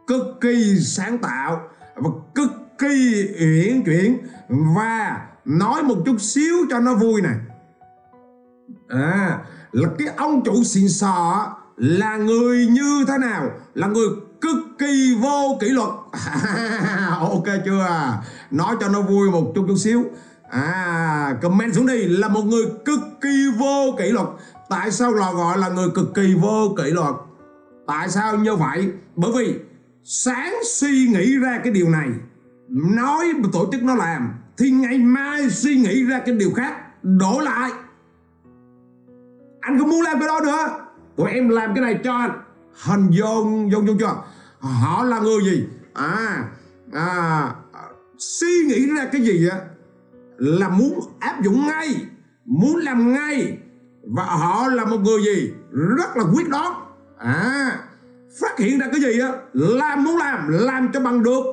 cực 0.07 0.41
kỳ 0.41 0.75
sáng 0.79 1.17
tạo 1.17 1.61
và 1.95 2.09
cực 2.35 2.51
kỳ 2.79 3.27
uyển 3.39 3.83
chuyển 3.83 4.17
và 4.49 5.27
nói 5.45 5.83
một 5.83 5.95
chút 6.05 6.21
xíu 6.21 6.55
cho 6.69 6.79
nó 6.79 6.95
vui 6.95 7.21
này. 7.21 7.35
À 8.87 9.39
là 9.71 9.89
cái 9.99 10.07
ông 10.17 10.43
chủ 10.43 10.63
xịn 10.63 10.89
sò 10.89 11.55
là 11.77 12.17
người 12.17 12.65
như 12.65 13.05
thế 13.07 13.17
nào? 13.17 13.51
Là 13.73 13.87
người 13.87 14.07
cực 14.41 14.57
kỳ 14.79 15.17
vô 15.21 15.57
kỷ 15.59 15.69
luật. 15.69 15.89
Ok 17.19 17.45
chưa? 17.65 18.19
Nói 18.51 18.75
cho 18.79 18.87
nó 18.87 19.01
vui 19.01 19.31
một 19.31 19.51
chút 19.55 19.65
chút 19.67 19.77
xíu. 19.77 20.05
À 20.49 21.37
comment 21.41 21.73
xuống 21.73 21.85
đi. 21.85 22.05
Là 22.05 22.27
một 22.27 22.41
người 22.41 22.65
cực 22.85 22.99
kỳ 23.21 23.47
vô 23.59 23.95
kỷ 23.97 24.05
luật. 24.05 24.27
Tại 24.69 24.91
sao 24.91 25.13
là 25.13 25.31
gọi 25.31 25.57
là 25.57 25.69
người 25.69 25.89
cực 25.95 26.13
kỳ 26.15 26.33
vô 26.41 26.75
kỷ 26.77 26.91
luật? 26.91 27.15
Tại 27.87 28.09
sao 28.09 28.37
như 28.37 28.55
vậy? 28.55 28.91
Bởi 29.15 29.31
vì 29.35 29.55
sáng 30.03 30.53
suy 30.65 31.07
nghĩ 31.07 31.37
ra 31.37 31.59
cái 31.63 31.73
điều 31.73 31.89
này 31.89 32.09
nói 32.69 33.33
tổ 33.53 33.69
chức 33.71 33.83
nó 33.83 33.95
làm, 33.95 34.33
thì 34.57 34.71
ngày 34.71 34.97
mai 34.97 35.49
suy 35.49 35.75
nghĩ 35.75 36.03
ra 36.05 36.19
cái 36.25 36.35
điều 36.35 36.51
khác 36.55 37.03
đổi 37.03 37.43
lại. 37.43 37.71
Anh 39.61 39.79
không 39.79 39.89
muốn 39.89 40.01
làm 40.01 40.19
cái 40.19 40.27
đó 40.27 40.39
nữa. 40.43 40.85
Tụi 41.17 41.31
em 41.31 41.49
làm 41.49 41.75
cái 41.75 41.81
này 41.81 41.99
cho 42.03 42.13
anh. 42.13 42.31
Hình 42.83 43.09
dung 43.09 43.71
dung 43.71 43.87
dung 43.87 43.97
chưa 43.99 44.23
họ 44.59 45.03
là 45.03 45.19
người 45.19 45.43
gì? 45.43 45.67
À 45.93 46.43
à 46.93 47.55
suy 48.17 48.65
nghĩ 48.67 48.87
ra 48.95 49.05
cái 49.11 49.21
gì 49.21 49.47
á, 49.51 49.57
là 50.37 50.69
muốn 50.69 50.99
áp 51.19 51.41
dụng 51.43 51.67
ngay, 51.67 51.95
muốn 52.45 52.75
làm 52.75 53.13
ngay. 53.13 53.57
Và 54.15 54.23
họ 54.23 54.67
là 54.67 54.85
một 54.85 54.97
người 54.97 55.23
gì? 55.23 55.53
Rất 55.71 56.17
là 56.17 56.23
quyết 56.33 56.49
đoán. 56.49 56.73
À 57.17 57.79
phát 58.41 58.59
hiện 58.59 58.79
ra 58.79 58.87
cái 58.91 59.01
gì 59.01 59.19
á 59.19 59.29
làm 59.53 60.03
muốn 60.03 60.17
làm 60.17 60.47
làm 60.47 60.91
cho 60.93 60.99
bằng 60.99 61.23
được 61.23 61.43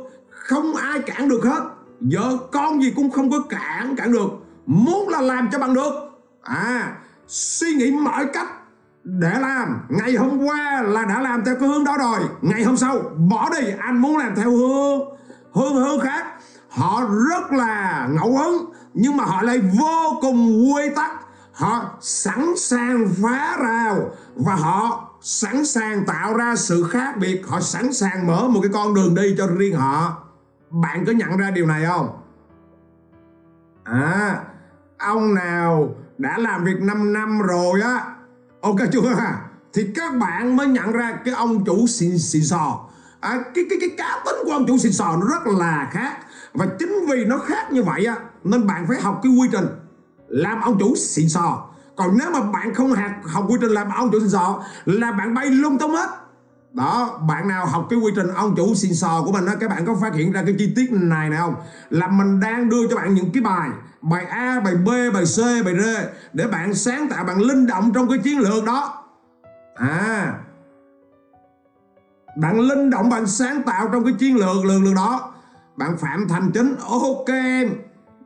không 0.45 0.77
ai 0.77 0.99
cản 0.99 1.29
được 1.29 1.41
hết. 1.45 1.63
Vợ 2.01 2.37
con 2.53 2.83
gì 2.83 2.93
cũng 2.97 3.11
không 3.11 3.31
có 3.31 3.41
cản 3.49 3.97
cản 3.97 4.13
được. 4.13 4.29
Muốn 4.67 5.09
là 5.09 5.21
làm 5.21 5.49
cho 5.53 5.59
bằng 5.59 5.75
được. 5.75 5.93
À 6.43 6.97
suy 7.29 7.75
nghĩ 7.75 7.91
mọi 7.91 8.27
cách 8.33 8.49
để 9.05 9.39
làm. 9.41 9.81
Ngày 9.89 10.15
hôm 10.15 10.39
qua 10.45 10.83
là 10.83 11.05
đã 11.05 11.21
làm 11.21 11.45
theo 11.45 11.55
cái 11.61 11.69
hướng 11.69 11.85
đó 11.85 11.97
rồi. 11.99 12.19
Ngày 12.43 12.65
hôm 12.65 12.77
sau, 12.77 12.99
bỏ 13.17 13.49
đi. 13.51 13.67
Anh 13.79 13.99
muốn 13.99 14.17
làm 14.17 14.35
theo 14.37 14.51
hướng 14.51 15.01
hướng 15.53 15.75
hướng 15.75 16.01
khác. 16.01 16.27
Họ 16.69 17.03
rất 17.31 17.53
là 17.53 18.09
ngẫu 18.11 18.39
hứng, 18.39 18.73
nhưng 18.95 19.17
mà 19.17 19.25
họ 19.25 19.43
lại 19.43 19.61
vô 19.79 20.19
cùng 20.21 20.73
quy 20.75 20.83
tắc. 20.97 21.11
Họ 21.53 21.99
sẵn 22.01 22.55
sàng 22.57 23.09
phá 23.23 23.57
rào 23.61 24.11
và 24.35 24.55
họ 24.55 25.11
sẵn 25.21 25.67
sàng 25.67 26.07
tạo 26.07 26.37
ra 26.37 26.57
sự 26.57 26.89
khác 26.91 27.17
biệt. 27.21 27.43
Họ 27.47 27.61
sẵn 27.61 27.93
sàng 27.93 28.27
mở 28.27 28.49
một 28.49 28.61
cái 28.63 28.71
con 28.75 28.95
đường 28.95 29.15
đi 29.15 29.35
cho 29.39 29.47
riêng 29.47 29.77
họ 29.77 30.25
bạn 30.75 31.05
có 31.07 31.13
nhận 31.13 31.37
ra 31.37 31.51
điều 31.51 31.67
này 31.67 31.85
không? 31.87 32.09
À 33.85 34.41
ông 34.99 35.35
nào 35.35 35.95
đã 36.19 36.39
làm 36.39 36.65
việc 36.65 36.81
5 36.81 37.13
năm 37.13 37.41
rồi 37.41 37.81
á. 37.81 38.05
Ok 38.61 38.77
chưa? 38.93 39.17
Thì 39.73 39.93
các 39.95 40.15
bạn 40.15 40.57
mới 40.57 40.67
nhận 40.67 40.93
ra 40.93 41.19
cái 41.25 41.35
ông 41.35 41.65
chủ 41.65 41.87
xịn 41.87 42.19
xịn 42.19 42.45
sò. 42.45 42.87
À, 43.21 43.43
cái 43.55 43.65
cái 43.71 43.79
cái 43.81 43.91
cá 43.99 44.23
tính 44.25 44.35
của 44.45 44.53
ông 44.53 44.67
chủ 44.67 44.79
xịn 44.79 44.93
sò 44.93 45.17
nó 45.17 45.27
rất 45.27 45.47
là 45.47 45.89
khác. 45.93 46.17
Và 46.55 46.67
chính 46.79 47.07
vì 47.09 47.25
nó 47.25 47.39
khác 47.39 47.73
như 47.73 47.83
vậy 47.83 48.07
á 48.07 48.17
nên 48.45 48.67
bạn 48.67 48.87
phải 48.89 49.01
học 49.01 49.21
cái 49.23 49.33
quy 49.33 49.49
trình 49.53 49.67
làm 50.29 50.61
ông 50.61 50.79
chủ 50.79 50.95
xịn 50.97 51.29
sò. 51.29 51.67
Còn 51.97 52.17
nếu 52.19 52.31
mà 52.31 52.41
bạn 52.41 52.75
không 52.75 52.93
học 52.93 53.11
học 53.25 53.45
quy 53.49 53.57
trình 53.61 53.71
làm 53.71 53.91
ông 53.91 54.11
chủ 54.13 54.21
xịn 54.21 54.31
sò 54.31 54.63
là 54.85 55.13
bạn 55.13 55.35
bay 55.35 55.47
lung 55.47 55.79
tung 55.79 55.91
hết 55.91 56.09
đó, 56.75 57.21
bạn 57.29 57.49
nào 57.49 57.67
học 57.67 57.87
cái 57.91 57.99
quy 57.99 58.13
trình 58.17 58.29
ông 58.35 58.55
chủ 58.57 58.75
xin 58.75 58.95
sò 58.95 59.23
của 59.25 59.33
mình 59.33 59.47
đó 59.47 59.53
các 59.61 59.71
bạn 59.71 59.87
có 59.87 59.95
phát 60.01 60.15
hiện 60.15 60.33
ra 60.33 60.43
cái 60.47 60.55
chi 60.59 60.73
tiết 60.77 60.93
này 60.93 61.31
này 61.31 61.39
không? 61.39 61.55
Là 61.91 62.09
mình 62.09 62.41
đang 62.41 62.69
đưa 62.69 62.89
cho 62.89 62.97
bạn 62.97 63.15
những 63.15 63.33
cái 63.33 63.43
bài 63.43 63.71
bài 64.11 64.25
A, 64.25 64.61
bài 64.61 64.75
B, 64.75 64.89
bài 65.15 65.25
C, 65.37 65.65
bài 65.65 65.75
D 65.79 65.87
để 66.33 66.47
bạn 66.47 66.75
sáng 66.75 67.09
tạo, 67.09 67.25
bạn 67.25 67.41
linh 67.41 67.67
động 67.67 67.93
trong 67.95 68.09
cái 68.09 68.19
chiến 68.19 68.39
lược 68.39 68.65
đó. 68.65 69.05
À. 69.75 70.35
Bạn 72.37 72.61
linh 72.61 72.91
động, 72.91 73.11
bạn 73.11 73.27
sáng 73.27 73.63
tạo 73.63 73.89
trong 73.93 74.05
cái 74.05 74.13
chiến 74.19 74.37
lược 74.37 74.65
lược 74.65 74.83
lược 74.83 74.95
đó. 74.95 75.35
Bạn 75.77 75.97
phạm 75.97 76.29
thành 76.29 76.51
chính, 76.55 76.77
ok 76.91 77.29
em. 77.29 77.71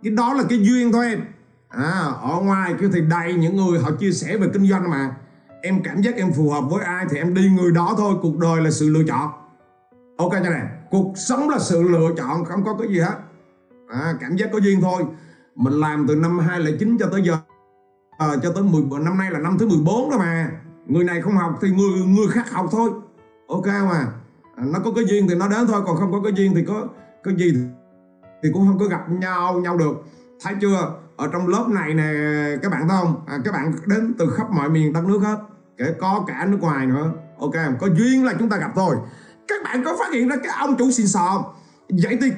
Cái 0.03 0.13
đó 0.13 0.35
là 0.35 0.43
cái 0.49 0.59
duyên 0.59 0.93
thôi 0.93 1.07
em. 1.07 1.21
À 1.69 2.13
ở 2.23 2.41
ngoài 2.43 2.75
kia 2.81 2.89
thì 2.93 3.01
đầy 3.01 3.35
những 3.35 3.57
người 3.57 3.79
họ 3.79 3.91
chia 4.01 4.13
sẻ 4.13 4.37
về 4.37 4.49
kinh 4.53 4.67
doanh 4.67 4.91
mà 4.91 5.11
em 5.63 5.83
cảm 5.83 6.01
giác 6.01 6.17
em 6.17 6.33
phù 6.33 6.51
hợp 6.51 6.65
với 6.71 6.85
ai 6.85 7.07
thì 7.11 7.19
em 7.19 7.35
đi 7.35 7.51
người 7.51 7.73
đó 7.73 7.95
thôi. 7.99 8.15
Cuộc 8.23 8.39
đời 8.39 8.61
là 8.61 8.71
sự 8.71 8.89
lựa 8.89 9.03
chọn. 9.09 9.31
Ok 10.17 10.33
cho 10.33 10.51
nè. 10.51 10.63
Cuộc 10.91 11.13
sống 11.17 11.49
là 11.49 11.59
sự 11.59 11.83
lựa 11.83 12.09
chọn 12.17 12.45
không 12.45 12.65
có 12.65 12.75
cái 12.75 12.89
gì 12.89 12.99
hết. 12.99 13.15
À, 13.89 14.15
cảm 14.21 14.37
giác 14.37 14.49
có 14.53 14.59
duyên 14.59 14.81
thôi. 14.81 15.05
Mình 15.55 15.73
làm 15.73 16.07
từ 16.09 16.17
năm 16.17 16.39
2009 16.39 16.97
cho 17.01 17.09
tới 17.13 17.23
giờ 17.23 17.37
à, 18.19 18.29
cho 18.43 18.53
tới 18.53 18.63
10 18.63 18.83
năm 19.01 19.19
nay 19.19 19.31
là 19.31 19.39
năm 19.39 19.57
thứ 19.59 19.69
14 19.69 20.11
rồi 20.11 20.19
mà. 20.19 20.51
Người 20.87 21.05
này 21.05 21.23
không 21.23 21.37
học 21.37 21.59
thì 21.61 21.71
người 21.71 22.07
người 22.07 22.29
khác 22.29 22.51
học 22.51 22.67
thôi. 22.71 22.91
Ok 23.49 23.67
mà 23.67 24.07
à, 24.57 24.65
nó 24.73 24.79
có 24.85 24.93
cái 24.97 25.05
duyên 25.05 25.29
thì 25.29 25.35
nó 25.35 25.49
đến 25.49 25.67
thôi. 25.67 25.83
Còn 25.87 25.97
không 25.97 26.13
có 26.13 26.21
cái 26.25 26.33
duyên 26.33 26.55
thì 26.55 26.65
có 26.65 26.89
cái 27.25 27.35
gì 27.37 27.53
thì 28.43 28.49
cũng 28.53 28.67
không 28.67 28.79
có 28.79 28.85
gặp 28.85 29.11
nhau 29.11 29.61
nhau 29.61 29.77
được. 29.77 30.05
Thấy 30.43 30.55
chưa? 30.61 30.93
Ở 31.19 31.29
trong 31.33 31.49
lớp 31.49 31.67
này 31.69 31.95
nè 31.95 32.13
các 32.63 32.73
bạn 32.73 32.89
thấy 32.89 32.99
không? 33.03 33.25
À, 33.27 33.39
các 33.45 33.53
bạn 33.53 33.73
đến 33.87 34.15
từ 34.19 34.31
khắp 34.37 34.51
mọi 34.51 34.69
miền 34.69 34.93
đất 34.93 35.05
nước 35.05 35.19
hết. 35.23 35.37
Kể 35.77 35.95
có 36.01 36.25
cả 36.27 36.47
nước 36.51 36.59
ngoài 36.61 36.87
nữa. 36.87 37.13
Ok 37.39 37.55
có 37.81 37.87
duyên 37.87 38.25
là 38.25 38.35
chúng 38.39 38.49
ta 38.49 38.57
gặp 38.57 38.71
thôi 38.75 38.97
các 39.49 39.63
bạn 39.65 39.85
có 39.85 39.97
phát 39.99 40.13
hiện 40.13 40.29
ra 40.29 40.37
cái 40.37 40.53
ông 40.59 40.77
chủ 40.77 40.91
xịn 40.91 41.07
sò 41.07 41.45
vậy 41.89 42.19
thì 42.21 42.33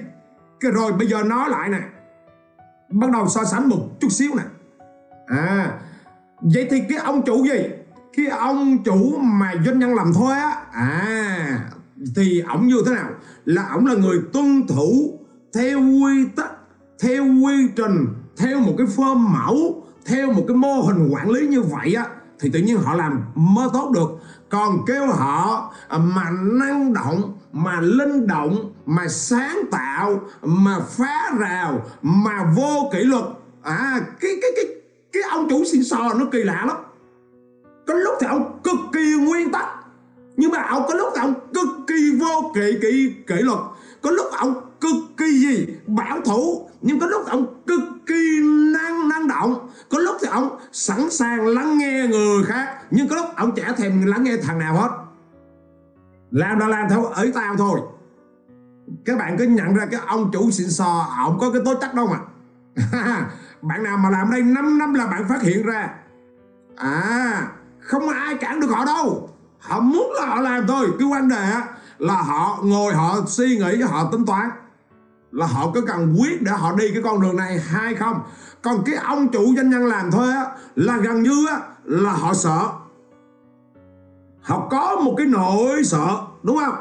cái 0.61 0.71
rồi 0.73 0.93
bây 0.93 1.07
giờ 1.07 1.23
nói 1.23 1.51
lại 1.51 1.69
nè. 1.69 1.81
Bắt 2.91 3.11
đầu 3.11 3.29
so 3.29 3.45
sánh 3.45 3.69
một 3.69 4.01
chút 4.01 4.09
xíu 4.11 4.31
nè. 4.37 4.43
À 5.27 5.81
vậy 6.41 6.69
thì 6.71 6.81
cái 6.89 6.99
ông 6.99 7.23
chủ 7.23 7.45
gì? 7.45 7.69
Cái 8.17 8.27
ông 8.27 8.83
chủ 8.85 9.17
mà 9.19 9.53
doanh 9.65 9.79
nhân 9.79 9.95
làm 9.95 10.13
thôi 10.15 10.35
á. 10.35 10.63
À 10.73 11.61
thì 12.17 12.41
ổng 12.41 12.67
như 12.67 12.77
thế 12.87 12.95
nào? 12.95 13.11
Là 13.45 13.69
ổng 13.73 13.87
là 13.87 13.95
người 13.95 14.21
tuân 14.33 14.67
thủ 14.69 15.19
theo 15.55 15.81
quy 15.81 16.27
tắc 16.37 16.51
theo 17.03 17.25
quy 17.25 17.69
trình 17.77 18.07
theo 18.41 18.61
một 18.61 18.75
cái 18.79 18.87
form 18.87 19.17
mẫu, 19.17 19.83
theo 20.05 20.33
một 20.33 20.45
cái 20.49 20.57
mô 20.57 20.81
hình 20.81 21.11
quản 21.13 21.31
lý 21.31 21.47
như 21.47 21.63
vậy 21.63 21.95
á, 21.95 22.07
thì 22.41 22.51
tự 22.53 22.59
nhiên 22.59 22.79
họ 22.79 22.95
làm 22.95 23.23
mới 23.35 23.69
tốt 23.73 23.91
được. 23.95 24.11
Còn 24.49 24.85
kêu 24.87 25.07
họ 25.07 25.73
à, 25.89 25.99
mà 25.99 26.31
năng 26.43 26.93
động, 26.93 27.39
mà 27.53 27.81
linh 27.81 28.27
động, 28.27 28.73
mà 28.87 29.09
sáng 29.09 29.59
tạo, 29.71 30.21
mà 30.43 30.81
phá 30.89 31.33
rào, 31.39 31.83
mà 32.03 32.53
vô 32.57 32.91
kỷ 32.93 32.99
luật. 32.99 33.25
À 33.63 34.01
cái 34.21 34.31
cái 34.43 34.51
cái 34.57 34.65
cái 35.13 35.23
ông 35.31 35.47
chủ 35.51 35.65
xin 35.73 35.85
sò 35.85 36.15
nó 36.15 36.25
kỳ 36.33 36.43
lạ 36.43 36.65
lắm. 36.67 36.77
Có 37.87 37.95
lúc 37.95 38.15
thì 38.21 38.27
ông 38.27 38.61
cực 38.65 38.79
kỳ 38.93 39.15
nguyên 39.15 39.53
tắc, 39.53 39.67
nhưng 40.37 40.51
mà 40.51 40.63
ông 40.63 40.83
có 40.89 40.95
lúc 40.95 41.09
thì 41.15 41.21
ông 41.21 41.35
cực 41.55 41.69
kỳ 41.87 42.19
vô 42.21 42.53
kỷ 42.55 42.79
kỷ 42.83 43.15
kỷ 43.27 43.35
luật. 43.35 43.59
Có 44.03 44.11
lúc 44.11 44.27
ông 44.33 44.55
cực 44.81 44.95
kỳ 45.17 45.25
gì? 45.25 45.67
Bảo 45.87 46.21
thủ. 46.25 46.69
Nhưng 46.83 47.01
có 47.01 47.07
lúc 47.07 47.27
ông 47.27 47.63
cực 47.67 47.81
kỳ 48.07 48.41
năng 48.73 49.09
năng 49.09 49.29
động. 49.29 49.71
Có 49.91 49.99
lúc 49.99 50.17
thì 50.21 50.29
ông 50.31 50.59
sẵn 50.73 51.11
sàng 51.11 51.47
lắng 51.47 51.79
nghe 51.79 52.07
người 52.11 52.45
khác. 52.45 52.79
Nhưng 52.91 53.09
có 53.09 53.17
lúc 53.17 53.27
ông 53.37 53.55
chả 53.55 53.73
thèm 53.73 54.07
lắng 54.07 54.25
nghe 54.25 54.37
thằng 54.37 54.59
nào 54.59 54.75
hết. 54.75 54.89
Làm 56.31 56.59
là 56.59 56.69
làm 56.69 56.89
theo 56.91 57.05
ấy 57.05 57.33
tao 57.35 57.57
thôi. 57.57 57.81
Các 59.05 59.19
bạn 59.19 59.37
cứ 59.39 59.45
nhận 59.45 59.75
ra 59.75 59.87
cái 59.91 60.01
ông 60.07 60.31
chủ 60.33 60.51
xịn 60.51 60.71
sò, 60.71 61.07
ông 61.19 61.39
có 61.41 61.51
cái 61.51 61.63
tố 61.65 61.75
chất 61.75 61.95
đâu 61.95 62.07
mà. 62.07 62.19
Bạn 63.63 63.83
nào 63.83 63.99
mà 63.99 64.11
làm 64.11 64.31
đây 64.31 64.43
5 64.43 64.79
năm 64.79 64.95
là 64.95 65.07
bạn 65.07 65.29
phát 65.29 65.43
hiện 65.43 65.67
ra. 65.67 65.91
À 66.77 67.49
không 67.81 68.09
ai 68.09 68.35
cản 68.35 68.61
được 68.61 68.71
họ 68.71 68.85
đâu. 68.85 69.29
Họ 69.59 69.81
muốn 69.81 70.13
là 70.13 70.27
họ 70.27 70.41
làm 70.41 70.67
thôi 70.67 70.87
cái 70.99 71.09
quan 71.09 71.29
đề 71.29 71.55
là 71.99 72.15
họ 72.15 72.59
ngồi, 72.63 72.95
họ 72.95 73.17
suy 73.27 73.57
nghĩ, 73.57 73.83
họ 73.83 74.09
tính 74.13 74.27
toán 74.27 74.51
là 75.33 75.47
họ 75.47 75.71
có 75.75 75.81
cần 75.87 76.17
quyết 76.21 76.43
để 76.43 76.53
họ 76.53 76.75
đi 76.77 76.91
cái 76.93 77.03
con 77.03 77.21
đường 77.21 77.37
này 77.37 77.61
hay 77.61 77.95
không? 77.95 78.21
Còn 78.63 78.83
cái 78.85 78.95
ông 78.95 79.29
chủ 79.29 79.55
doanh 79.57 79.71
nhân 79.71 79.87
làm 79.87 80.11
thôi 80.11 80.33
á, 80.33 80.47
là 80.77 80.97
gần 80.97 81.23
như 81.23 81.47
á, 81.49 81.61
là 81.85 82.13
họ 82.13 82.35
sợ. 82.35 82.69
Họ 84.43 84.69
có 84.71 84.97
một 85.05 85.15
cái 85.17 85.27
nỗi 85.27 85.85
sợ, 85.85 86.21
đúng 86.43 86.59
không? 86.59 86.75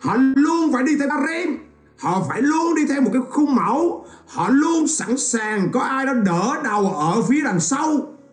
Họ 0.00 0.16
luôn 0.16 0.72
phải 0.72 0.82
đi 0.82 0.96
theo 0.96 1.08
rem. 1.28 1.56
Họ 1.98 2.22
phải 2.28 2.42
luôn 2.42 2.74
đi 2.74 2.86
theo 2.86 3.00
một 3.00 3.10
cái 3.12 3.22
khung 3.30 3.54
mẫu. 3.54 4.06
Họ 4.26 4.48
luôn 4.48 4.86
sẵn 4.86 5.16
sàng 5.18 5.68
có 5.72 5.80
ai 5.80 6.06
đó 6.06 6.12
đỡ 6.12 6.56
đầu 6.64 6.94
ở 6.94 7.22
phía 7.22 7.40
đằng 7.44 7.60
sau 7.60 7.86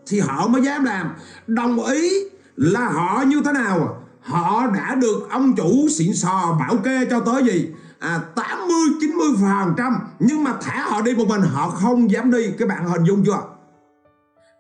thì 0.08 0.20
họ 0.20 0.48
mới 0.48 0.62
dám 0.62 0.84
làm. 0.84 1.14
Đồng 1.48 1.86
ý 1.86 2.12
là 2.56 2.90
họ 2.90 3.24
như 3.28 3.42
thế 3.46 3.52
nào? 3.52 4.01
Họ 4.22 4.68
đã 4.68 4.96
được 4.96 5.28
ông 5.30 5.56
chủ 5.56 5.88
xịn 5.90 6.14
sò 6.14 6.58
bảo 6.60 6.76
kê 6.84 7.06
cho 7.10 7.20
tới 7.20 7.44
gì? 7.44 7.70
À, 8.00 8.20
80 8.36 8.76
90 9.02 9.28
phần 9.42 9.74
trăm. 9.78 10.00
Nhưng 10.20 10.44
mà 10.44 10.54
thả 10.62 10.84
họ 10.90 11.02
đi 11.02 11.16
một 11.16 11.26
mình 11.28 11.42
họ 11.42 11.70
không 11.70 12.12
dám 12.12 12.32
đi. 12.32 12.52
Các 12.60 12.68
bạn 12.68 12.86
hình 12.86 13.04
dung 13.04 13.24
chưa? 13.26 13.40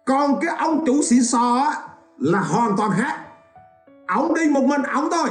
Còn 0.05 0.39
cái 0.41 0.55
ông 0.57 0.85
chủ 0.85 1.01
xịn 1.03 1.23
sò 1.23 1.55
á, 1.55 1.75
là 2.19 2.39
hoàn 2.39 2.77
toàn 2.77 2.91
khác. 2.91 3.17
Ông 4.07 4.33
đi 4.33 4.49
một 4.49 4.63
mình 4.63 4.83
ông 4.83 5.09
thôi. 5.11 5.29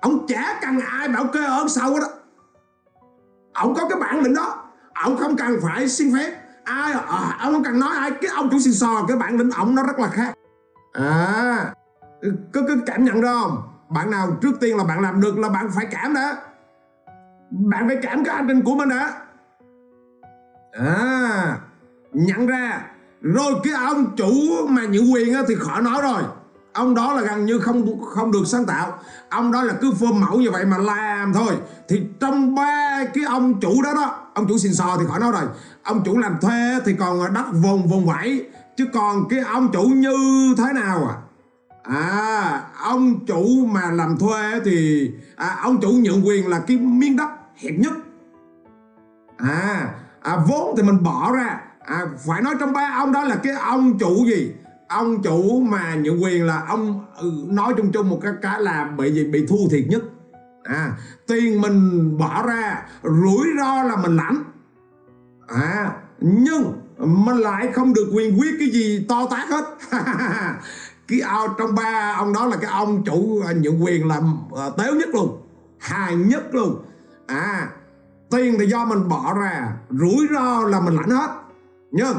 Ông 0.00 0.26
chả 0.26 0.58
cần 0.62 0.80
ai 0.80 1.08
bảo 1.08 1.24
kê 1.24 1.44
ở 1.44 1.66
sau 1.68 2.00
đó 2.00 2.06
ông 3.52 3.74
có 3.74 3.88
cái 3.88 3.98
bản 4.00 4.20
lĩnh 4.20 4.34
đó. 4.34 4.64
Ông 4.94 5.16
không 5.16 5.36
cần 5.36 5.60
phải 5.62 5.88
xin 5.88 6.14
phép. 6.14 6.36
Ai 6.64 6.92
à, 6.92 7.36
ông 7.40 7.52
không 7.52 7.64
cần 7.64 7.80
nói 7.80 7.96
ai. 7.96 8.10
Cái 8.10 8.30
ông 8.34 8.48
chủ 8.50 8.58
xịn 8.58 8.72
sò 8.72 9.04
cái 9.08 9.16
bản 9.16 9.36
lĩnh 9.36 9.50
ông 9.50 9.74
nó 9.74 9.82
rất 9.82 9.98
là 9.98 10.08
khác. 10.08 10.34
À 10.92 11.74
cứ 12.22 12.64
cứ 12.68 12.82
cảm 12.86 13.04
nhận 13.04 13.20
đó 13.20 13.40
không? 13.42 13.62
Bạn 13.88 14.10
nào 14.10 14.36
trước 14.42 14.60
tiên 14.60 14.76
là 14.76 14.84
bạn 14.84 15.00
làm 15.00 15.20
được 15.20 15.38
là 15.38 15.48
bạn 15.48 15.70
phải 15.74 15.86
cảm 15.90 16.14
đã 16.14 16.36
bạn 17.50 17.88
phải 17.88 17.98
cảm 18.02 18.24
cái 18.24 18.34
hành 18.34 18.48
trình 18.48 18.62
của 18.62 18.74
mình 18.74 18.88
đã 18.88 19.12
à 20.72 21.58
nhận 22.12 22.46
ra. 22.46 22.82
Rồi 23.20 23.54
cái 23.64 23.72
ông 23.72 24.16
chủ 24.16 24.32
mà 24.68 24.84
những 24.84 25.12
quyền 25.12 25.34
thì 25.48 25.54
khỏi 25.54 25.82
nói 25.82 26.02
rồi. 26.02 26.22
Ông 26.72 26.94
đó 26.94 27.12
là 27.12 27.22
gần 27.22 27.46
như 27.46 27.58
không 27.58 28.04
không 28.04 28.32
được 28.32 28.42
sáng 28.46 28.66
tạo. 28.66 28.98
Ông 29.28 29.52
đó 29.52 29.62
là 29.62 29.74
cứ 29.80 29.92
phơm 29.92 30.20
mẫu 30.20 30.38
như 30.38 30.50
vậy 30.50 30.64
mà 30.64 30.78
làm 30.78 31.32
thôi. 31.32 31.56
Thì 31.88 32.02
trong 32.20 32.54
ba 32.54 33.04
cái 33.14 33.24
ông 33.24 33.60
chủ 33.60 33.82
đó 33.82 33.94
đó, 33.94 34.26
ông 34.34 34.48
chủ 34.48 34.58
xin 34.58 34.74
sò 34.74 34.96
thì 35.00 35.06
khỏi 35.08 35.20
nói 35.20 35.32
rồi. 35.32 35.42
Ông 35.82 36.02
chủ 36.04 36.18
làm 36.18 36.36
thuê 36.40 36.78
thì 36.84 36.94
còn 36.98 37.34
đất 37.34 37.46
vùng 37.52 37.88
vùng 37.88 38.06
vẫy 38.06 38.50
chứ 38.76 38.86
còn 38.92 39.28
cái 39.28 39.40
ông 39.40 39.68
chủ 39.72 39.82
như 39.82 40.14
thế 40.58 40.72
nào 40.72 41.06
à? 41.08 41.14
À 41.82 42.62
ông 42.82 43.26
chủ 43.26 43.66
mà 43.66 43.90
làm 43.90 44.16
thuê 44.18 44.60
thì 44.64 45.10
à, 45.36 45.56
ông 45.62 45.80
chủ 45.80 45.90
nhận 45.92 46.26
quyền 46.26 46.48
là 46.48 46.58
cái 46.66 46.76
miếng 46.78 47.16
đất 47.16 47.28
hẹp 47.56 47.74
nhất. 47.78 47.92
À, 49.36 49.94
à 50.22 50.36
vốn 50.48 50.74
thì 50.76 50.82
mình 50.82 51.02
bỏ 51.02 51.32
ra. 51.32 51.60
À, 51.80 52.06
phải 52.26 52.42
nói 52.42 52.54
trong 52.60 52.72
ba 52.72 52.94
ông 52.96 53.12
đó 53.12 53.24
là 53.24 53.36
cái 53.36 53.52
ông 53.52 53.98
chủ 53.98 54.24
gì? 54.26 54.52
Ông 54.88 55.22
chủ 55.22 55.60
mà 55.60 55.94
nhận 55.94 56.22
quyền 56.22 56.46
là 56.46 56.62
ông 56.68 57.04
ừ, 57.16 57.32
nói 57.46 57.74
chung 57.76 57.92
chung 57.92 58.08
một 58.08 58.18
cái 58.22 58.32
cái 58.42 58.60
là 58.60 58.84
bị 58.98 59.12
gì? 59.12 59.24
Bị 59.24 59.46
thu 59.46 59.68
thiệt 59.70 59.84
nhất. 59.88 60.02
À 60.62 60.92
tiền 61.26 61.60
mình 61.60 62.18
bỏ 62.18 62.42
ra 62.46 62.82
rủi 63.02 63.46
ro 63.58 63.82
là 63.82 63.96
mình 63.96 64.16
lãnh. 64.16 64.42
À 65.48 65.92
nhưng 66.20 66.72
mình 66.98 67.36
lại 67.36 67.72
không 67.72 67.94
được 67.94 68.10
quyền 68.14 68.40
quyết 68.40 68.54
cái 68.58 68.70
gì 68.70 69.06
to 69.08 69.26
tát 69.30 69.48
hết. 69.48 69.64
cái 71.10 71.20
ao 71.20 71.48
trong 71.58 71.74
ba 71.74 72.14
ông 72.18 72.32
đó 72.32 72.46
là 72.46 72.56
cái 72.56 72.70
ông 72.70 73.04
chủ 73.04 73.42
à, 73.46 73.52
nhượng 73.52 73.84
quyền 73.84 74.08
làm 74.08 74.38
uh, 74.52 74.58
à, 74.58 74.70
tếu 74.78 74.94
nhất 74.94 75.08
luôn 75.12 75.42
hài 75.78 76.16
nhất 76.16 76.54
luôn 76.54 76.82
à 77.26 77.70
tiền 78.30 78.56
thì 78.58 78.66
do 78.66 78.84
mình 78.84 79.08
bỏ 79.08 79.34
ra 79.34 79.72
rủi 79.90 80.26
ro 80.34 80.62
là 80.62 80.80
mình 80.80 80.94
lãnh 80.94 81.10
hết. 81.10 81.30
Nhưng 81.90 82.16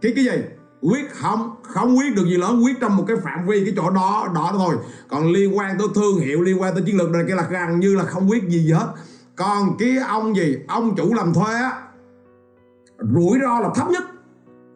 cái 0.00 0.12
cái 0.16 0.24
gì? 0.24 0.42
Quyết 0.80 1.12
không 1.12 1.54
không 1.62 1.98
quyết 1.98 2.16
được 2.16 2.24
gì 2.24 2.36
lớn 2.36 2.64
quyết 2.64 2.80
trong 2.80 2.96
một 2.96 3.04
cái 3.08 3.16
phạm 3.24 3.46
vi 3.46 3.64
cái 3.64 3.74
chỗ 3.76 3.90
đó 3.90 4.28
đó 4.34 4.52
thôi. 4.52 4.76
Còn 5.08 5.32
liên 5.32 5.58
quan 5.58 5.78
tới 5.78 5.88
thương 5.94 6.20
hiệu 6.20 6.42
liên 6.42 6.62
quan 6.62 6.74
tới 6.74 6.82
chiến 6.86 6.96
lược 6.96 7.10
này 7.10 7.24
cái 7.28 7.36
là 7.36 7.46
gần 7.50 7.80
như 7.80 7.96
là 7.96 8.04
không 8.04 8.30
quyết 8.30 8.48
gì, 8.48 8.58
gì 8.58 8.72
hết. 8.72 8.86
Còn 9.36 9.76
cái 9.78 9.96
ông 10.08 10.36
gì? 10.36 10.58
Ông 10.68 10.96
chủ 10.96 11.14
làm 11.14 11.34
thuê 11.34 11.54
á 11.54 11.82
rủi 12.98 13.38
ro 13.42 13.60
là 13.60 13.70
thấp 13.74 13.90
nhất 13.90 14.04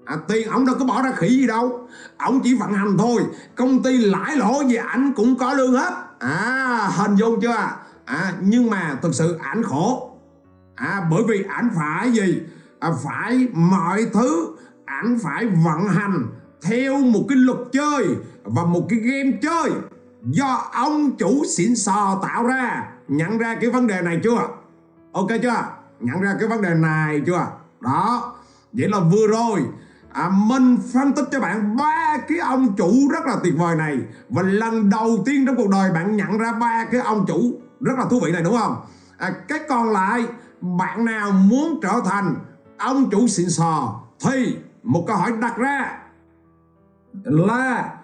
à, 0.05 0.17
tiền 0.29 0.49
ông 0.49 0.67
đâu 0.67 0.77
có 0.79 0.85
bỏ 0.85 1.03
ra 1.03 1.13
khỉ 1.17 1.29
gì 1.29 1.47
đâu 1.47 1.89
ông 2.19 2.41
chỉ 2.41 2.55
vận 2.55 2.73
hành 2.73 2.97
thôi. 2.99 3.23
Công 3.57 3.83
ty 3.83 3.97
lãi 3.97 4.37
lỗ 4.37 4.63
gì 4.69 4.77
ảnh 4.77 5.13
cũng 5.17 5.39
có 5.39 5.55
lương 5.55 5.73
hết. 5.73 5.93
À 6.19 6.91
hình 6.97 7.15
dung 7.17 7.41
chưa? 7.41 7.69
À 8.05 8.33
nhưng 8.41 8.71
mà 8.71 8.99
thực 9.03 9.15
sự 9.15 9.39
ảnh 9.43 9.63
khổ. 9.63 10.17
À 10.75 11.07
bởi 11.11 11.23
vì 11.29 11.45
ảnh 11.49 11.71
phải 11.77 12.13
gì? 12.13 12.43
À, 12.81 12.91
phải 13.05 13.49
mọi 13.53 14.07
thứ 14.13 14.57
ảnh 14.85 15.19
phải 15.23 15.47
vận 15.47 15.89
hành 15.89 16.27
theo 16.63 16.99
một 16.99 17.25
cái 17.29 17.39
luật 17.39 17.59
chơi 17.73 18.07
và 18.45 18.65
một 18.65 18.87
cái 18.89 18.99
game 18.99 19.39
chơi 19.43 19.71
do 20.23 20.71
ông 20.73 21.17
chủ 21.17 21.45
xịn 21.57 21.77
sò 21.77 22.21
tạo 22.23 22.47
ra. 22.47 22.89
Nhận 23.09 23.39
ra 23.39 23.55
cái 23.61 23.71
vấn 23.71 23.87
đề 23.87 24.03
này 24.03 24.21
chưa? 24.25 24.49
Ok 25.13 25.29
chưa? 25.43 25.65
Nhận 26.01 26.21
ra 26.21 26.35
cái 26.41 26.49
vấn 26.49 26.63
đề 26.63 26.75
này 26.75 27.23
chưa? 27.27 27.47
Đó 27.81 28.35
vậy 28.73 28.89
là 28.89 29.01
vừa 29.01 29.27
rồi 29.27 29.61
à, 30.13 30.31
mình 30.35 30.79
phân 30.93 31.13
tích 31.13 31.25
cho 31.33 31.41
bạn 31.41 31.77
ba 31.77 32.17
cái 32.29 32.39
ông 32.39 32.77
chủ 32.77 33.09
rất 33.13 33.27
là 33.27 33.37
tuyệt 33.43 33.55
vời 33.59 33.77
này. 33.77 33.99
Và 34.29 34.43
lần 34.43 34.91
đầu 34.91 35.23
tiên 35.27 35.47
trong 35.47 35.57
cuộc 35.57 35.69
đời 35.69 35.91
bạn 35.91 36.17
nhận 36.17 36.39
ra 36.39 36.53
ba 36.53 36.85
cái 36.85 37.01
ông 37.01 37.25
chủ 37.27 37.61
rất 37.81 37.99
là 37.99 38.05
thú 38.11 38.21
vị 38.25 38.33
này 38.33 38.43
đúng 38.43 38.57
không? 38.59 38.77
À, 39.19 39.31
cái 39.49 39.59
còn 39.69 39.91
lại 39.91 40.27
bạn 40.61 41.05
nào 41.05 41.33
muốn 41.33 41.81
trở 41.83 42.01
thành 42.05 42.35
ông 42.79 43.11
chủ 43.11 43.29
xịn 43.29 43.51
sò 43.51 44.01
thì 44.21 44.57
một 44.83 45.05
câu 45.07 45.17
hỏi 45.17 45.33
đặt 45.41 45.57
ra 45.57 45.99
là 47.25 47.95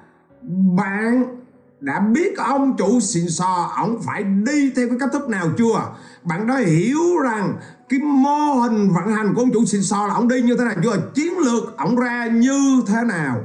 bạn 0.76 1.37
đã 1.80 2.00
biết 2.00 2.38
ông 2.38 2.76
chủ 2.76 3.00
xịn 3.00 3.28
sò 3.28 3.72
ông 3.76 4.02
phải 4.02 4.22
đi 4.22 4.72
theo 4.76 4.88
cái 4.88 4.98
cách 5.00 5.08
thức 5.12 5.28
nào 5.28 5.46
chưa? 5.58 5.92
Bạn 6.24 6.46
đã 6.46 6.56
hiểu 6.56 7.18
rằng 7.24 7.54
cái 7.88 8.00
mô 8.00 8.54
hình 8.54 8.90
vận 8.90 9.14
hành 9.14 9.34
của 9.34 9.42
ông 9.42 9.52
chủ 9.52 9.64
xịn 9.64 9.82
sò 9.82 10.06
là 10.06 10.14
ông 10.14 10.28
đi 10.28 10.42
như 10.42 10.56
thế 10.56 10.64
nào 10.64 10.74
chưa? 10.82 10.96
Chiến 11.14 11.38
lược 11.38 11.76
ông 11.76 11.96
ra 11.96 12.26
như 12.26 12.82
thế 12.86 13.02
nào? 13.08 13.40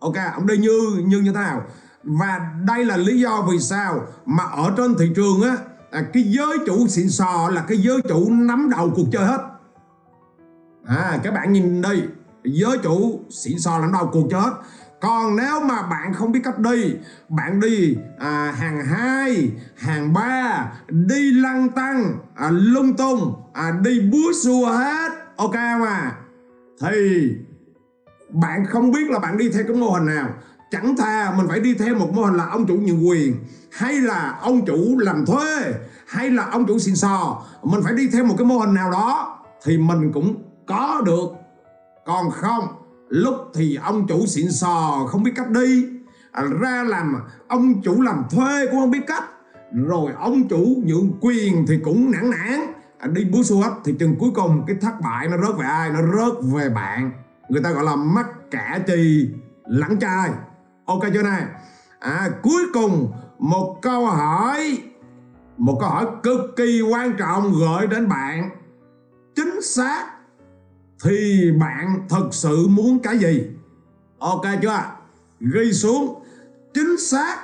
Ok 0.00 0.14
ông 0.34 0.46
đi 0.46 0.56
như 0.56 1.02
như 1.06 1.20
như 1.20 1.32
thế 1.32 1.40
nào? 1.40 1.62
Và 2.02 2.40
đây 2.66 2.84
là 2.84 2.96
lý 2.96 3.20
do 3.20 3.46
vì 3.50 3.58
sao 3.58 4.00
mà 4.26 4.44
ở 4.44 4.74
trên 4.76 4.94
thị 4.98 5.12
trường 5.16 5.42
á 5.42 5.56
à, 5.90 6.02
cái 6.12 6.22
giới 6.22 6.58
chủ 6.66 6.88
xịn 6.88 7.08
sò 7.08 7.50
là 7.52 7.64
cái 7.68 7.78
giới 7.78 8.00
chủ 8.08 8.30
nắm 8.30 8.70
đầu 8.70 8.92
cuộc 8.96 9.06
chơi 9.12 9.26
hết. 9.26 9.38
À 10.86 11.18
các 11.22 11.34
bạn 11.34 11.52
nhìn 11.52 11.82
đi 11.82 12.02
giới 12.44 12.78
chủ 12.78 13.20
xịn 13.30 13.58
sò 13.58 13.78
nắm 13.78 13.92
đầu 13.92 14.10
cuộc 14.12 14.28
chơi 14.30 14.40
hết 14.40 14.52
còn 15.00 15.36
nếu 15.36 15.60
mà 15.60 15.82
bạn 15.82 16.14
không 16.14 16.32
biết 16.32 16.40
cách 16.44 16.58
đi 16.58 16.94
bạn 17.28 17.60
đi 17.60 17.96
à, 18.18 18.54
hàng 18.58 18.84
hai 18.84 19.50
hàng 19.76 20.12
ba 20.12 20.72
đi 20.88 21.32
lăng 21.32 21.68
tăng 21.68 22.18
à, 22.34 22.50
lung 22.50 22.96
tung 22.96 23.42
à, 23.52 23.72
đi 23.84 24.00
búa 24.00 24.32
xua 24.42 24.66
hết 24.66 25.12
ok 25.36 25.54
mà 25.54 26.12
thì 26.80 27.30
bạn 28.32 28.66
không 28.66 28.90
biết 28.90 29.10
là 29.10 29.18
bạn 29.18 29.38
đi 29.38 29.50
theo 29.50 29.64
cái 29.68 29.76
mô 29.76 29.90
hình 29.90 30.06
nào. 30.06 30.28
Chẳng 30.70 30.96
thà 30.96 31.34
mình 31.36 31.48
phải 31.48 31.60
đi 31.60 31.74
theo 31.74 31.94
một 31.94 32.12
mô 32.14 32.22
hình 32.22 32.34
là 32.34 32.46
ông 32.46 32.66
chủ 32.66 32.74
nhượng 32.74 33.08
quyền 33.08 33.34
hay 33.72 33.94
là 33.94 34.38
ông 34.42 34.66
chủ 34.66 34.98
làm 34.98 35.26
thuê 35.26 35.74
hay 36.06 36.30
là 36.30 36.44
ông 36.44 36.66
chủ 36.66 36.78
xin 36.78 36.96
sò. 36.96 37.42
Mình 37.62 37.80
phải 37.84 37.94
đi 37.94 38.08
theo 38.12 38.24
một 38.24 38.34
cái 38.38 38.46
mô 38.46 38.58
hình 38.58 38.74
nào 38.74 38.90
đó 38.90 39.38
thì 39.64 39.78
mình 39.78 40.12
cũng 40.12 40.42
có 40.66 41.02
được. 41.06 41.28
Còn 42.06 42.30
không 42.30 42.68
lúc 43.10 43.34
thì 43.54 43.78
ông 43.82 44.06
chủ 44.06 44.26
xịn 44.26 44.50
sò 44.50 45.06
không 45.08 45.22
biết 45.22 45.32
cách 45.36 45.50
đi. 45.50 45.86
À, 46.32 46.44
ra 46.60 46.82
làm 46.82 47.14
ông 47.48 47.82
chủ 47.82 48.02
làm 48.02 48.24
thuê 48.30 48.66
cũng 48.66 48.80
không 48.80 48.90
biết 48.90 49.06
cách. 49.06 49.24
Rồi 49.72 50.12
ông 50.18 50.48
chủ 50.48 50.82
nhượng 50.84 51.12
quyền 51.20 51.66
thì 51.68 51.78
cũng 51.84 52.10
nản 52.10 52.30
nản. 52.30 52.60
À, 52.98 53.06
đi 53.06 53.24
búa 53.24 53.42
xu 53.44 53.62
hết 53.62 53.70
thì 53.84 53.94
chừng 53.98 54.16
cuối 54.18 54.30
cùng 54.34 54.64
cái 54.66 54.76
thất 54.80 55.00
bại 55.02 55.28
nó 55.28 55.36
rớt 55.36 55.56
về 55.58 55.64
ai? 55.66 55.90
Nó 55.90 56.00
rớt 56.02 56.32
về 56.42 56.68
bạn. 56.68 57.12
Người 57.48 57.62
ta 57.62 57.70
gọi 57.70 57.84
là 57.84 57.96
mắc 57.96 58.26
cả 58.50 58.80
chì 58.86 59.28
lẳng 59.64 59.96
trai. 60.00 60.30
Ok 60.84 61.02
chưa 61.14 61.22
này? 61.22 61.44
À, 61.98 62.30
cuối 62.42 62.62
cùng 62.72 63.12
một 63.38 63.78
câu 63.82 64.06
hỏi 64.06 64.78
một 65.56 65.76
câu 65.80 65.88
hỏi 65.88 66.06
cực 66.22 66.40
kỳ 66.56 66.80
quan 66.80 67.12
trọng 67.18 67.52
gửi 67.52 67.86
đến 67.86 68.08
bạn. 68.08 68.50
Chính 69.34 69.62
xác 69.62 70.06
thì 71.04 71.50
bạn 71.60 72.06
thật 72.08 72.28
sự 72.30 72.66
muốn 72.68 72.98
cái 73.02 73.18
gì? 73.18 73.46
Ok 74.18 74.44
chưa? 74.62 74.84
Ghi 75.40 75.72
xuống. 75.72 76.22
Chính 76.74 76.98
xác 76.98 77.36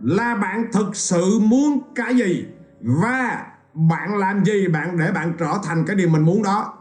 là 0.00 0.34
bạn 0.34 0.64
thực 0.72 0.96
sự 0.96 1.38
muốn 1.38 1.80
cái 1.94 2.16
gì? 2.16 2.46
Và 2.80 3.46
bạn 3.74 4.16
làm 4.18 4.44
gì 4.44 4.68
bạn 4.68 4.98
để 4.98 5.12
bạn 5.12 5.32
trở 5.38 5.58
thành 5.64 5.84
cái 5.86 5.96
điều 5.96 6.08
mình 6.08 6.22
muốn 6.22 6.42
đó? 6.42 6.74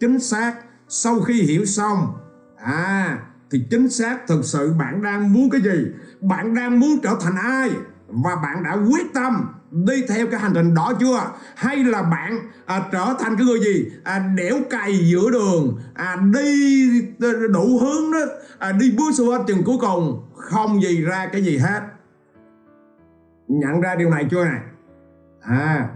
Chính 0.00 0.20
xác. 0.20 0.54
Sau 0.88 1.20
khi 1.20 1.42
hiểu 1.42 1.64
xong 1.64 2.14
à 2.56 3.18
thì 3.50 3.66
chính 3.70 3.90
xác 3.90 4.26
thực 4.26 4.44
sự 4.44 4.74
bạn 4.78 5.02
đang 5.02 5.32
muốn 5.32 5.50
cái 5.50 5.60
gì? 5.60 5.86
Bạn 6.20 6.54
đang 6.54 6.80
muốn 6.80 6.98
trở 7.02 7.16
thành 7.20 7.36
ai? 7.36 7.70
Và 8.08 8.36
bạn 8.36 8.62
đã 8.62 8.76
quyết 8.90 9.14
tâm 9.14 9.46
đi 9.70 10.02
theo 10.08 10.26
cái 10.26 10.40
hành 10.40 10.52
trình 10.54 10.74
đó 10.74 10.92
chưa? 11.00 11.32
Hay 11.54 11.76
là 11.76 12.02
bạn 12.02 12.38
à, 12.66 12.88
trở 12.92 13.14
thành 13.20 13.36
cái 13.36 13.46
người 13.46 13.60
gì? 13.60 13.90
À, 14.04 14.18
đẻo 14.36 14.56
cày 14.70 14.98
giữa 14.98 15.30
đường. 15.30 15.78
À, 15.94 16.16
đi 16.34 16.90
đủ 17.52 17.78
hướng 17.78 18.12
đó. 18.12 18.18
À, 18.58 18.72
đi 18.72 18.90
bước 18.98 19.14
xuống 19.14 19.28
hết 19.28 19.44
chừng 19.46 19.62
cuối 19.64 19.76
cùng. 19.80 20.22
Không 20.36 20.82
gì 20.82 21.00
ra 21.00 21.28
cái 21.32 21.42
gì 21.42 21.58
hết. 21.58 21.80
Nhận 23.48 23.80
ra 23.80 23.94
điều 23.94 24.10
này 24.10 24.26
chưa 24.30 24.44
này? 24.44 24.60
À 25.40 25.88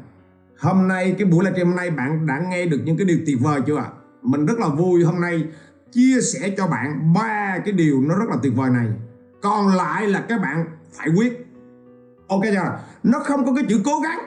hôm 0.59 0.89
nay 0.89 1.15
cái 1.19 1.29
buổi 1.29 1.45
livestream 1.45 1.69
hôm 1.69 1.77
nay 1.77 1.91
bạn 1.91 2.27
đã 2.27 2.41
nghe 2.49 2.67
được 2.67 2.81
những 2.85 2.97
cái 2.97 3.05
điều 3.05 3.19
tuyệt 3.27 3.37
vời 3.41 3.61
chưa 3.67 3.77
ạ? 3.77 3.87
Mình 4.23 4.47
rất 4.47 4.59
là 4.59 4.69
vui 4.69 5.05
hôm 5.05 5.21
nay 5.21 5.45
chia 5.93 6.21
sẻ 6.21 6.55
cho 6.57 6.67
bạn 6.67 7.13
ba 7.15 7.59
cái 7.65 7.73
điều 7.73 8.01
nó 8.01 8.19
rất 8.19 8.29
là 8.31 8.37
tuyệt 8.43 8.53
vời 8.57 8.71
này. 8.71 8.87
Còn 9.43 9.77
lại 9.77 10.09
là 10.09 10.21
các 10.29 10.41
bạn 10.41 10.67
phải 10.93 11.09
quyết 11.17 11.44
ok 12.29 12.41
chưa? 12.43 12.79
Nó 13.03 13.19
không 13.19 13.47
có 13.47 13.53
cái 13.55 13.65
chữ 13.69 13.81
cố 13.85 14.01
gắng. 14.01 14.19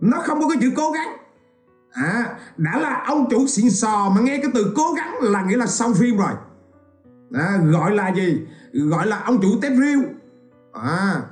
Nó 0.00 0.18
không 0.26 0.40
có 0.40 0.48
cái 0.48 0.58
chữ 0.60 0.70
cố 0.76 0.90
gắng. 0.90 1.16
À 1.92 2.24
đã 2.56 2.78
là 2.78 3.02
ông 3.06 3.30
chủ 3.30 3.46
xịn 3.46 3.70
sò 3.70 4.12
mà 4.14 4.20
nghe 4.20 4.38
cái 4.38 4.50
từ 4.54 4.72
cố 4.76 4.92
gắng 4.96 5.14
là 5.20 5.42
nghĩa 5.42 5.56
là 5.56 5.66
xong 5.66 5.94
phim 5.94 6.16
rồi. 6.16 6.32
À, 7.34 7.58
gọi 7.72 7.94
là 7.94 8.08
gì? 8.08 8.46
Gọi 8.72 9.06
là 9.06 9.22
ông 9.24 9.38
chủ 9.42 9.48
tép 9.62 9.72
riêu. 9.72 10.02
À 10.72 11.22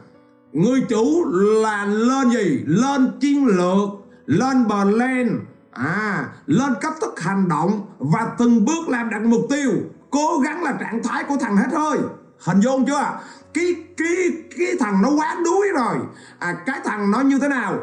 người 0.53 0.81
chủ 0.89 1.25
là 1.63 1.85
lên 1.85 2.31
gì? 2.31 2.65
Lên 2.67 3.11
chiến 3.21 3.47
lược 3.47 3.89
lên 4.27 4.69
bờ 4.69 4.85
lên. 4.85 5.41
À 5.71 6.29
lên 6.47 6.73
cách 6.81 6.95
thức 7.01 7.21
hành 7.21 7.49
động 7.49 7.87
và 7.99 8.31
từng 8.39 8.65
bước 8.65 8.89
làm 8.89 9.11
đạt 9.11 9.23
mục 9.23 9.47
tiêu. 9.51 9.71
Cố 10.11 10.39
gắng 10.45 10.63
là 10.63 10.73
trạng 10.81 11.03
thái 11.03 11.25
của 11.25 11.37
thằng 11.41 11.57
hết 11.57 11.69
thôi 11.73 11.99
hình 12.39 12.61
dung 12.61 12.87
chưa? 12.87 13.19
Cái 13.59 13.75
cái 13.97 14.33
cái 14.59 14.77
thằng 14.81 15.03
nó 15.03 15.09
quá 15.17 15.37
đuối 15.45 15.69
rồi. 15.75 15.97
À 16.39 16.57
cái 16.67 16.81
thằng 16.85 17.11
nó 17.11 17.21
như 17.21 17.39
thế 17.39 17.49
nào? 17.49 17.75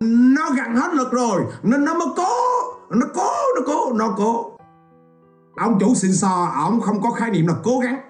Nó 0.00 0.50
gần 0.56 0.76
hết 0.76 0.94
lực 0.94 1.12
rồi. 1.12 1.42
Nên 1.62 1.84
nó 1.84 1.94
mới 1.94 2.08
cố, 2.16 2.32
nó 2.90 3.06
cố 3.14 3.30
nó 3.56 3.62
cố 3.66 3.92
nó 3.92 4.14
cố. 4.16 4.56
Ông 5.56 5.78
chủ 5.80 5.94
xịn 5.94 6.12
sò, 6.12 6.52
ông 6.54 6.80
không 6.80 7.02
có 7.02 7.10
khái 7.10 7.30
niệm 7.30 7.46
là 7.46 7.54
cố 7.64 7.78
gắng. 7.78 8.00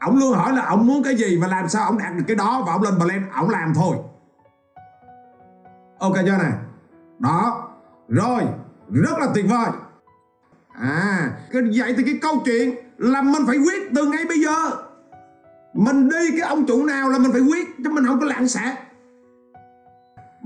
Ông 0.00 0.18
luôn 0.18 0.32
hỏi 0.32 0.52
là 0.52 0.66
ông 0.66 0.86
muốn 0.86 1.02
cái 1.02 1.16
gì 1.16 1.38
và 1.42 1.48
làm 1.48 1.68
sao 1.68 1.84
ông 1.84 1.98
đạt 1.98 2.14
được 2.16 2.24
cái 2.26 2.36
đó 2.36 2.62
và 2.66 2.72
ông 2.72 2.82
lên 2.82 2.94
plan, 2.94 3.30
ông 3.32 3.50
làm 3.50 3.72
thôi. 3.74 3.96
Ok 5.98 6.14
chưa 6.26 6.36
này 6.36 6.52
đó. 7.18 7.68
Rồi. 8.08 8.42
Rất 8.90 9.18
là 9.18 9.26
tuyệt 9.34 9.46
vời. 9.48 9.70
À 10.80 11.30
vậy 11.52 11.94
thì 11.96 12.02
cái 12.02 12.18
câu 12.22 12.42
chuyện 12.44 12.74
là 12.98 13.22
mình 13.22 13.42
phải 13.46 13.56
quyết 13.56 13.90
từ 13.96 14.06
ngay 14.06 14.24
bây 14.28 14.38
giờ 14.40 14.70
mình 15.76 16.08
đi 16.08 16.30
cái 16.30 16.48
ông 16.48 16.66
chủ 16.66 16.84
nào 16.84 17.08
là 17.08 17.18
mình 17.18 17.32
phải 17.32 17.40
quyết, 17.40 17.68
chứ 17.84 17.90
mình 17.90 18.06
không 18.06 18.20
có 18.20 18.26
lạng 18.26 18.48
sản 18.48 18.76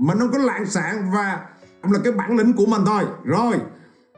mình 0.01 0.19
không 0.19 0.31
có 0.31 0.37
lạng 0.37 0.65
sản 0.65 1.11
và 1.13 1.39
là 1.83 1.99
cái 2.03 2.13
bản 2.13 2.37
lĩnh 2.37 2.53
của 2.53 2.65
mình 2.65 2.81
thôi. 2.85 3.03
Rồi, 3.23 3.55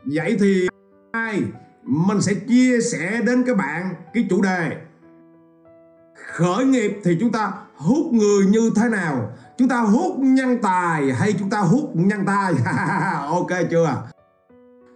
vậy 0.06 0.38
thì 0.40 0.68
ai? 1.12 1.44
Mình 1.84 2.22
sẽ 2.22 2.34
chia 2.34 2.82
sẻ 2.82 3.22
đến 3.26 3.44
các 3.48 3.58
bạn 3.58 3.94
cái 4.14 4.28
chủ 4.30 4.42
đề. 4.42 4.78
Khởi 6.34 6.66
nghiệp 6.66 7.02
thì 7.04 7.18
chúng 7.20 7.32
ta 7.32 7.52
hút 7.76 8.14
người 8.14 8.46
như 8.46 8.72
thế 8.76 8.90
nào? 8.90 9.32
Chúng 9.58 9.68
ta 9.68 9.80
hút 9.80 10.16
nhân 10.20 10.58
tài 10.62 11.14
hay 11.14 11.34
chúng 11.40 11.50
ta 11.50 11.60
hút 11.60 11.92
nhân 11.94 12.26
tài 12.26 12.54
ok 13.28 13.70
chưa? 13.72 14.04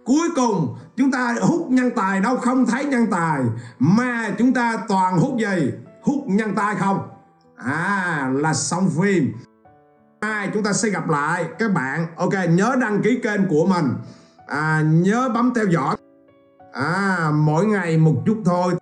Cuối 0.04 0.28
cùng, 0.36 0.76
chúng 0.96 1.10
ta 1.10 1.34
hút 1.40 1.66
nhân 1.70 1.90
tài 1.96 2.20
đâu 2.20 2.36
không 2.36 2.66
thấy 2.66 2.84
nhân 2.84 3.06
tài, 3.10 3.40
mà 3.78 4.30
chúng 4.38 4.52
ta 4.52 4.78
toàn 4.88 5.18
hút 5.18 5.38
gì? 5.38 5.70
Hút 6.02 6.24
nhân 6.26 6.54
tai 6.56 6.76
không? 6.76 7.08
À 7.56 8.30
là 8.34 8.54
xong 8.54 8.90
phim. 9.00 9.32
Ai 10.20 10.50
chúng 10.54 10.62
ta 10.62 10.72
sẽ 10.72 10.88
gặp 10.88 11.08
lại 11.08 11.44
các 11.58 11.72
bạn. 11.72 12.06
Ok 12.16 12.32
nhớ 12.50 12.76
đăng 12.80 13.02
ký 13.02 13.20
kênh 13.22 13.48
của 13.48 13.66
mình. 13.66 13.86
À, 14.46 14.82
nhớ 14.86 15.28
bấm 15.34 15.52
theo 15.54 15.66
dõi. 15.66 15.96
À 16.72 17.30
mỗi 17.34 17.66
ngày 17.66 17.98
một 17.98 18.22
chút 18.26 18.42
thôi. 18.44 18.74